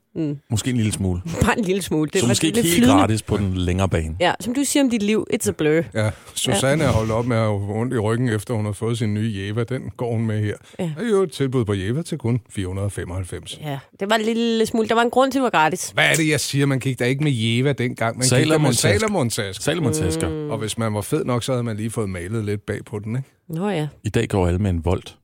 Måske 0.50 0.70
en 0.70 0.76
lille 0.76 0.92
smule. 0.92 1.20
Bare 1.44 1.58
en 1.58 1.64
lille 1.64 1.82
smule. 1.82 2.10
Det 2.12 2.20
Så 2.20 2.26
var 2.26 2.30
måske 2.30 2.46
ikke 2.46 2.62
helt 2.62 2.74
flydende. 2.74 2.94
gratis 2.94 3.22
på 3.22 3.36
den 3.36 3.56
længere 3.56 3.88
bane. 3.88 4.16
Ja, 4.20 4.32
som 4.40 4.54
du 4.54 4.64
siger 4.64 4.82
om 4.82 4.90
dit 4.90 5.02
liv, 5.02 5.26
it's 5.34 5.48
a 5.48 5.52
blur. 5.52 5.82
Ja, 5.94 6.10
Susanne 6.34 6.84
er 6.84 6.88
holdt 6.88 7.10
op 7.10 7.26
med 7.26 7.36
at 7.36 7.42
have 7.42 7.80
ondt 7.80 7.94
i 7.94 7.98
ryggen, 7.98 8.28
efter 8.28 8.54
hun 8.54 8.64
har 8.64 8.72
fået 8.72 8.98
sin 8.98 9.14
nye 9.14 9.32
Jeva. 9.36 9.64
Den 9.64 9.82
går 9.96 10.12
hun 10.12 10.26
med 10.26 10.40
her. 10.44 10.54
Ja. 10.78 10.90
Er 10.98 11.08
jo 11.10 11.22
et 11.22 11.32
tilbud 11.32 11.64
på 11.64 11.74
Jeva 11.74 12.02
til 12.02 12.18
kun 12.18 12.40
495. 12.50 13.58
Ja, 13.62 13.78
det 14.00 14.10
var 14.10 14.16
en 14.16 14.22
lille 14.24 14.66
smule. 14.66 14.88
Der 14.88 14.94
var 14.94 15.02
en 15.02 15.10
grund 15.10 15.32
til, 15.32 15.38
at 15.38 15.40
det 15.40 15.52
var 15.52 15.58
gratis. 15.60 15.90
Hvad 15.94 16.04
er 16.04 16.14
det, 16.14 16.28
jeg 16.28 16.40
siger? 16.40 16.66
Man 16.66 16.78
gik 16.78 16.98
da 16.98 17.04
ikke 17.04 17.24
med 17.24 17.32
Jeva 17.32 17.72
dengang. 17.72 18.18
Man 18.18 18.28
gik 18.28 18.48
da 18.50 18.58
med 18.58 18.72
Salomon-taske. 18.72 19.62
Salomon-taske. 19.62 19.62
Salomon-tasker. 19.64 20.28
Mm. 20.28 20.50
Og 20.50 20.58
hvis 20.58 20.78
man 20.78 20.94
var 20.94 21.00
fed 21.00 21.24
nok, 21.24 21.42
så 21.44 21.52
havde 21.52 21.62
man 21.62 21.76
lige 21.76 21.90
fået 21.90 22.08
malet 22.10 22.44
lidt 22.44 22.66
bag 22.66 22.84
på 22.84 22.98
den, 22.98 23.16
ikke? 23.16 23.28
Nå 23.48 23.68
ja. 23.68 23.88
I 24.04 24.08
dag 24.08 24.28
går 24.28 24.46
alle 24.46 24.58
med 24.58 24.70
en 24.70 24.84
volt. 24.84 25.16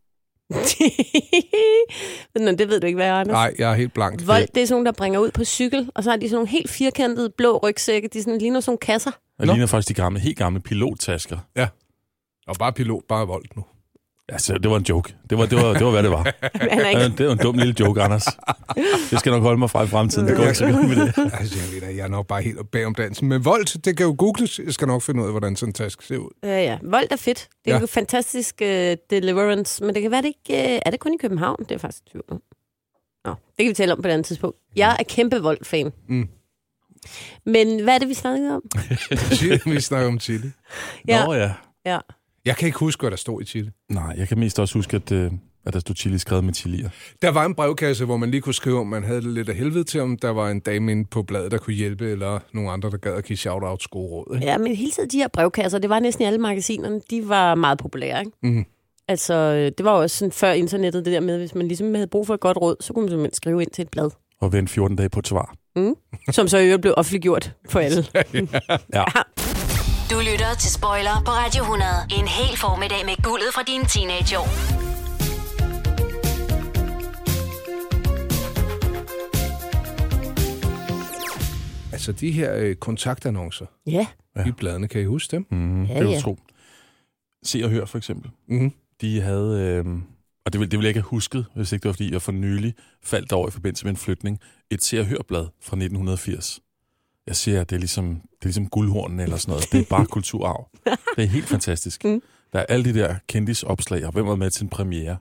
Nå, 2.34 2.52
det 2.52 2.68
ved 2.68 2.80
du 2.80 2.86
ikke, 2.86 2.96
hvad 2.96 3.06
er, 3.06 3.14
Anders. 3.14 3.32
Nej, 3.34 3.54
jeg 3.58 3.70
er 3.70 3.74
helt 3.74 3.94
blank. 3.94 4.26
Vold, 4.26 4.46
det 4.54 4.62
er 4.62 4.66
sådan 4.66 4.74
nogle, 4.74 4.86
der 4.86 4.92
bringer 4.92 5.20
ud 5.20 5.30
på 5.30 5.44
cykel, 5.44 5.90
og 5.94 6.04
så 6.04 6.10
har 6.10 6.16
de 6.16 6.28
sådan 6.28 6.34
nogle 6.34 6.48
helt 6.48 6.70
firkantede 6.70 7.30
blå 7.30 7.58
rygsække. 7.62 8.08
De 8.08 8.22
sådan, 8.22 8.38
ligner 8.38 8.60
sådan 8.60 8.70
nogle 8.70 8.78
kasser. 8.78 9.10
Det 9.10 9.46
Nå. 9.46 9.52
ligner 9.52 9.66
faktisk 9.66 9.88
de 9.88 10.02
gamle, 10.02 10.20
helt 10.20 10.38
gamle 10.38 10.60
pilottasker. 10.60 11.38
Og 12.46 12.56
bare 12.58 12.72
pilot, 12.72 13.02
bare 13.08 13.26
vold 13.26 13.44
nu. 13.56 13.64
Altså, 14.28 14.58
det 14.58 14.70
var 14.70 14.76
en 14.76 14.82
joke. 14.88 15.14
Det 15.30 15.38
var, 15.38 15.46
det 15.46 15.58
var, 15.62 15.72
det 15.72 15.84
var 15.84 15.90
hvad 15.90 16.02
det 16.02 16.10
var. 16.10 16.22
Er 16.42 16.88
ikke... 16.88 17.16
det 17.18 17.26
var 17.26 17.32
en 17.32 17.38
dum 17.38 17.58
lille 17.58 17.74
joke, 17.80 18.02
Anders. 18.02 18.24
Det 19.10 19.18
skal 19.20 19.32
nok 19.32 19.42
holde 19.42 19.58
mig 19.58 19.70
fra 19.70 19.82
i 19.84 19.86
fremtiden. 19.86 20.28
Det 20.28 20.36
går 20.36 20.42
ikke 20.44 20.54
så 20.54 20.64
godt 20.72 20.88
med 20.88 20.96
det. 20.96 21.14
Altså, 21.40 21.56
jeg 21.74 21.82
ved 21.82 21.94
jeg 21.96 22.04
er 22.04 22.08
nok 22.08 22.26
bare 22.26 22.42
helt 22.42 22.70
bag 22.72 22.86
om 22.86 22.94
dansen. 22.94 23.28
Men 23.28 23.44
vold, 23.44 23.82
det 23.82 23.96
kan 23.96 24.06
jo 24.06 24.14
googles. 24.18 24.58
Jeg 24.64 24.72
skal 24.74 24.88
nok 24.88 25.02
finde 25.02 25.20
ud 25.22 25.26
af, 25.26 25.32
hvordan 25.32 25.56
sådan 25.56 25.68
en 25.68 25.72
taske 25.72 26.04
ser 26.04 26.16
ud. 26.16 26.30
Ja, 26.42 26.62
ja. 26.62 26.78
Vold 26.82 27.06
er 27.10 27.16
fedt. 27.16 27.48
Det 27.64 27.70
er 27.70 27.74
Ja. 27.74 27.80
jo 27.80 27.86
fantastisk 27.86 28.54
uh, 28.62 28.66
deliverance, 29.10 29.84
men 29.84 29.94
det 29.94 30.02
kan 30.02 30.10
være, 30.10 30.22
det 30.22 30.28
ikke... 30.48 30.64
Uh, 30.72 30.78
er 30.86 30.90
det 30.90 31.00
kun 31.00 31.14
i 31.14 31.16
København? 31.16 31.56
Det 31.68 31.72
er 31.72 31.78
faktisk 31.78 32.02
tvivl. 32.10 32.24
Nå, 33.24 33.30
det 33.30 33.58
kan 33.58 33.68
vi 33.68 33.74
tale 33.74 33.92
om 33.92 34.02
på 34.02 34.08
et 34.08 34.12
andet 34.12 34.26
tidspunkt. 34.26 34.56
Jeg 34.76 34.96
er 34.98 35.04
kæmpe 35.04 35.42
vold-fan. 35.42 35.92
Mm. 36.08 36.28
Men 37.46 37.82
hvad 37.82 37.94
er 37.94 37.98
det, 37.98 38.08
vi 38.08 38.14
snakkede 38.14 38.54
om? 38.54 38.62
Vi 39.74 39.80
snakker 39.80 40.08
om 40.08 40.20
chili. 40.20 40.50
Ja. 41.08 41.24
Nå 41.26 41.34
ja. 41.34 41.52
Ja. 41.86 41.98
Jeg 42.46 42.56
kan 42.56 42.66
ikke 42.66 42.78
huske, 42.78 43.00
hvad 43.00 43.10
der 43.10 43.16
stod 43.16 43.42
i 43.42 43.44
chili. 43.44 43.70
Nej, 43.90 44.14
jeg 44.16 44.28
kan 44.28 44.38
mest 44.38 44.58
også 44.58 44.74
huske, 44.78 44.96
at, 44.96 45.12
øh, 45.12 45.30
at 45.66 45.72
der 45.74 45.80
stod 45.80 45.96
chili 45.96 46.18
skrevet 46.18 46.44
med 46.44 46.54
chilier. 46.54 46.90
Der 47.22 47.28
var 47.30 47.44
en 47.46 47.54
brevkasse, 47.54 48.04
hvor 48.04 48.16
man 48.16 48.30
lige 48.30 48.40
kunne 48.40 48.54
skrive, 48.54 48.78
om 48.80 48.86
man 48.86 49.04
havde 49.04 49.22
det 49.22 49.30
lidt 49.32 49.48
af 49.48 49.54
helvede 49.54 49.84
til, 49.84 50.00
om 50.00 50.16
der 50.18 50.30
var 50.30 50.50
en 50.50 50.60
dame 50.60 50.92
inde 50.92 51.04
på 51.04 51.22
bladet, 51.22 51.50
der 51.50 51.58
kunne 51.58 51.74
hjælpe, 51.74 52.10
eller 52.10 52.38
nogle 52.52 52.70
andre, 52.70 52.90
der 52.90 52.96
gad 52.96 53.14
at 53.14 53.24
give 53.24 53.36
shout-outs 53.38 53.86
gode 53.90 54.08
råd. 54.08 54.34
Ikke? 54.34 54.46
Ja, 54.46 54.58
men 54.58 54.74
hele 54.76 54.90
tiden 54.90 55.08
de 55.10 55.16
her 55.18 55.28
brevkasser, 55.28 55.78
det 55.78 55.90
var 55.90 56.00
næsten 56.00 56.22
i 56.24 56.26
alle 56.26 56.38
magasinerne, 56.38 57.00
de 57.10 57.28
var 57.28 57.54
meget 57.54 57.78
populære, 57.78 58.20
ikke? 58.20 58.32
Mhm. 58.42 58.64
Altså, 59.08 59.54
det 59.78 59.84
var 59.84 59.90
også 59.90 60.16
sådan 60.16 60.32
før 60.32 60.52
internettet, 60.52 61.04
det 61.04 61.12
der 61.12 61.20
med, 61.20 61.38
hvis 61.38 61.54
man 61.54 61.68
ligesom 61.68 61.94
havde 61.94 62.06
brug 62.06 62.26
for 62.26 62.34
et 62.34 62.40
godt 62.40 62.56
råd, 62.56 62.76
så 62.80 62.92
kunne 62.92 63.02
man 63.02 63.10
simpelthen 63.10 63.34
skrive 63.34 63.62
ind 63.62 63.70
til 63.70 63.82
et 63.82 63.88
blad, 63.90 64.10
Og 64.40 64.52
vente 64.52 64.72
14 64.72 64.96
dage 64.96 65.08
på 65.08 65.18
et 65.18 65.26
svar. 65.28 65.54
som 66.30 66.48
så 66.48 66.58
i 66.58 66.64
øvrigt 66.64 66.82
blev 66.82 66.94
offentliggjort 66.96 67.52
for 67.68 67.80
alle. 67.80 68.04
Ja. 68.94 69.04
Du 70.10 70.16
lytter 70.30 70.54
til 70.60 70.70
Spoiler 70.72 71.22
på 71.24 71.30
Radio 71.30 71.62
100. 71.62 71.90
En 72.20 72.28
hel 72.28 72.56
formiddag 72.56 73.02
med 73.06 73.22
guldet 73.22 73.50
fra 73.54 73.62
dine 73.62 73.84
teenageår. 73.84 74.48
Altså, 81.92 82.12
de 82.12 82.30
her 82.30 82.54
øh, 82.56 82.74
kontaktannoncer 82.74 83.66
Ja, 83.86 84.06
i 84.46 84.50
bladene, 84.50 84.88
kan 84.88 85.00
I 85.00 85.04
huske 85.04 85.30
dem? 85.30 85.46
Mm, 85.50 85.84
Ja, 85.84 85.94
det 85.94 86.04
vil 86.04 86.12
ja. 86.12 86.20
tro. 86.20 86.38
Se 87.44 87.60
og 87.64 87.70
hør, 87.70 87.84
for 87.84 87.98
eksempel. 87.98 88.30
Mm-hmm. 88.48 88.72
De 89.00 89.20
havde, 89.20 89.82
øh, 89.86 89.94
og 90.46 90.52
det 90.52 90.60
ville, 90.60 90.70
det 90.70 90.78
ville 90.78 90.84
jeg 90.84 90.88
ikke 90.90 91.00
have 91.00 91.08
husket, 91.10 91.46
hvis 91.54 91.72
ikke 91.72 91.82
det 91.82 91.88
var, 91.88 91.92
fordi 91.92 92.12
jeg 92.12 92.22
for 92.22 92.32
nylig 92.32 92.74
faldt 93.04 93.32
over 93.32 93.48
i 93.48 93.50
forbindelse 93.50 93.84
med 93.84 93.90
en 93.90 93.96
flytning, 93.96 94.38
et 94.70 94.82
Se 94.82 95.00
og 95.00 95.06
Hør-blad 95.06 95.46
fra 95.62 95.76
1980. 95.76 96.60
Jeg 97.26 97.36
siger, 97.36 97.60
at 97.60 97.70
det 97.70 97.76
er 97.76 97.80
ligesom, 97.80 98.08
det 98.14 98.42
er 98.42 98.46
ligesom 98.46 98.68
guldhornen 98.68 99.20
eller 99.20 99.36
sådan 99.36 99.52
noget. 99.52 99.72
Det 99.72 99.80
er 99.80 99.84
bare 99.90 100.06
kulturarv. 100.06 100.68
Det 101.16 101.24
er 101.24 101.28
helt 101.28 101.46
fantastisk. 101.46 102.04
Mm. 102.04 102.22
Der 102.52 102.58
er 102.58 102.66
alle 102.68 102.84
de 102.84 102.98
der 102.98 103.14
kendisopslag, 103.26 104.06
og 104.06 104.12
hvem 104.12 104.26
var 104.26 104.36
med 104.36 104.50
til 104.50 104.62
en 104.62 104.68
premiere. 104.68 105.16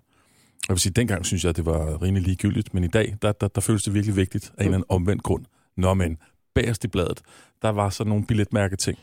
Jeg 0.68 0.74
vil 0.74 0.80
sige, 0.80 0.94
dengang 0.94 1.26
synes 1.26 1.44
jeg, 1.44 1.50
at 1.50 1.56
det 1.56 1.66
var 1.66 2.02
rimelig 2.02 2.28
ligegyldigt, 2.28 2.74
men 2.74 2.84
i 2.84 2.88
dag, 2.88 3.16
der, 3.22 3.32
der, 3.32 3.48
der 3.48 3.62
føles 3.62 3.84
det 3.84 3.94
virkelig 3.94 4.16
vigtigt 4.16 4.46
af 4.46 4.62
en 4.62 4.66
eller 4.66 4.78
anden 4.78 4.86
omvendt 4.90 5.24
grund. 5.24 5.46
Nå, 5.78 5.94
men 5.94 6.18
bagerst 6.56 6.84
i 6.84 6.88
bladet, 6.88 7.22
der 7.62 7.70
var 7.70 7.90
sådan 7.90 8.10
nogle 8.10 8.26
billetmærketing. 8.26 9.00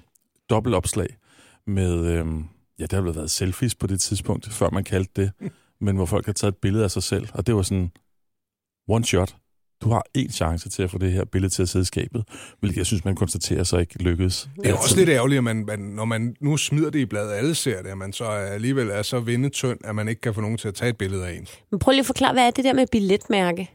Dobbeltopslag 0.51 1.17
med, 1.67 2.07
øhm, 2.07 2.45
ja, 2.79 2.87
der 2.87 3.03
havde 3.03 3.17
været 3.17 3.31
selfies 3.31 3.75
på 3.75 3.87
det 3.87 4.01
tidspunkt, 4.01 4.53
før 4.53 4.71
man 4.71 4.85
kaldte 4.85 5.23
det, 5.23 5.51
men 5.81 5.97
hvor 5.97 6.07
folk 6.07 6.27
har 6.27 6.33
taget 6.33 6.53
et 6.53 6.59
billede 6.59 6.85
af 6.85 6.91
sig 6.91 7.03
selv, 7.03 7.29
og 7.35 7.47
det 7.47 7.55
var 7.55 7.62
sådan, 7.62 7.91
one 8.88 9.05
shot. 9.05 9.37
Du 9.83 9.90
har 9.90 10.03
én 10.18 10.31
chance 10.31 10.68
til 10.68 10.83
at 10.83 10.90
få 10.90 10.99
det 10.99 11.12
her 11.12 11.25
billede 11.25 11.53
til 11.53 11.62
at 11.62 11.68
sidde 11.68 11.83
i 11.83 11.87
skabet, 11.87 12.25
hvilket 12.61 12.79
jeg 12.79 12.87
synes, 12.87 13.05
man 13.05 13.14
konstaterer 13.14 13.64
så 13.64 13.79
ikke 13.79 14.03
lykkedes. 14.03 14.49
Det 14.57 14.71
er 14.71 14.75
også 14.75 14.97
lidt 14.97 15.09
ærgerligt, 15.09 15.38
at 15.38 15.45
man, 15.45 15.64
man, 15.66 15.79
når 15.79 16.05
man 16.05 16.37
nu 16.40 16.57
smider 16.57 16.90
det 16.90 16.99
i 16.99 17.07
bladet, 17.07 17.33
alle 17.33 17.55
ser 17.55 17.83
det, 17.83 17.88
at 17.88 17.99
man 17.99 18.12
så 18.12 18.25
alligevel 18.25 18.90
er 18.90 19.03
så 19.03 19.21
vindetynd, 19.21 19.79
at 19.85 19.95
man 19.95 20.09
ikke 20.09 20.21
kan 20.21 20.35
få 20.35 20.40
nogen 20.40 20.59
til 20.59 20.68
at 20.68 20.75
tage 20.75 20.88
et 20.88 20.97
billede 20.97 21.27
af 21.27 21.33
en. 21.33 21.47
men 21.71 21.79
prøv 21.79 21.92
lige 21.92 22.01
at 22.01 22.07
forklare, 22.07 22.33
hvad 22.33 22.47
er 22.47 22.51
det 22.51 22.64
der 22.64 22.73
med 22.73 22.87
billetmærke? 22.92 23.71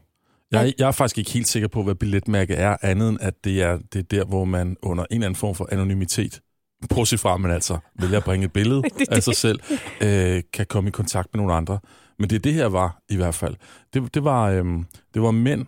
Jeg, 0.52 0.74
jeg 0.78 0.88
er 0.88 0.92
faktisk 0.92 1.18
ikke 1.18 1.30
helt 1.30 1.48
sikker 1.48 1.68
på, 1.68 1.82
hvad 1.82 1.94
billetmærke 1.94 2.54
er, 2.54 2.76
andet 2.82 3.08
end 3.08 3.18
at 3.20 3.44
det 3.44 3.62
er, 3.62 3.78
det 3.92 3.98
er 3.98 4.02
der, 4.02 4.24
hvor 4.24 4.44
man 4.44 4.76
under 4.82 5.04
en 5.04 5.14
eller 5.14 5.26
anden 5.26 5.38
form 5.38 5.54
for 5.54 5.68
anonymitet, 5.72 6.40
bortset 6.88 7.20
fra, 7.20 7.36
man 7.36 7.50
altså 7.50 7.78
vælger 8.00 8.16
at 8.16 8.24
bringe 8.24 8.44
et 8.44 8.52
billede 8.52 8.82
af 9.10 9.22
sig 9.22 9.36
selv, 9.36 9.60
øh, 10.00 10.42
kan 10.52 10.66
komme 10.66 10.88
i 10.88 10.90
kontakt 10.90 11.28
med 11.34 11.38
nogle 11.38 11.54
andre. 11.54 11.78
Men 12.18 12.30
det 12.30 12.44
det 12.44 12.54
her 12.54 12.66
var 12.66 13.02
i 13.08 13.16
hvert 13.16 13.34
fald. 13.34 13.54
Det, 13.94 14.14
det, 14.14 14.24
var, 14.24 14.50
øhm, 14.50 14.84
det 15.14 15.22
var 15.22 15.30
mænd, 15.30 15.66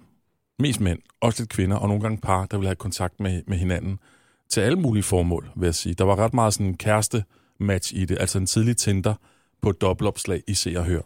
mest 0.61 0.81
mænd, 0.81 0.99
også 1.20 1.42
lidt 1.42 1.51
kvinder, 1.51 1.77
og 1.77 1.88
nogle 1.88 2.03
gange 2.03 2.18
par, 2.18 2.46
der 2.46 2.57
ville 2.57 2.68
have 2.68 2.77
kontakt 2.77 3.20
med, 3.20 3.42
med 3.46 3.57
hinanden 3.57 3.99
til 4.49 4.61
alle 4.61 4.79
mulige 4.79 5.03
formål, 5.03 5.51
vil 5.57 5.66
jeg 5.66 5.75
sige. 5.75 5.94
Der 5.94 6.05
var 6.05 6.16
ret 6.16 6.35
meget 6.35 6.55
sådan 6.55 6.66
en 6.66 6.77
kæreste-match 6.77 7.94
i 7.94 8.05
det, 8.05 8.16
altså 8.20 8.38
en 8.38 8.46
tidlig 8.46 8.77
Tinder 8.77 9.14
på 9.62 9.70
et 9.70 9.81
dobbeltopslag 9.81 10.42
i 10.49 10.55
Se 10.55 10.75
og 10.79 10.85
Hør. 10.85 11.01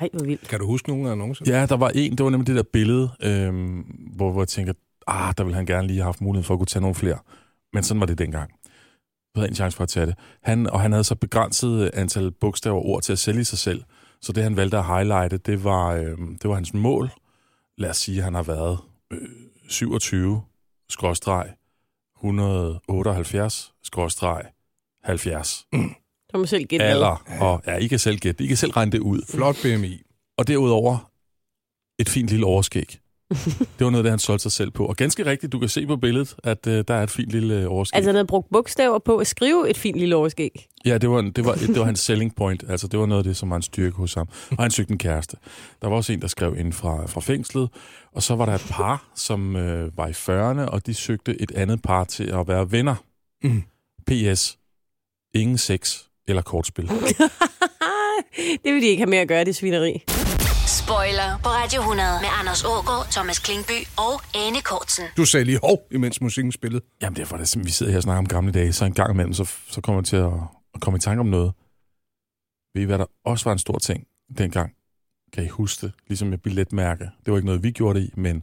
Ej, 0.00 0.08
hvor 0.12 0.24
vildt. 0.24 0.48
Kan 0.48 0.58
du 0.58 0.66
huske 0.66 0.88
nogle 0.88 1.08
af 1.08 1.12
annoncerne? 1.12 1.52
Ja, 1.52 1.66
der 1.66 1.76
var 1.76 1.90
en, 1.94 2.12
det 2.12 2.24
var 2.24 2.30
nemlig 2.30 2.46
det 2.46 2.56
der 2.56 2.62
billede, 2.72 3.10
øhm, 3.22 3.80
hvor, 4.16 4.32
hvor 4.32 4.40
jeg 4.40 4.48
tænker, 4.48 4.72
ah, 5.06 5.34
der 5.38 5.44
ville 5.44 5.56
han 5.56 5.66
gerne 5.66 5.86
lige 5.86 5.98
have 5.98 6.04
haft 6.04 6.20
mulighed 6.20 6.44
for 6.44 6.54
at 6.54 6.60
kunne 6.60 6.66
tage 6.66 6.80
nogle 6.80 6.94
flere. 6.94 7.18
Men 7.72 7.82
sådan 7.82 8.00
var 8.00 8.06
det 8.06 8.18
dengang. 8.18 8.50
Du 9.34 9.40
havde 9.40 9.48
en 9.48 9.54
chance 9.54 9.76
for 9.76 9.82
at 9.82 9.88
tage 9.88 10.06
det. 10.06 10.14
Han, 10.42 10.70
og 10.70 10.80
han 10.80 10.92
havde 10.92 11.04
så 11.04 11.14
begrænset 11.14 11.90
antal 11.94 12.30
bogstaver 12.30 12.76
og 12.76 12.86
ord 12.86 13.02
til 13.02 13.12
at 13.12 13.18
sælge 13.18 13.44
sig 13.44 13.58
selv. 13.58 13.82
Så 14.20 14.32
det, 14.32 14.42
han 14.42 14.56
valgte 14.56 14.78
at 14.78 14.84
highlighte, 14.86 15.36
det 15.36 15.64
var, 15.64 15.92
øhm, 15.92 16.38
det 16.42 16.48
var 16.50 16.54
hans 16.54 16.74
mål. 16.74 17.10
Lad 17.78 17.90
os 17.90 17.96
sige, 17.96 18.18
at 18.18 18.24
han 18.24 18.34
har 18.34 18.42
været 18.42 18.78
øh, 19.12 19.28
27, 19.68 20.42
skråstreg, 20.88 21.50
178, 22.16 23.72
skråstreg, 23.82 24.42
70. 25.04 25.66
Du 26.32 26.38
må 26.38 26.46
selv 26.46 26.64
gætte. 26.64 26.84
Alder, 26.84 27.24
og 27.40 27.62
ja, 27.66 27.76
I 27.76 27.86
kan 27.86 27.98
selv 27.98 28.18
gætte, 28.18 28.44
I 28.44 28.46
kan 28.46 28.56
selv 28.56 28.72
regne 28.72 28.92
det 28.92 28.98
ud. 28.98 29.22
Flot 29.28 29.56
BMI. 29.62 30.02
Og 30.38 30.48
derudover 30.48 31.10
et 31.98 32.08
fint 32.08 32.28
lille 32.28 32.46
overskæg. 32.46 32.98
Det 33.78 33.84
var 33.84 33.90
noget, 33.90 33.96
af 33.96 34.02
det 34.02 34.10
han 34.12 34.18
solgte 34.18 34.42
sig 34.42 34.52
selv 34.52 34.70
på. 34.70 34.86
Og 34.86 34.96
ganske 34.96 35.26
rigtigt, 35.26 35.52
du 35.52 35.58
kan 35.58 35.68
se 35.68 35.86
på 35.86 35.96
billedet, 35.96 36.34
at 36.44 36.66
øh, 36.66 36.84
der 36.88 36.94
er 36.94 37.02
et 37.02 37.10
fint 37.10 37.30
lille 37.30 37.54
øh, 37.60 37.70
overskæg. 37.72 37.96
Altså, 37.96 38.08
han 38.08 38.14
havde 38.14 38.26
brugt 38.26 38.48
bogstaver 38.52 38.98
på 38.98 39.16
at 39.16 39.26
skrive 39.26 39.70
et 39.70 39.76
fint 39.78 39.98
lille 39.98 40.16
overskæg. 40.16 40.66
Ja, 40.84 40.98
det 40.98 41.10
var, 41.10 41.18
en- 41.18 41.30
det, 41.32 41.44
var, 41.44 41.54
det 41.54 41.78
var 41.78 41.84
hans 41.84 42.00
selling 42.00 42.36
point. 42.36 42.64
Altså, 42.68 42.88
det 42.88 43.00
var 43.00 43.06
noget 43.06 43.20
af 43.20 43.24
det, 43.24 43.36
som 43.36 43.50
var 43.50 43.56
en 43.56 43.62
styrke 43.62 43.96
hos 43.96 44.14
ham. 44.14 44.28
Og 44.50 44.62
han 44.64 44.70
søgte 44.70 44.92
en 44.92 44.98
kæreste. 44.98 45.36
Der 45.82 45.88
var 45.88 45.96
også 45.96 46.12
en, 46.12 46.20
der 46.20 46.26
skrev 46.28 46.56
ind 46.58 46.72
fra, 46.72 47.06
fra 47.06 47.20
fængslet. 47.20 47.68
Og 48.12 48.22
så 48.22 48.34
var 48.34 48.46
der 48.46 48.54
et 48.54 48.66
par, 48.70 49.12
som 49.16 49.56
øh, 49.56 49.96
var 49.98 50.06
i 50.06 50.10
40'erne, 50.10 50.68
og 50.70 50.86
de 50.86 50.94
søgte 50.94 51.42
et 51.42 51.50
andet 51.50 51.82
par 51.82 52.04
til 52.04 52.24
at 52.24 52.48
være 52.48 52.72
venner. 52.72 52.94
Mm. 53.44 53.62
P.S. 54.06 54.58
Ingen 55.34 55.58
sex 55.58 55.98
eller 56.28 56.42
kortspil. 56.42 56.88
det 58.64 58.74
vil 58.74 58.82
de 58.82 58.86
ikke 58.86 59.00
have 59.00 59.10
med 59.10 59.18
at 59.18 59.28
gøre, 59.28 59.44
det 59.44 59.56
svineri. 59.56 60.02
Spoiler 60.80 61.38
på 61.42 61.48
Radio 61.48 61.80
100 61.80 62.08
med 62.20 62.28
Anders 62.40 62.64
Ågaard, 62.64 63.06
Thomas 63.10 63.38
Klingby 63.38 63.78
og 64.06 64.14
Anne 64.46 64.60
Kortsen. 64.60 65.04
Du 65.16 65.24
sagde 65.24 65.44
lige 65.44 65.58
hov, 65.62 65.82
imens 65.90 66.20
musikken 66.20 66.52
spillede. 66.52 66.84
Jamen, 67.02 67.16
det 67.16 67.32
er 67.32 67.36
det, 67.36 67.64
vi 67.64 67.70
sidder 67.70 67.92
her 67.92 67.96
og 67.98 68.02
snakker 68.02 68.18
om 68.18 68.26
gamle 68.28 68.52
dage, 68.52 68.72
så 68.72 68.84
en 68.84 68.92
gang 68.94 69.10
imellem, 69.14 69.32
så, 69.34 69.50
så 69.70 69.80
kommer 69.80 70.00
jeg 70.00 70.06
til 70.06 70.16
at, 70.16 70.32
at 70.74 70.80
komme 70.80 70.96
i 70.96 71.00
tanke 71.00 71.20
om 71.20 71.26
noget. 71.26 71.52
Ved 72.74 72.82
I, 72.82 72.84
hvad 72.84 72.98
der 72.98 73.04
også 73.24 73.44
var 73.44 73.52
en 73.52 73.58
stor 73.58 73.78
ting 73.78 74.04
dengang? 74.38 74.70
Kan 75.32 75.44
I 75.44 75.48
huske 75.48 75.86
det? 75.86 75.92
Ligesom 76.08 76.28
med 76.28 76.38
billetmærke. 76.38 77.04
Det 77.24 77.30
var 77.32 77.36
ikke 77.36 77.46
noget, 77.46 77.62
vi 77.62 77.70
gjorde 77.70 78.00
det 78.00 78.06
i, 78.06 78.10
men 78.16 78.42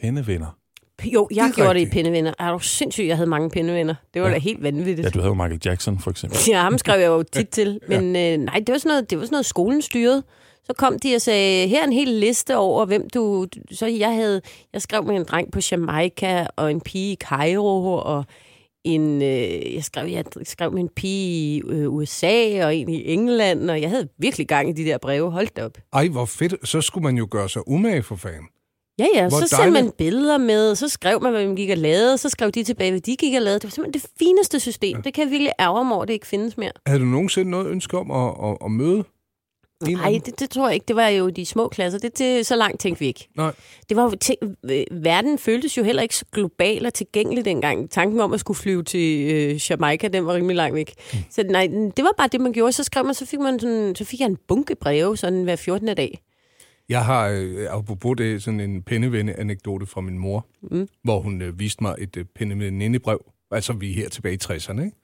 pennevenner. 0.00 0.56
Jo, 1.04 1.28
jeg 1.34 1.44
Det 1.46 1.54
gjorde 1.54 1.68
det 1.70 1.74
i 1.76 1.78
rigtigt. 1.80 1.92
pindevenner. 1.92 2.32
Er 2.38 2.52
du 2.52 2.58
sindssygt, 2.58 3.06
jeg 3.08 3.16
havde 3.16 3.30
mange 3.30 3.50
pindevenner. 3.50 3.94
Det 4.14 4.22
var 4.22 4.28
Ja. 4.28 4.34
da 4.34 4.38
helt 4.38 4.62
vanvittigt. 4.62 5.04
Ja, 5.04 5.10
du 5.10 5.18
havde 5.18 5.28
jo 5.30 5.34
Michael 5.34 5.60
Jackson, 5.64 5.98
for 5.98 6.10
eksempel. 6.10 6.38
Ja, 6.48 6.60
ham 6.60 6.78
skrev 6.78 7.00
jeg 7.00 7.06
jo 7.08 7.22
tit 7.22 7.48
til. 7.58 7.80
Men 7.88 8.04
øh, 8.16 8.38
nej, 8.44 8.58
det 8.66 8.72
var, 8.72 8.78
sådan 8.78 8.88
noget, 8.88 9.10
det 9.10 9.18
var 9.18 9.24
sådan 9.24 9.34
noget, 9.34 9.46
skolen 9.46 9.82
styrede. 9.82 10.22
Så 10.66 10.72
kom 10.78 10.98
de 10.98 11.14
og 11.14 11.20
sagde, 11.20 11.68
her 11.68 11.80
er 11.80 11.84
en 11.84 11.92
hel 11.92 12.08
liste 12.08 12.56
over, 12.56 12.86
hvem 12.86 13.10
du... 13.10 13.46
Så 13.70 13.86
jeg 13.86 14.14
havde... 14.14 14.40
Jeg 14.72 14.82
skrev 14.82 15.04
med 15.04 15.16
en 15.16 15.24
dreng 15.24 15.52
på 15.52 15.60
Jamaica, 15.70 16.46
og 16.56 16.70
en 16.70 16.80
pige 16.80 17.12
i 17.12 17.16
Cairo, 17.16 17.92
og 17.92 18.24
en... 18.84 19.22
Øh, 19.22 19.74
jeg, 19.74 19.84
skrev, 19.84 20.08
jeg 20.08 20.24
skrev 20.42 20.72
med 20.72 20.80
en 20.80 20.88
pige 20.88 21.56
i 21.56 21.62
øh, 21.68 21.92
USA, 21.92 22.66
og 22.66 22.76
en 22.76 22.88
i 22.88 23.12
England, 23.12 23.70
og 23.70 23.80
jeg 23.80 23.90
havde 23.90 24.08
virkelig 24.18 24.48
gang 24.48 24.68
i 24.68 24.72
de 24.72 24.84
der 24.84 24.98
breve. 24.98 25.30
Hold 25.30 25.48
da 25.56 25.64
op. 25.64 25.78
Ej, 25.92 26.08
hvor 26.08 26.24
fedt. 26.24 26.68
Så 26.68 26.80
skulle 26.80 27.02
man 27.04 27.16
jo 27.16 27.28
gøre 27.30 27.48
sig 27.48 27.68
umage 27.68 28.02
for 28.02 28.16
fan. 28.16 28.42
Ja, 28.98 29.06
ja, 29.14 29.28
Hvor 29.28 29.40
så 29.40 29.56
sendte 29.56 29.70
man 29.70 29.92
billeder 29.98 30.38
med, 30.38 30.74
så 30.74 30.88
skrev 30.88 31.22
man, 31.22 31.32
hvad 31.32 31.46
man 31.46 31.56
gik 31.56 31.70
og 31.70 31.76
lavede, 31.76 32.18
så 32.18 32.28
skrev 32.28 32.50
de 32.50 32.64
tilbage, 32.64 32.90
hvad 32.90 33.00
de 33.00 33.16
gik 33.16 33.34
og 33.34 33.42
lavede. 33.42 33.58
Det 33.58 33.64
var 33.64 33.70
simpelthen 33.70 34.02
det 34.02 34.10
fineste 34.18 34.60
system. 34.60 34.96
Ja. 34.96 35.02
Det 35.02 35.14
kan 35.14 35.24
jeg 35.24 35.30
virkelig 35.30 35.52
ærge 35.60 35.84
mig 35.84 35.96
over, 35.96 36.04
det 36.04 36.12
ikke 36.12 36.26
findes 36.26 36.56
mere. 36.56 36.70
Havde 36.86 37.00
du 37.00 37.04
nogensinde 37.04 37.50
noget 37.50 37.66
ønske 37.66 37.98
om 37.98 38.10
at, 38.10 38.50
at, 38.50 38.56
at 38.64 38.70
møde? 38.70 39.04
Nej, 39.80 40.20
det, 40.26 40.40
det 40.40 40.50
tror 40.50 40.66
jeg 40.68 40.74
ikke. 40.74 40.84
Det 40.88 40.96
var 40.96 41.08
jo 41.08 41.28
de 41.28 41.46
små 41.46 41.68
klasser. 41.68 41.98
Det, 41.98 42.18
det, 42.18 42.46
så 42.46 42.56
langt 42.56 42.80
tænkte 42.80 43.00
vi 43.00 43.06
ikke. 43.06 43.28
Nej. 43.36 43.54
Det 43.88 43.96
var 43.96 44.02
jo 44.02 44.10
verden 44.90 45.38
føltes 45.38 45.78
jo 45.78 45.82
heller 45.82 46.02
ikke 46.02 46.16
så 46.16 46.24
global 46.32 46.86
og 46.86 46.94
tilgængelig 46.94 47.44
dengang. 47.44 47.90
Tanken 47.90 48.20
om 48.20 48.32
at 48.32 48.40
skulle 48.40 48.56
flyve 48.56 48.82
til 48.82 49.30
øh, 49.34 49.70
Jamaica, 49.70 50.08
den 50.08 50.26
var 50.26 50.34
rimelig 50.34 50.56
langt 50.56 50.74
væk. 50.74 50.94
Mm. 51.12 51.18
Så 51.30 51.42
nej, 51.42 51.66
det 51.96 52.04
var 52.04 52.14
bare 52.16 52.28
det, 52.32 52.40
man 52.40 52.52
gjorde. 52.52 52.72
Så 52.72 52.84
skrev 52.84 53.04
man, 53.04 53.14
så 53.14 53.26
fik, 53.26 53.38
man 53.38 53.60
sådan, 53.60 53.94
så 53.94 54.04
fik 54.04 54.20
jeg 54.20 54.26
en 54.26 54.38
bunke 54.48 54.74
breve 54.74 55.16
sådan 55.16 55.44
hver 55.44 55.56
14. 55.56 55.86
dag. 55.96 56.22
Jeg 56.88 57.04
har, 57.04 57.28
øh, 57.28 57.66
apropos 57.70 58.16
det, 58.18 58.42
sådan 58.42 58.60
en 58.60 58.82
pennevende-anekdote 58.82 59.86
fra 59.86 60.00
min 60.00 60.18
mor, 60.18 60.46
mm. 60.62 60.88
hvor 61.02 61.20
hun 61.20 61.42
øh, 61.42 61.58
viste 61.58 61.82
mig 61.82 61.94
et 61.98 62.16
øh, 62.16 62.24
pennevende-brev. 62.34 63.32
Altså, 63.50 63.72
vi 63.72 63.90
er 63.90 63.94
her 63.94 64.08
tilbage 64.08 64.34
i 64.34 64.38
60'erne, 64.44 64.84
ikke? 64.84 64.96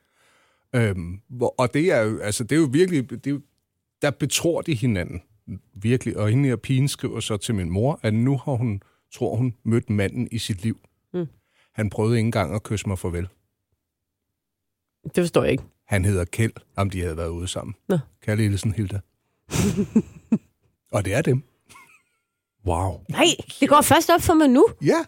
Øhm, 0.74 1.20
hvor, 1.28 1.54
og 1.58 1.74
det 1.74 1.92
er 1.92 2.02
jo, 2.02 2.18
altså, 2.18 2.44
det 2.44 2.56
er 2.56 2.60
jo 2.60 2.68
virkelig, 2.72 3.10
det 3.10 3.26
er 3.26 3.38
der 4.02 4.10
betror 4.10 4.62
de 4.62 4.74
hinanden, 4.74 5.22
virkelig. 5.74 6.16
Og 6.16 6.30
hende 6.30 6.48
her 6.48 6.56
pigen 6.56 6.88
skriver 6.88 7.20
så 7.20 7.36
til 7.36 7.54
min 7.54 7.70
mor, 7.70 8.00
at 8.02 8.14
nu 8.14 8.38
har 8.44 8.52
hun, 8.52 8.82
tror 9.14 9.36
hun, 9.36 9.54
mødt 9.64 9.90
manden 9.90 10.28
i 10.32 10.38
sit 10.38 10.62
liv. 10.62 10.80
Mm. 11.14 11.26
Han 11.74 11.90
prøvede 11.90 12.16
ikke 12.16 12.26
engang 12.26 12.54
at 12.54 12.62
kysse 12.62 12.88
mig 12.88 12.98
farvel. 12.98 13.28
Det 15.04 15.22
forstår 15.22 15.42
jeg 15.42 15.52
ikke. 15.52 15.64
Han 15.86 16.04
hedder 16.04 16.24
Kjeld, 16.24 16.52
om 16.76 16.90
de 16.90 17.00
havde 17.00 17.16
været 17.16 17.28
ude 17.28 17.48
sammen. 17.48 17.74
Nå. 17.88 17.98
Kærlig 18.22 18.44
Hilsen 18.48 18.72
Hilda. 18.72 19.00
og 20.92 21.04
det 21.04 21.14
er 21.14 21.22
dem. 21.22 21.42
Wow. 22.66 23.00
Nej, 23.08 23.24
det 23.60 23.68
går 23.68 23.80
først 23.80 24.10
op 24.10 24.20
for 24.20 24.34
mig 24.34 24.48
nu, 24.48 24.66
Ja, 24.82 25.04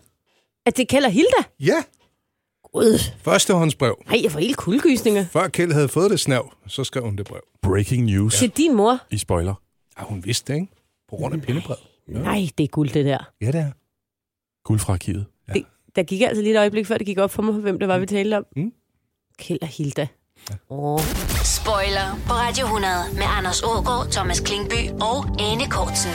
at 0.67 0.77
det 0.77 0.89
kalder 0.89 1.09
Hilda. 1.09 1.43
ja. 1.61 1.85
Gud. 2.75 2.99
Førstehåndsbrev. 3.23 3.97
Nej, 4.07 4.21
jeg 4.23 4.33
får 4.33 4.39
helt 4.41 4.57
kuldegysninger. 4.57 5.25
Før 5.33 5.49
Kjeld 5.49 5.73
havde 5.73 5.89
fået 5.89 6.11
det 6.11 6.21
snav, 6.21 6.53
så 6.67 6.85
skrev 6.85 7.03
hun 7.05 7.17
det 7.17 7.27
brev. 7.27 7.41
Breaking 7.63 8.05
news 8.05 8.39
Til 8.39 8.51
din 8.51 8.75
mor. 8.77 8.99
i 9.11 9.19
spoiler. 9.19 9.55
Ja, 9.99 10.05
hun 10.05 10.25
vidste 10.25 10.53
det, 10.53 10.61
ikke? 10.61 10.73
På 11.11 11.17
grund 11.17 11.35
af 11.35 11.43
pindebrev. 11.43 11.77
Nej, 12.09 12.49
det 12.59 12.65
er 12.65 12.69
guld, 12.69 12.91
det 12.91 13.05
der. 13.05 13.19
Ja, 13.41 13.47
det 13.47 13.55
er. 13.61 13.71
Guld 14.65 14.79
fra 14.81 14.93
arkivet. 14.93 15.27
Det, 15.55 15.65
der 15.97 16.03
gik 16.03 16.21
altså 16.21 16.43
lige 16.43 16.55
et 16.55 16.59
øjeblik, 16.59 16.87
før 16.87 16.99
det 16.99 17.07
gik 17.07 17.19
op 17.19 17.31
for 17.31 17.43
mig, 17.43 17.55
hvem 17.55 17.79
det 17.79 17.89
var, 17.89 17.99
vi 17.99 18.07
talte 18.07 18.37
om. 18.37 18.45
Mm. 18.57 18.73
Kjeld 19.39 19.63
og 19.63 19.69
Hilda. 19.69 20.07
Åh. 20.71 21.01
Spoiler 21.45 22.21
på 22.27 22.33
Radio 22.33 22.65
100 22.65 22.93
med 23.15 23.23
Anders 23.39 23.63
Ågaard, 23.63 24.11
Thomas 24.11 24.41
Klingby 24.41 24.91
og 25.01 25.27
Anne 25.41 25.67
Kortsen. 25.71 26.11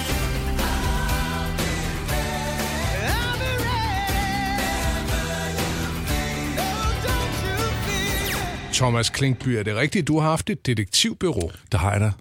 Thomas 8.80 9.09
Klinkby, 9.09 9.47
er 9.47 9.63
det 9.63 9.75
rigtigt, 9.75 10.07
du 10.07 10.19
har 10.19 10.30
haft 10.30 10.49
et 10.49 10.65
detektivbyrå? 10.65 11.51
Der 11.71 11.77
har 11.77 11.91
jeg 11.91 12.01
da. 12.01 12.11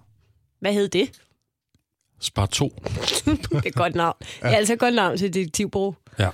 Hvad 0.61 0.72
hed 0.72 0.88
det? 0.88 1.11
Spar 2.20 2.46
2. 2.46 2.68
Det 3.24 3.52
er 3.52 3.61
et 3.66 3.74
godt 3.74 3.94
navn. 3.94 4.14
Det 4.20 4.28
er 4.42 4.48
altså 4.48 4.72
et 4.72 4.78
godt 4.78 4.94
navn 4.94 5.18
til 5.18 5.34
detektivbro. 5.34 5.94
Ja. 6.18 6.28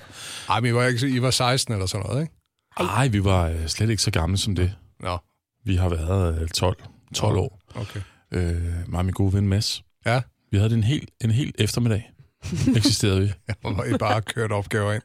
Ej, 0.49 0.59
men 0.59 0.69
I 0.69 0.73
var, 0.73 0.85
ikke, 0.85 1.07
I 1.09 1.21
var 1.21 1.31
16 1.31 1.73
eller 1.73 1.85
sådan 1.85 2.05
noget, 2.07 2.21
ikke? 2.21 2.33
Ej, 2.79 3.07
vi 3.07 3.23
var 3.23 3.47
øh, 3.49 3.67
slet 3.67 3.89
ikke 3.89 4.01
så 4.01 4.11
gamle 4.11 4.37
som 4.37 4.55
det. 4.55 4.75
Nå, 4.99 5.17
Vi 5.63 5.75
har 5.75 5.89
været 5.89 6.41
øh, 6.41 6.47
12, 6.47 6.77
12 7.15 7.37
år. 7.37 7.59
okay. 7.75 7.99
Øh, 8.31 8.89
mig 8.89 8.97
og 8.99 9.05
min 9.05 9.13
gode 9.13 9.33
ven 9.33 9.47
Mads. 9.47 9.83
Ja, 10.05 10.21
Vi 10.51 10.57
havde 10.57 10.69
det 10.69 10.77
en 10.77 10.83
hel, 10.83 11.07
en 11.23 11.31
hel 11.31 11.53
eftermiddag. 11.59 12.11
Eksisterede 12.77 13.21
vi. 13.21 13.31
hvor 13.61 13.83
I 13.83 13.97
bare 13.97 14.21
kørt 14.21 14.51
opgaver 14.51 14.93
ind. 14.93 15.03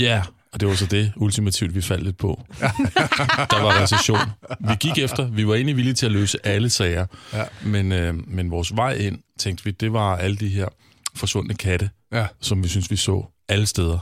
Ja, 0.00 0.22
og 0.56 0.60
det 0.60 0.68
var 0.68 0.74
så 0.74 0.86
det 0.86 1.12
ultimativt, 1.16 1.74
vi 1.74 1.80
faldt 1.80 2.04
lidt 2.04 2.16
på. 2.18 2.42
Der 3.50 3.62
var 3.62 3.82
recession. 3.82 4.18
Vi 4.60 4.74
gik 4.80 4.98
efter, 4.98 5.26
vi 5.30 5.46
var 5.46 5.54
egentlig 5.54 5.76
villige 5.76 5.94
til 5.94 6.06
at 6.06 6.12
løse 6.12 6.46
alle 6.46 6.70
sager, 6.70 7.06
Ja. 7.32 7.44
men, 7.64 7.92
øh, 7.92 8.14
men 8.28 8.50
vores 8.50 8.76
vej 8.76 8.92
ind, 8.94 9.18
tænkte 9.38 9.64
vi, 9.64 9.70
det 9.70 9.92
var 9.92 10.16
alle 10.16 10.36
de 10.36 10.48
her 10.48 10.68
forsvundne 11.16 11.54
katte, 11.54 11.90
Ja, 12.12 12.26
som 12.40 12.62
vi 12.62 12.68
synes, 12.68 12.90
vi 12.90 12.96
så 12.96 13.26
alle 13.48 13.66
steder. 13.66 13.98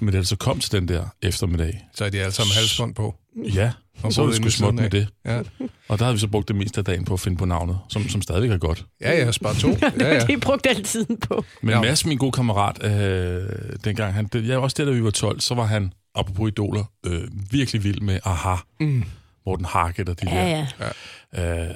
Men 0.00 0.12
da 0.12 0.18
det 0.18 0.28
så 0.28 0.36
kom 0.36 0.60
til 0.60 0.72
den 0.72 0.88
der 0.88 1.04
eftermiddag, 1.22 1.80
så 1.94 2.04
er 2.04 2.10
de 2.10 2.20
alle 2.20 2.32
sammen 2.32 2.54
halsbånd 2.54 2.94
på. 2.94 3.14
ja, 3.54 3.72
Og 4.02 4.12
så 4.12 4.20
var 4.22 4.26
boede 4.26 4.32
det 4.38 4.38
inde 4.44 4.50
sgu 4.50 4.64
ved 4.64 4.72
småt 4.72 4.78
siden 4.78 4.82
med 4.82 4.90
det. 4.90 5.08
Ja, 5.24 5.68
Og 5.88 5.98
der 5.98 6.04
havde 6.04 6.14
vi 6.14 6.20
så 6.20 6.28
brugt 6.28 6.48
det 6.48 6.56
meste 6.56 6.78
af 6.78 6.84
dagen 6.84 7.04
på 7.04 7.14
at 7.14 7.20
finde 7.20 7.36
på 7.36 7.44
navnet, 7.44 7.78
som, 7.88 8.08
som 8.08 8.22
stadigvæk 8.22 8.50
er 8.50 8.58
godt. 8.58 8.84
ja, 9.00 9.10
ja 9.24 9.32
spar 9.32 9.52
to. 9.52 9.68
Ja, 10.00 10.14
ja. 10.14 10.20
Det 10.26 10.40
brugte 10.40 10.68
al 10.68 10.82
tiden 10.84 11.16
på. 11.16 11.44
Men 11.62 11.70
Ja. 11.70 11.80
Mads, 11.80 12.06
min 12.06 12.18
gode 12.18 12.32
kammerat, 12.32 12.84
øh, 12.84 13.48
dengang, 13.84 14.14
han, 14.14 14.26
det, 14.26 14.48
ja, 14.48 14.58
også 14.58 14.74
der, 14.78 14.84
da 14.84 14.90
vi 14.90 15.04
var 15.04 15.10
12, 15.10 15.40
så 15.40 15.54
var 15.54 15.64
han, 15.66 15.92
apropos 16.14 16.48
idoler, 16.48 16.84
øh, 17.06 17.28
virkelig 17.50 17.84
vild 17.84 18.00
med 18.00 18.18
Aha. 18.24 18.56
Mm. 18.80 19.04
Morten 19.46 19.64
Harket 19.64 20.08
og 20.08 20.20
de 20.22 20.30
Ja, 20.30 20.66
der. 20.80 20.92
ja. 21.34 21.68
Øh, 21.68 21.74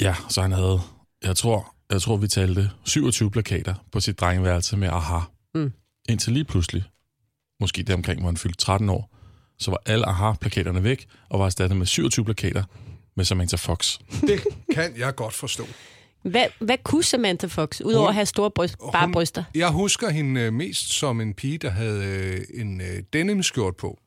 ja, 0.00 0.14
så 0.28 0.42
han 0.42 0.52
havde, 0.52 0.80
jeg 1.24 1.36
tror, 1.36 1.74
jeg 1.90 2.02
tror, 2.02 2.16
vi 2.16 2.28
talte 2.28 2.70
27 2.84 3.30
plakater 3.30 3.74
på 3.92 4.00
sit 4.00 4.20
drengeværelse 4.20 4.76
med 4.76 4.88
Aha. 4.88 5.18
Mm. 5.54 5.72
Indtil 6.08 6.32
lige 6.32 6.44
pludselig, 6.44 6.84
måske 7.60 7.82
der 7.82 7.94
omkring, 7.94 8.20
hvor 8.20 8.28
han 8.28 8.36
fyldte 8.36 8.58
13 8.58 8.88
år, 8.88 9.15
så 9.58 9.70
var 9.70 9.78
alle 9.86 10.06
Aha-plakaterne 10.08 10.82
væk, 10.84 11.06
og 11.28 11.38
var 11.40 11.46
erstattet 11.46 11.76
med 11.78 11.86
27 11.86 12.24
plakater 12.24 12.62
med 13.16 13.24
Samantha 13.24 13.56
Fox. 13.56 13.98
Det 14.20 14.40
kan 14.74 14.92
jeg 14.98 15.14
godt 15.14 15.34
forstå. 15.34 15.64
Hvad, 16.22 16.44
hvad 16.58 16.76
kunne 16.84 17.04
Samantha 17.04 17.46
Fox, 17.46 17.80
udover 17.80 18.08
at 18.08 18.14
have 18.14 18.26
store 18.26 18.50
bryst, 18.50 18.76
bare 18.92 19.04
Hun- 19.06 19.12
bryster? 19.12 19.44
Jeg 19.54 19.68
husker 19.68 20.10
hende 20.10 20.40
øh, 20.40 20.52
mest 20.52 20.92
som 20.92 21.20
en 21.20 21.34
pige, 21.34 21.58
der 21.58 21.70
havde 21.70 22.04
øh, 22.04 22.60
en 22.60 22.80
øh, 22.80 23.02
denim-skjort 23.12 23.76
på. 23.76 23.98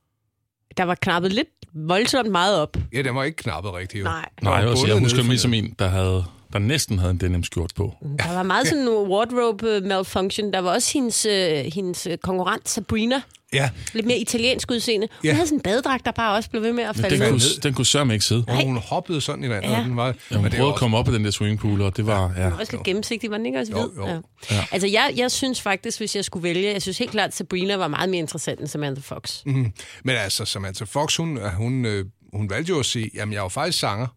Der 0.78 0.84
var 0.84 0.96
knappet 0.96 1.34
lidt 1.34 1.48
voldsomt 1.74 2.32
meget 2.32 2.60
op. 2.62 2.78
Ja, 2.94 3.02
den 3.02 3.16
var 3.16 3.24
ikke 3.24 3.36
knappet 3.36 3.74
rigtigt. 3.74 4.00
Jo. 4.00 4.04
Nej. 4.06 4.30
Nej, 4.42 4.66
også, 4.66 4.88
jeg 4.88 5.00
husker 5.00 5.24
mest 5.24 5.42
som 5.42 5.54
en, 5.54 5.76
der, 5.80 5.88
havde, 5.88 6.24
der 6.54 6.60
næsten 6.60 7.00
havde 7.00 7.12
en 7.12 7.18
denim 7.18 7.44
skjort 7.44 7.72
på. 7.76 7.94
Der 8.20 8.34
var 8.34 8.44
meget 8.44 8.68
sådan 8.68 8.84
en 8.84 8.90
wardrobe 8.90 9.82
malfunction. 9.82 10.54
Der 10.54 10.60
var 10.60 10.74
også 10.74 10.94
hendes, 10.94 11.26
øh, 11.26 11.66
hendes 11.74 12.08
konkurrent 12.22 12.70
Sabrina. 12.70 13.22
Ja, 13.54 13.70
Lidt 13.94 14.06
mere 14.06 14.18
italiensk 14.18 14.72
udseende. 14.72 15.08
Hun 15.12 15.26
Ja. 15.26 15.34
havde 15.34 15.48
sådan 15.48 15.58
en 15.58 15.62
badedragt, 15.62 16.06
der 16.06 16.12
bare 16.12 16.36
også 16.36 16.50
blev 16.50 16.62
ved 16.64 16.74
med 16.74 16.84
at 16.84 16.96
falde 16.96 17.10
den 17.10 17.20
ned. 17.20 17.30
kunne, 17.30 17.62
den 17.64 17.74
kunne 17.74 17.86
sørme 17.86 18.14
ikke 18.14 18.26
sidde. 18.26 18.46
og 18.48 18.64
hun 18.66 18.78
hoppede 18.78 19.22
sådan 19.22 19.44
i 19.44 19.50
vandet. 19.50 19.70
Ja. 19.70 19.80
og 19.80 19.86
Den 19.86 19.96
var, 19.96 20.06
Ja, 20.08 20.14
hun 20.32 20.44
men 20.44 20.44
det 20.44 20.52
prøvede 20.52 20.68
at 20.68 20.72
også- 20.74 20.80
komme 20.80 20.98
op 20.98 21.08
i 21.10 21.14
den 21.14 21.26
der 21.26 21.32
swimmingpool, 21.32 21.82
og 21.82 21.98
det 21.98 22.06
var... 22.08 22.34
Ja. 22.38 22.44
Den 22.44 22.52
var 22.52 22.60
også 22.60 22.72
lidt 22.72 22.84
gennemsigtig, 22.84 23.32
var 23.32 23.38
den 23.38 23.46
ikke 23.46 23.60
også 23.60 23.72
Jo, 23.72 23.80
hvid? 23.88 23.98
jo. 23.98 24.22
Ja. 24.52 24.66
Altså, 24.72 24.88
jeg, 24.88 25.14
jeg 25.16 25.32
synes 25.32 25.62
faktisk, 25.62 25.98
hvis 25.98 26.16
jeg 26.16 26.26
skulle 26.26 26.44
vælge, 26.44 26.72
jeg 26.74 26.82
synes 26.82 26.98
helt 26.98 27.12
klart, 27.12 27.28
at 27.28 27.36
Sabrina 27.36 27.76
var 27.76 27.88
meget 27.88 28.10
mere 28.10 28.20
interessant 28.20 28.60
end 28.60 28.68
Samantha 28.68 29.02
Fox. 29.16 29.42
Mhm. 29.46 29.74
Men 30.04 30.16
altså, 30.16 30.46
Samantha 30.46 30.86
Fox, 30.86 31.16
hun, 31.16 31.40
hun, 31.58 31.86
øh, 31.86 32.06
hun 32.34 32.50
valgte 32.50 32.70
jo 32.70 32.80
at 32.80 32.86
sige, 32.86 33.10
jamen 33.16 33.34
jeg 33.34 33.40
er 33.40 33.44
jo 33.44 33.50
faktisk 33.50 33.80
sanger. 33.80 34.08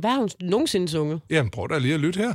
Hvad 0.00 0.10
har 0.10 0.18
hun 0.18 0.28
nogensinde 0.40 0.88
sunget? 0.88 1.20
Jamen 1.30 1.50
prøv 1.50 1.68
da 1.70 1.78
lige 1.78 1.94
at 1.94 2.00
lytte 2.00 2.18
her. 2.18 2.34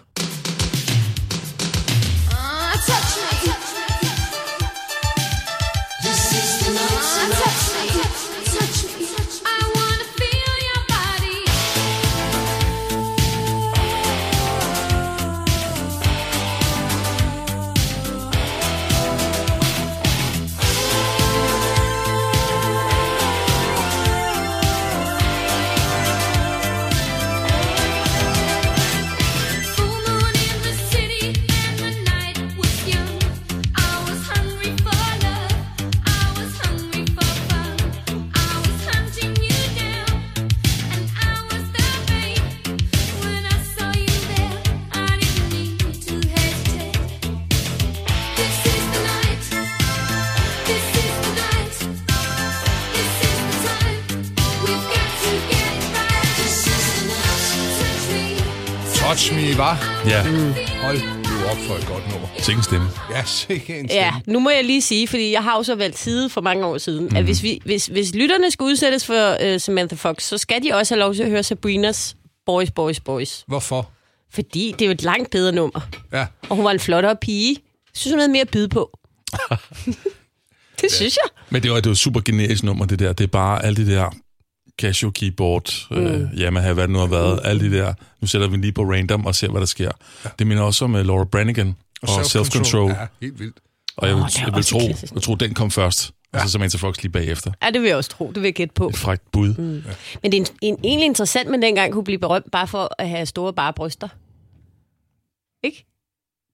Ja, 60.07 60.23
Hold 60.81 61.01
nu 61.01 61.45
op 61.51 61.57
for 61.57 61.75
et 61.75 61.85
godt 61.87 62.11
nummer. 62.11 62.27
sikke 62.37 62.57
en 62.59 62.63
stemme. 62.63 62.87
Ja, 63.11 63.23
sikke 63.25 63.79
en 63.79 63.85
Ja, 63.89 64.11
stemme. 64.17 64.33
nu 64.33 64.39
må 64.39 64.49
jeg 64.49 64.63
lige 64.63 64.81
sige, 64.81 65.07
fordi 65.07 65.31
jeg 65.31 65.43
har 65.43 65.57
jo 65.57 65.63
så 65.63 65.75
valgt 65.75 65.97
side 65.99 66.29
for 66.29 66.41
mange 66.41 66.65
år 66.65 66.77
siden, 66.77 67.07
mm. 67.11 67.15
at 67.15 67.23
hvis, 67.23 67.43
vi, 67.43 67.61
hvis, 67.65 67.85
hvis 67.85 68.15
lytterne 68.15 68.51
skal 68.51 68.63
udsættes 68.63 69.05
for 69.05 69.37
uh, 69.53 69.59
Samantha 69.61 69.95
Fox, 69.95 70.23
så 70.23 70.37
skal 70.37 70.63
de 70.63 70.73
også 70.73 70.95
have 70.95 70.99
lov 70.99 71.13
til 71.13 71.23
at 71.23 71.29
høre 71.29 71.43
Sabrinas 71.43 72.15
Boys, 72.45 72.71
Boys, 72.71 72.99
Boys. 72.99 73.43
Hvorfor? 73.47 73.89
Fordi 74.33 74.71
det 74.79 74.81
er 74.81 74.85
jo 74.85 74.91
et 74.91 75.01
langt 75.03 75.29
bedre 75.31 75.51
nummer. 75.51 75.79
Ja, 76.13 76.25
Og 76.49 76.55
hun 76.55 76.65
var 76.65 76.71
en 76.71 76.79
flottere 76.79 77.15
pige. 77.15 77.55
Jeg 77.59 77.91
synes, 77.99 78.11
hun 78.13 78.19
havde 78.19 78.31
mere 78.31 78.41
at 78.41 78.49
byde 78.49 78.69
på. 78.69 78.89
Det 80.81 80.91
synes 80.91 81.15
jeg. 81.23 81.29
Men 81.49 81.63
det 81.63 81.71
var, 81.71 81.77
det 81.77 81.85
var 81.85 81.91
et 81.91 81.97
super 81.97 82.21
generisk 82.25 82.63
nummer, 82.63 82.85
det 82.85 82.99
der. 82.99 83.13
Det 83.13 83.23
er 83.23 83.27
bare 83.27 83.65
alle 83.65 83.85
de 83.85 83.91
der 83.91 84.09
Casio 84.81 85.09
keyboard, 85.09 85.87
mm. 85.91 85.97
øh, 85.97 86.29
Yamaha, 86.39 86.73
hvad 86.73 86.83
det 86.83 86.91
nu 86.91 86.99
har 86.99 87.07
været, 87.07 87.39
alle 87.43 87.71
de 87.71 87.77
der. 87.77 87.93
Nu 88.21 88.27
sætter 88.27 88.47
vi 88.47 88.57
lige 88.57 88.71
på 88.71 88.83
random 88.83 89.25
og 89.25 89.35
ser, 89.35 89.49
hvad 89.49 89.61
der 89.61 89.67
sker. 89.67 89.91
Ja. 90.25 90.29
Det 90.39 90.47
minder 90.47 90.63
også 90.63 90.85
om 90.85 90.95
uh, 90.95 91.01
Laura 91.05 91.23
Branigan 91.23 91.75
og, 92.01 92.09
og 92.15 92.21
Self-Control. 92.21 92.89
Ja, 92.89 93.07
helt 93.21 93.39
vildt. 93.39 93.57
Og 93.97 94.07
jeg 94.07 94.15
vil, 94.15 94.23
jeg 94.45 94.55
vil 94.55 94.63
tro, 94.63 94.79
klassisk. 94.79 95.13
jeg 95.13 95.21
tror, 95.21 95.35
den 95.35 95.53
kom 95.53 95.71
først. 95.71 96.11
Ja. 96.33 96.43
Og 96.43 96.49
så 96.49 96.69
så 96.69 96.77
Fox 96.77 97.01
lige 97.01 97.11
bagefter. 97.11 97.51
Ja, 97.63 97.69
det 97.69 97.81
vil 97.81 97.87
jeg 97.87 97.97
også 97.97 98.09
tro. 98.09 98.27
Det 98.27 98.35
vil 98.35 98.43
jeg 98.43 98.53
gætte 98.53 98.73
på. 98.73 98.87
Et 98.87 98.97
frækt 98.97 99.31
bud. 99.31 99.53
Mm. 99.53 99.83
Men 100.23 100.31
det 100.31 100.33
er 100.33 100.41
en, 100.41 100.47
en, 100.61 100.77
egentlig 100.83 101.05
interessant, 101.05 101.49
men 101.49 101.61
dengang 101.61 101.93
kunne 101.93 102.03
blive 102.03 102.19
berømt 102.19 102.51
bare 102.51 102.67
for 102.67 102.95
at 102.97 103.09
have 103.09 103.25
store 103.25 103.53
bare 103.53 103.73
bryster. 103.73 104.07
Ikke? 105.63 105.85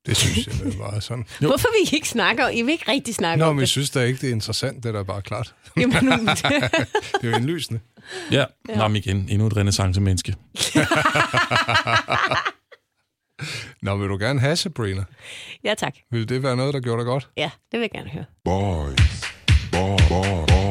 Det 0.05 0.17
synes 0.17 0.47
jeg, 0.47 0.55
det 0.63 0.79
var 0.79 0.99
sådan. 0.99 1.25
Jo. 1.41 1.47
Hvorfor 1.47 1.67
vil 1.71 1.93
I 1.93 1.95
ikke 1.95 2.09
snakke 2.09 2.45
om 2.45 2.51
I 2.53 2.61
vil 2.61 2.71
ikke 2.71 2.91
rigtig 2.91 3.15
snakke 3.15 3.39
Nå, 3.39 3.45
om 3.45 3.55
men 3.55 3.59
jeg 3.59 3.61
det? 3.61 3.69
synes 3.69 3.89
da 3.89 4.01
ikke, 4.01 4.21
det 4.21 4.29
er 4.29 4.33
interessant. 4.33 4.83
Det 4.83 4.89
er 4.89 4.93
da 4.93 5.03
bare 5.03 5.21
klart. 5.21 5.53
Jamen, 5.77 5.95
Det 6.27 6.43
er 7.23 7.29
jo 7.29 7.35
indlysende. 7.35 7.79
Ja, 8.31 8.45
ja. 8.69 8.75
Ham 8.75 8.95
igen. 8.95 9.25
Endnu 9.29 9.47
et 9.47 9.57
renaissance-menneske. 9.57 10.35
Nå, 13.81 13.97
vil 13.97 14.09
du 14.09 14.17
gerne 14.17 14.39
have 14.39 14.55
Sabrina? 14.55 15.03
ja, 15.63 15.73
tak. 15.73 15.93
Vil 16.11 16.29
det 16.29 16.43
være 16.43 16.55
noget, 16.55 16.73
der 16.73 16.79
gjorde 16.79 16.99
dig 16.99 17.05
godt? 17.05 17.29
Ja, 17.37 17.51
det 17.71 17.79
vil 17.79 17.81
jeg 17.81 17.91
gerne 17.91 18.09
høre. 18.09 18.25
Boys. 18.45 19.23
Boy, 19.71 19.97
boy, 20.09 20.47
boys. 20.47 20.62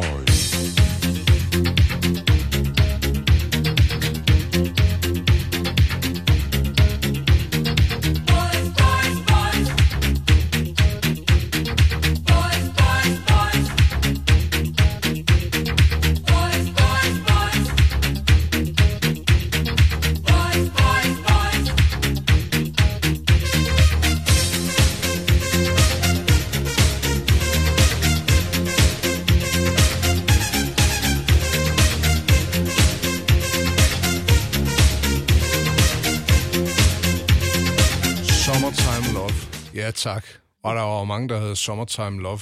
Tak. 40.02 40.24
Og 40.64 40.74
der 40.76 40.82
var 40.82 41.04
mange, 41.04 41.28
der 41.28 41.40
havde 41.40 41.56
Summertime 41.56 42.22
Love. 42.22 42.40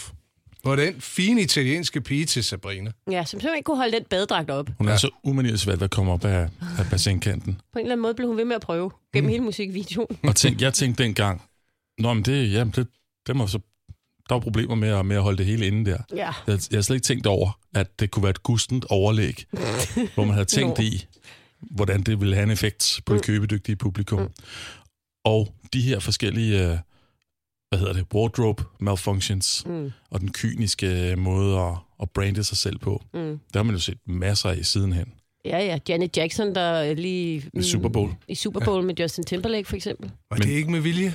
På 0.65 0.77
den 0.77 1.01
fine 1.01 1.41
italienske 1.43 2.01
pige 2.01 2.25
til 2.27 2.45
Sabrina. 2.45 2.93
Ja, 3.11 3.25
som 3.25 3.27
simpelthen 3.27 3.57
ikke 3.57 3.65
kunne 3.67 3.77
holde 3.77 3.93
den 3.93 4.05
badedragt 4.11 4.51
op. 4.51 4.71
Hun 4.79 4.89
er 4.89 4.97
så 4.97 5.11
umanerligt 5.25 5.61
svært 5.61 5.83
at 5.83 5.91
komme 5.91 6.13
op 6.13 6.25
af, 6.25 6.49
af 6.79 6.87
bassinkanten. 6.91 7.61
På 7.73 7.79
en 7.79 7.85
eller 7.85 7.93
anden 7.93 8.03
måde 8.03 8.15
blev 8.15 8.29
hun 8.29 8.37
ved 8.37 8.45
med 8.45 8.57
at 8.57 8.61
prøve 8.63 8.91
gennem 9.15 9.27
Mm. 9.27 9.31
hele 9.31 9.45
musikvideoen. 9.45 10.19
Og 10.23 10.37
tænk, 10.37 10.61
jeg 10.63 10.75
tænkte 10.75 11.03
dengang, 11.03 11.43
Nå, 11.99 12.15
men 12.15 12.25
det, 12.25 12.53
ja, 12.53 12.65
det, 12.65 12.87
det 13.27 13.37
må 13.37 13.47
så, 13.47 13.59
der 14.29 14.35
var 14.35 14.41
problemer 14.41 14.75
med 14.75 14.89
at, 14.89 15.07
med 15.07 15.17
at 15.17 15.23
holde 15.23 15.39
det 15.39 15.47
hele 15.47 15.67
inde 15.67 15.91
der. 15.91 15.99
Ja. 16.13 16.17
Jeg, 16.17 16.33
jeg 16.47 16.59
havde 16.71 16.83
slet 16.83 16.97
ikke 16.97 17.05
tænkt 17.07 17.27
over, 17.27 17.59
at 17.75 18.01
det 18.01 18.11
kunne 18.11 18.23
være 18.23 18.31
et 18.31 18.43
gustent 18.43 18.85
overlæg, 18.89 19.45
hvor 20.15 20.25
man 20.25 20.33
havde 20.33 20.45
tænkt 20.45 20.79
i, 20.79 21.07
hvordan 21.61 22.03
det 22.03 22.21
ville 22.21 22.35
have 22.35 22.45
en 22.45 22.51
effekt 22.51 23.01
på 23.07 23.15
det 23.15 23.23
købedygtige 23.23 23.77
publikum. 23.77 24.29
Og 25.25 25.55
de 25.73 25.81
her 25.83 25.99
forskellige, 25.99 26.73
øh, 26.73 26.79
hvad 27.71 27.79
hedder 27.79 27.93
det, 27.93 28.07
wardrobe 28.15 28.63
malfunctions, 28.81 29.63
Mm. 29.67 29.91
og 30.11 30.21
den 30.21 30.33
kyniske 30.33 31.15
måde 31.19 31.59
at, 31.61 31.75
at 32.03 32.11
brande 32.11 32.45
sig 32.45 32.57
selv 32.57 32.79
på, 32.79 33.03
Mm. 33.15 33.21
der 33.21 33.59
har 33.59 33.63
man 33.63 33.75
jo 33.75 33.81
set 33.81 33.99
masser 34.07 34.49
af 34.49 34.65
sidenhen. 34.67 35.13
Ja, 35.45 35.59
ja. 35.59 35.79
Janet 35.89 36.17
Jackson, 36.17 36.55
der 36.55 36.95
lige... 36.95 37.43
I 37.55 37.63
Super 37.63 37.89
Bowl. 37.89 38.11
I 38.29 38.35
Super 38.35 38.61
Bowl 38.61 38.85
med 38.85 38.95
Justin 39.01 39.25
Timberlake, 39.25 39.69
for 39.69 39.77
eksempel. 39.77 40.11
Og 40.31 40.37
det 40.39 40.53
er 40.53 40.57
ikke 40.57 40.71
med 40.71 40.81
vilje? 40.81 41.15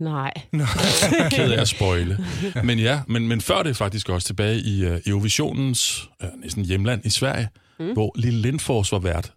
Nej. 0.00 0.32
Ked 1.32 1.52
af 1.52 1.60
at 1.60 1.68
spoile. 1.68 2.18
Men 2.64 2.78
ja, 2.78 3.02
men, 3.08 3.28
men 3.28 3.40
før 3.40 3.62
det 3.62 3.76
faktisk 3.76 4.08
også 4.08 4.26
tilbage 4.26 4.60
i 4.60 4.86
uh, 4.86 4.96
Eurovisionens 5.06 6.08
uh, 6.24 6.40
næsten 6.42 6.64
hjemland 6.64 7.06
i 7.06 7.10
Sverige, 7.10 7.48
mm. 7.80 7.92
hvor 7.92 8.12
Lille 8.18 8.40
Lindfors 8.40 8.92
var 8.92 8.98
vært 8.98 9.32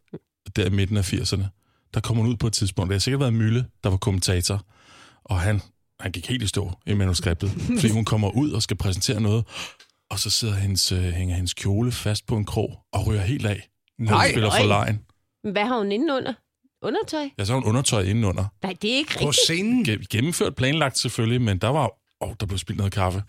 der 0.56 0.66
i 0.66 0.70
midten 0.70 0.98
af 0.98 1.14
80'erne. 1.14 1.44
Der 1.94 2.00
kom 2.00 2.18
hun 2.18 2.28
ud 2.28 2.36
på 2.36 2.48
et 2.48 2.54
tidspunkt. 2.54 2.90
Det 2.90 2.96
har 2.96 3.00
sikkert 3.00 3.20
været 3.20 3.34
Mølle, 3.34 3.66
der 3.84 3.90
var 3.90 3.98
kommentator. 3.98 4.66
Og 5.24 5.40
han, 5.40 5.62
han 6.04 6.12
gik 6.12 6.28
helt 6.30 6.44
i 6.44 6.48
stå 6.48 6.72
i 6.86 6.94
manuskriptet, 6.94 7.50
fordi 7.80 7.90
hun 7.90 8.06
kommer 8.06 8.30
ud 8.30 8.52
og 8.52 8.64
skal 8.64 8.78
præsentere 8.78 9.22
noget, 9.22 9.46
og 10.12 10.20
så 10.20 10.30
sidder 10.30 10.54
hendes, 10.56 10.92
uh, 10.92 10.98
hænger 11.00 11.36
hendes 11.36 11.54
kjole 11.54 11.92
fast 11.92 12.26
på 12.26 12.38
en 12.38 12.46
krog 12.46 12.80
og 12.94 13.08
ryger 13.08 13.22
helt 13.22 13.46
af. 13.46 13.70
Nej, 14.00 14.14
Hun 14.26 14.32
spiller 14.32 14.50
for 14.50 14.58
nej. 14.58 14.66
lejen. 14.68 15.00
Hvad 15.52 15.66
har 15.66 15.78
hun 15.78 15.92
indenunder? 15.92 16.34
Undertøj? 16.82 17.30
Ja, 17.38 17.46
så 17.46 17.54
har 17.54 17.60
hun 17.60 17.70
undertøj 17.70 18.02
indenunder. 18.02 18.46
Nej, 18.64 18.76
det 18.82 18.92
er 18.94 18.96
ikke 18.98 19.14
På 19.14 19.20
rigtigt. 19.20 19.44
scenen? 19.46 19.86
Ge- 19.90 20.06
gennemført 20.10 20.56
planlagt 20.56 20.98
selvfølgelig, 21.00 21.42
men 21.42 21.58
der 21.58 21.68
var 21.68 21.92
åh, 22.22 22.34
der 22.40 22.46
blev 22.46 22.58
spildt 22.60 22.78
noget 22.78 22.94
kaffe 22.94 23.24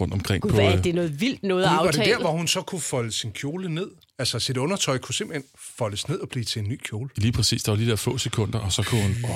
rundt 0.00 0.14
omkring 0.14 0.42
Gud, 0.42 0.50
på... 0.50 0.56
hvad 0.56 0.72
øh, 0.78 0.84
det 0.84 0.90
er 0.90 0.94
noget 0.94 1.20
vildt 1.20 1.42
noget 1.42 1.62
at 1.64 1.68
Gud, 1.70 1.76
var 1.76 1.82
det 1.82 1.88
aftale? 1.98 2.12
der, 2.12 2.20
hvor 2.20 2.30
hun 2.30 2.48
så 2.48 2.60
kunne 2.62 2.80
folde 2.80 3.12
sin 3.12 3.32
kjole 3.32 3.74
ned? 3.74 3.90
Altså 4.18 4.38
sit 4.38 4.56
undertøj 4.56 4.98
kunne 4.98 5.14
simpelthen 5.14 5.48
foldes 5.78 6.08
ned 6.08 6.18
og 6.18 6.28
blive 6.28 6.44
til 6.44 6.62
en 6.62 6.68
ny 6.68 6.80
kjole. 6.84 7.10
Lige 7.16 7.32
præcis, 7.32 7.62
der 7.62 7.72
var 7.72 7.76
lige 7.76 7.90
der 7.90 7.96
få 7.96 8.18
sekunder, 8.18 8.58
og 8.58 8.72
så 8.72 8.82
kunne 8.82 9.02
hun 9.02 9.10
åh, 9.24 9.30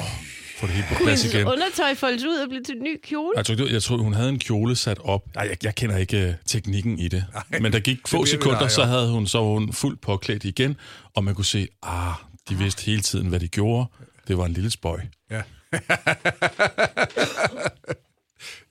få 0.57 0.67
det 0.67 0.75
hele 0.75 0.87
på 0.89 0.95
plads 0.95 1.23
hendes 1.23 1.35
igen. 1.35 1.47
undertøj 1.47 1.95
foldes 1.95 2.25
ud 2.25 2.37
og 2.37 2.49
blive 2.49 2.63
til 2.63 2.77
en 2.77 2.83
ny 2.83 3.01
kjole? 3.05 3.33
Jeg 3.37 3.47
tror, 3.47 3.73
jeg 3.73 3.83
tror, 3.83 3.97
hun 3.97 4.15
havde 4.15 4.29
en 4.29 4.39
kjole 4.39 4.77
sat 4.77 4.99
op. 5.05 5.23
Nej, 5.35 5.47
jeg, 5.51 5.65
jeg 5.65 5.75
kender 5.75 5.97
ikke 5.97 6.29
uh, 6.29 6.35
teknikken 6.47 6.99
i 6.99 7.09
det. 7.09 7.25
Nej, 7.33 7.61
Men 7.61 7.73
der 7.73 7.81
gik 7.81 7.99
få 7.99 8.03
bliver 8.11 8.23
vi 8.25 8.31
sekunder, 8.31 8.69
så 8.69 8.85
havde 8.85 9.11
hun 9.11 9.27
så 9.27 9.39
var 9.39 9.47
hun 9.47 9.73
fuldt 9.73 10.01
påklædt 10.01 10.45
igen, 10.45 10.77
og 11.15 11.25
man 11.25 11.35
kunne 11.35 11.45
se, 11.45 11.69
ah, 11.83 12.13
de 12.49 12.55
vidste 12.55 12.85
hele 12.85 13.03
tiden, 13.03 13.27
hvad 13.27 13.41
de 13.41 13.49
gjorde. 13.49 13.87
Det 14.29 14.39
var 14.39 14.47
en 14.47 14.53
lille 14.53 14.71
spøj. 14.71 15.01
Ja. 15.31 15.43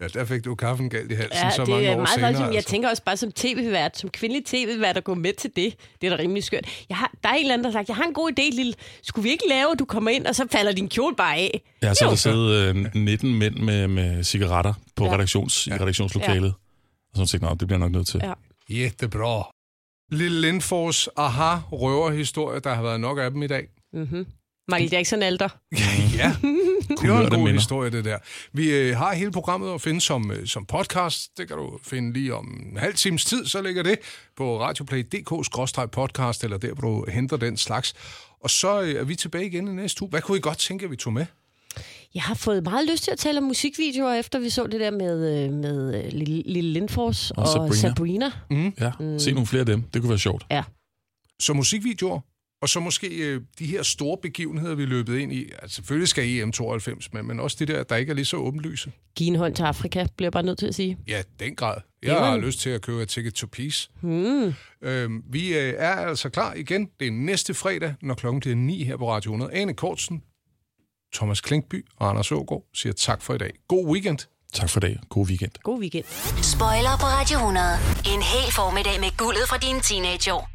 ja, 0.02 0.08
der 0.08 0.26
fik 0.26 0.46
du 0.46 0.56
kaffen 0.56 0.90
galt 0.90 1.12
i 1.12 1.16
halsen 1.16 1.38
Ja, 1.44 1.50
så 1.52 1.62
det 1.62 1.70
mange 1.70 1.88
er 1.88 1.92
år 1.92 1.98
meget 1.98 2.10
senere. 2.10 2.28
voldsomt. 2.32 2.48
Jeg 2.50 2.56
altså. 2.56 2.70
tænker 2.70 2.90
også 2.90 3.04
bare 3.04 3.18
som 3.18 3.32
tv-vært, 3.32 3.98
som 3.98 4.10
kvindelig 4.10 4.46
tv-vært 4.46 4.98
at 4.98 5.04
gå 5.04 5.14
med 5.14 5.34
til 5.34 5.52
det. 5.56 5.76
Det 6.02 6.08
er 6.12 6.18
da 6.18 6.24
rimelig 6.24 6.44
skørt. 6.44 6.66
Jeg 6.90 6.98
har, 6.98 7.12
der 7.24 7.30
er 7.30 7.34
en 7.34 7.40
eller 7.42 7.54
anden, 7.54 7.64
der 7.66 7.72
har 7.72 7.80
sagt, 7.80 7.88
jeg 7.88 7.96
har 7.96 8.04
en 8.04 8.14
god 8.14 8.32
idé, 8.40 8.56
lille. 8.56 8.74
Skulle 9.04 9.24
vi 9.24 9.30
ikke 9.30 9.44
lave, 9.50 9.72
at 9.72 9.80
du 9.80 9.86
kommer 9.86 10.12
ind, 10.12 10.26
og 10.26 10.36
så 10.36 10.48
falder 10.52 10.72
din 10.72 10.90
kjole 10.90 11.16
bare 11.16 11.36
af? 11.36 11.62
Ja, 11.84 11.94
så 11.94 12.00
Jo. 12.04 12.08
er 12.08 12.12
der 12.12 12.18
siddet 12.18 12.76
øh, 12.76 12.96
19 12.96 13.36
mænd 13.40 13.56
med, 13.56 13.88
med 13.88 14.24
cigaretter 14.24 14.74
på 14.96 15.04
Ja. 15.04 15.10
ja. 15.10 15.16
redaktions, 15.16 15.68
i 15.68 15.72
redaktionslokalet. 15.74 16.54
Og 17.14 17.18
så 17.28 17.32
tænkte 17.32 17.46
jeg, 17.46 17.50
"Nå, 17.54 17.58
det 17.60 17.68
bliver 17.68 17.80
jeg 17.80 17.90
nok 17.90 17.92
nødt 17.92 18.08
til. 18.08 18.22
Ja. 18.24 18.34
Jättebra. 18.70 19.50
Lille 20.12 20.42
Lindfors 20.42 21.08
aha 21.18 21.56
røverhistorie, 21.72 22.60
der 22.60 22.74
har 22.74 22.82
været 22.84 23.00
nok 23.00 23.18
af 23.20 23.32
dem 23.32 23.44
i 23.44 23.48
dag. 23.48 23.68
Michael 24.68 24.92
Jackson 24.92 25.24
alder. 25.24 25.50
Ja, 26.18 26.36
det 27.02 27.10
var 27.12 27.22
en 27.22 27.30
god 27.30 27.50
historie, 27.50 27.92
det 27.92 28.06
der. 28.06 28.18
Vi 28.54 28.72
øh, 28.72 28.98
har 28.98 29.14
hele 29.14 29.32
programmet 29.32 29.74
at 29.74 29.82
finde 29.82 30.02
som, 30.02 30.32
øh, 30.32 30.48
som 30.48 30.66
podcast. 30.66 31.38
Det 31.38 31.48
kan 31.48 31.58
du 31.58 31.80
finde 31.84 32.14
lige 32.14 32.34
om 32.36 32.70
en 32.72 32.78
halv 32.78 32.94
times 32.94 33.26
tid, 33.26 33.46
så 33.46 33.62
ligger 33.62 33.84
det 33.84 34.00
på 34.38 34.62
radioplay.dk-podcast, 34.62 36.44
eller 36.44 36.58
der, 36.58 36.74
hvor 36.74 36.90
du 36.90 37.06
henter 37.12 37.38
den 37.38 37.58
slags. 37.58 37.94
Og 38.40 38.50
så 38.50 38.82
øh, 38.82 38.96
er 38.96 39.04
vi 39.04 39.16
tilbage 39.16 39.46
igen 39.46 39.68
i 39.68 39.72
næste 39.72 40.04
uge. 40.04 40.10
Hvad 40.10 40.22
kunne 40.22 40.38
I 40.38 40.42
godt 40.42 40.58
tænke, 40.58 40.86
at 40.86 40.92
vi 40.92 40.96
tog 40.96 41.14
med? 41.14 41.26
Jeg 42.16 42.24
har 42.24 42.36
fået 42.36 42.64
meget 42.64 42.90
lyst 42.92 43.04
til 43.04 43.12
at 43.12 43.18
tale 43.18 43.38
om 43.38 43.44
musikvideoer, 43.44 44.14
efter 44.14 44.40
vi 44.40 44.50
så 44.50 44.68
det 44.68 44.80
der 44.80 44.92
med, 44.92 45.46
øh, 45.46 45.54
med 45.54 46.06
øh, 46.06 46.12
Lille, 46.14 46.62
Lindfors 46.62 47.32
og, 47.32 47.38
Og 47.38 47.48
Sabrina. 47.76 48.32
Sabrina. 48.32 48.72
Ja, 48.80 49.18
se 49.20 49.32
nogle 49.32 49.48
flere 49.48 49.60
af 49.60 49.66
dem. 49.66 49.82
Det 49.82 50.02
kunne 50.02 50.10
være 50.10 50.20
sjovt. 50.20 50.46
Ja. 50.52 50.64
Så 51.40 51.54
musikvideoer, 51.54 52.20
og 52.62 52.70
så 52.70 52.80
måske 52.80 53.08
øh, 53.08 53.42
de 53.60 53.66
her 53.66 53.84
store 53.84 54.18
begivenheder, 54.22 54.76
vi 54.76 54.84
er 54.84 54.88
løbet 54.88 55.18
ind 55.18 55.34
i. 55.34 55.50
Altså, 55.62 55.76
selvfølgelig 55.76 56.08
skal 56.08 56.24
EM92 56.24 57.08
med, 57.14 57.24
men 57.24 57.40
også 57.40 57.58
det 57.60 57.68
der, 57.68 57.84
der 57.84 57.96
ikke 57.96 58.10
er 58.10 58.14
lige 58.14 58.26
så 58.26 58.38
åbenlyse. 58.38 58.92
Giv 59.16 59.28
en 59.28 59.36
hånd 59.36 59.56
til 59.56 59.64
Afrika, 59.64 60.06
bliver 60.18 60.28
jeg 60.28 60.32
bare 60.32 60.44
nødt 60.44 60.60
til 60.60 60.68
at 60.68 60.76
sige. 60.76 60.98
Ja, 61.08 61.22
den 61.40 61.56
grad. 61.56 61.78
Jeg 62.04 62.16
var 62.16 62.30
har 62.30 62.38
lyst 62.38 62.60
til 62.60 62.70
at 62.70 62.82
købe 62.82 63.02
et 63.02 63.10
ticket 63.10 63.34
to 63.34 63.48
peace. 63.52 63.90
Mm. 64.02 64.54
Øhm, 64.82 65.24
vi 65.30 65.58
øh, 65.58 65.74
er 65.78 65.92
altså 65.96 66.30
klar 66.30 66.54
igen. 66.54 66.90
Det 67.00 67.08
er 67.08 67.12
næste 67.12 67.54
fredag, 67.54 67.94
når 68.02 68.14
klokken 68.14 68.40
bliver 68.40 68.56
9 68.56 68.84
her 68.84 68.98
på 68.98 69.12
Radio 69.12 69.32
100. 69.32 69.54
Ane 69.54 69.74
Kortsen, 69.74 70.24
Thomas 71.16 71.42
Klinkby 71.42 71.86
og 71.98 72.10
Anders 72.10 72.32
Ågaard 72.32 72.64
siger 72.74 72.94
tak 72.94 73.22
for 73.22 73.34
i 73.34 73.38
dag. 73.38 73.52
God 73.68 73.88
weekend. 73.88 74.20
Tak 74.54 74.70
for 74.70 74.80
i 74.80 74.82
dag. 74.82 75.00
God 75.10 75.28
weekend. 75.28 75.52
God 75.64 75.80
weekend. 75.80 76.06
Spoiler 76.44 76.98
på 77.00 77.06
Radio 77.06 77.38
100. 77.38 77.66
En 78.16 78.22
hel 78.22 78.52
formiddag 78.52 79.00
med 79.00 79.18
guldet 79.18 79.44
fra 79.50 79.58
dine 79.58 79.82
teenageår. 79.82 80.55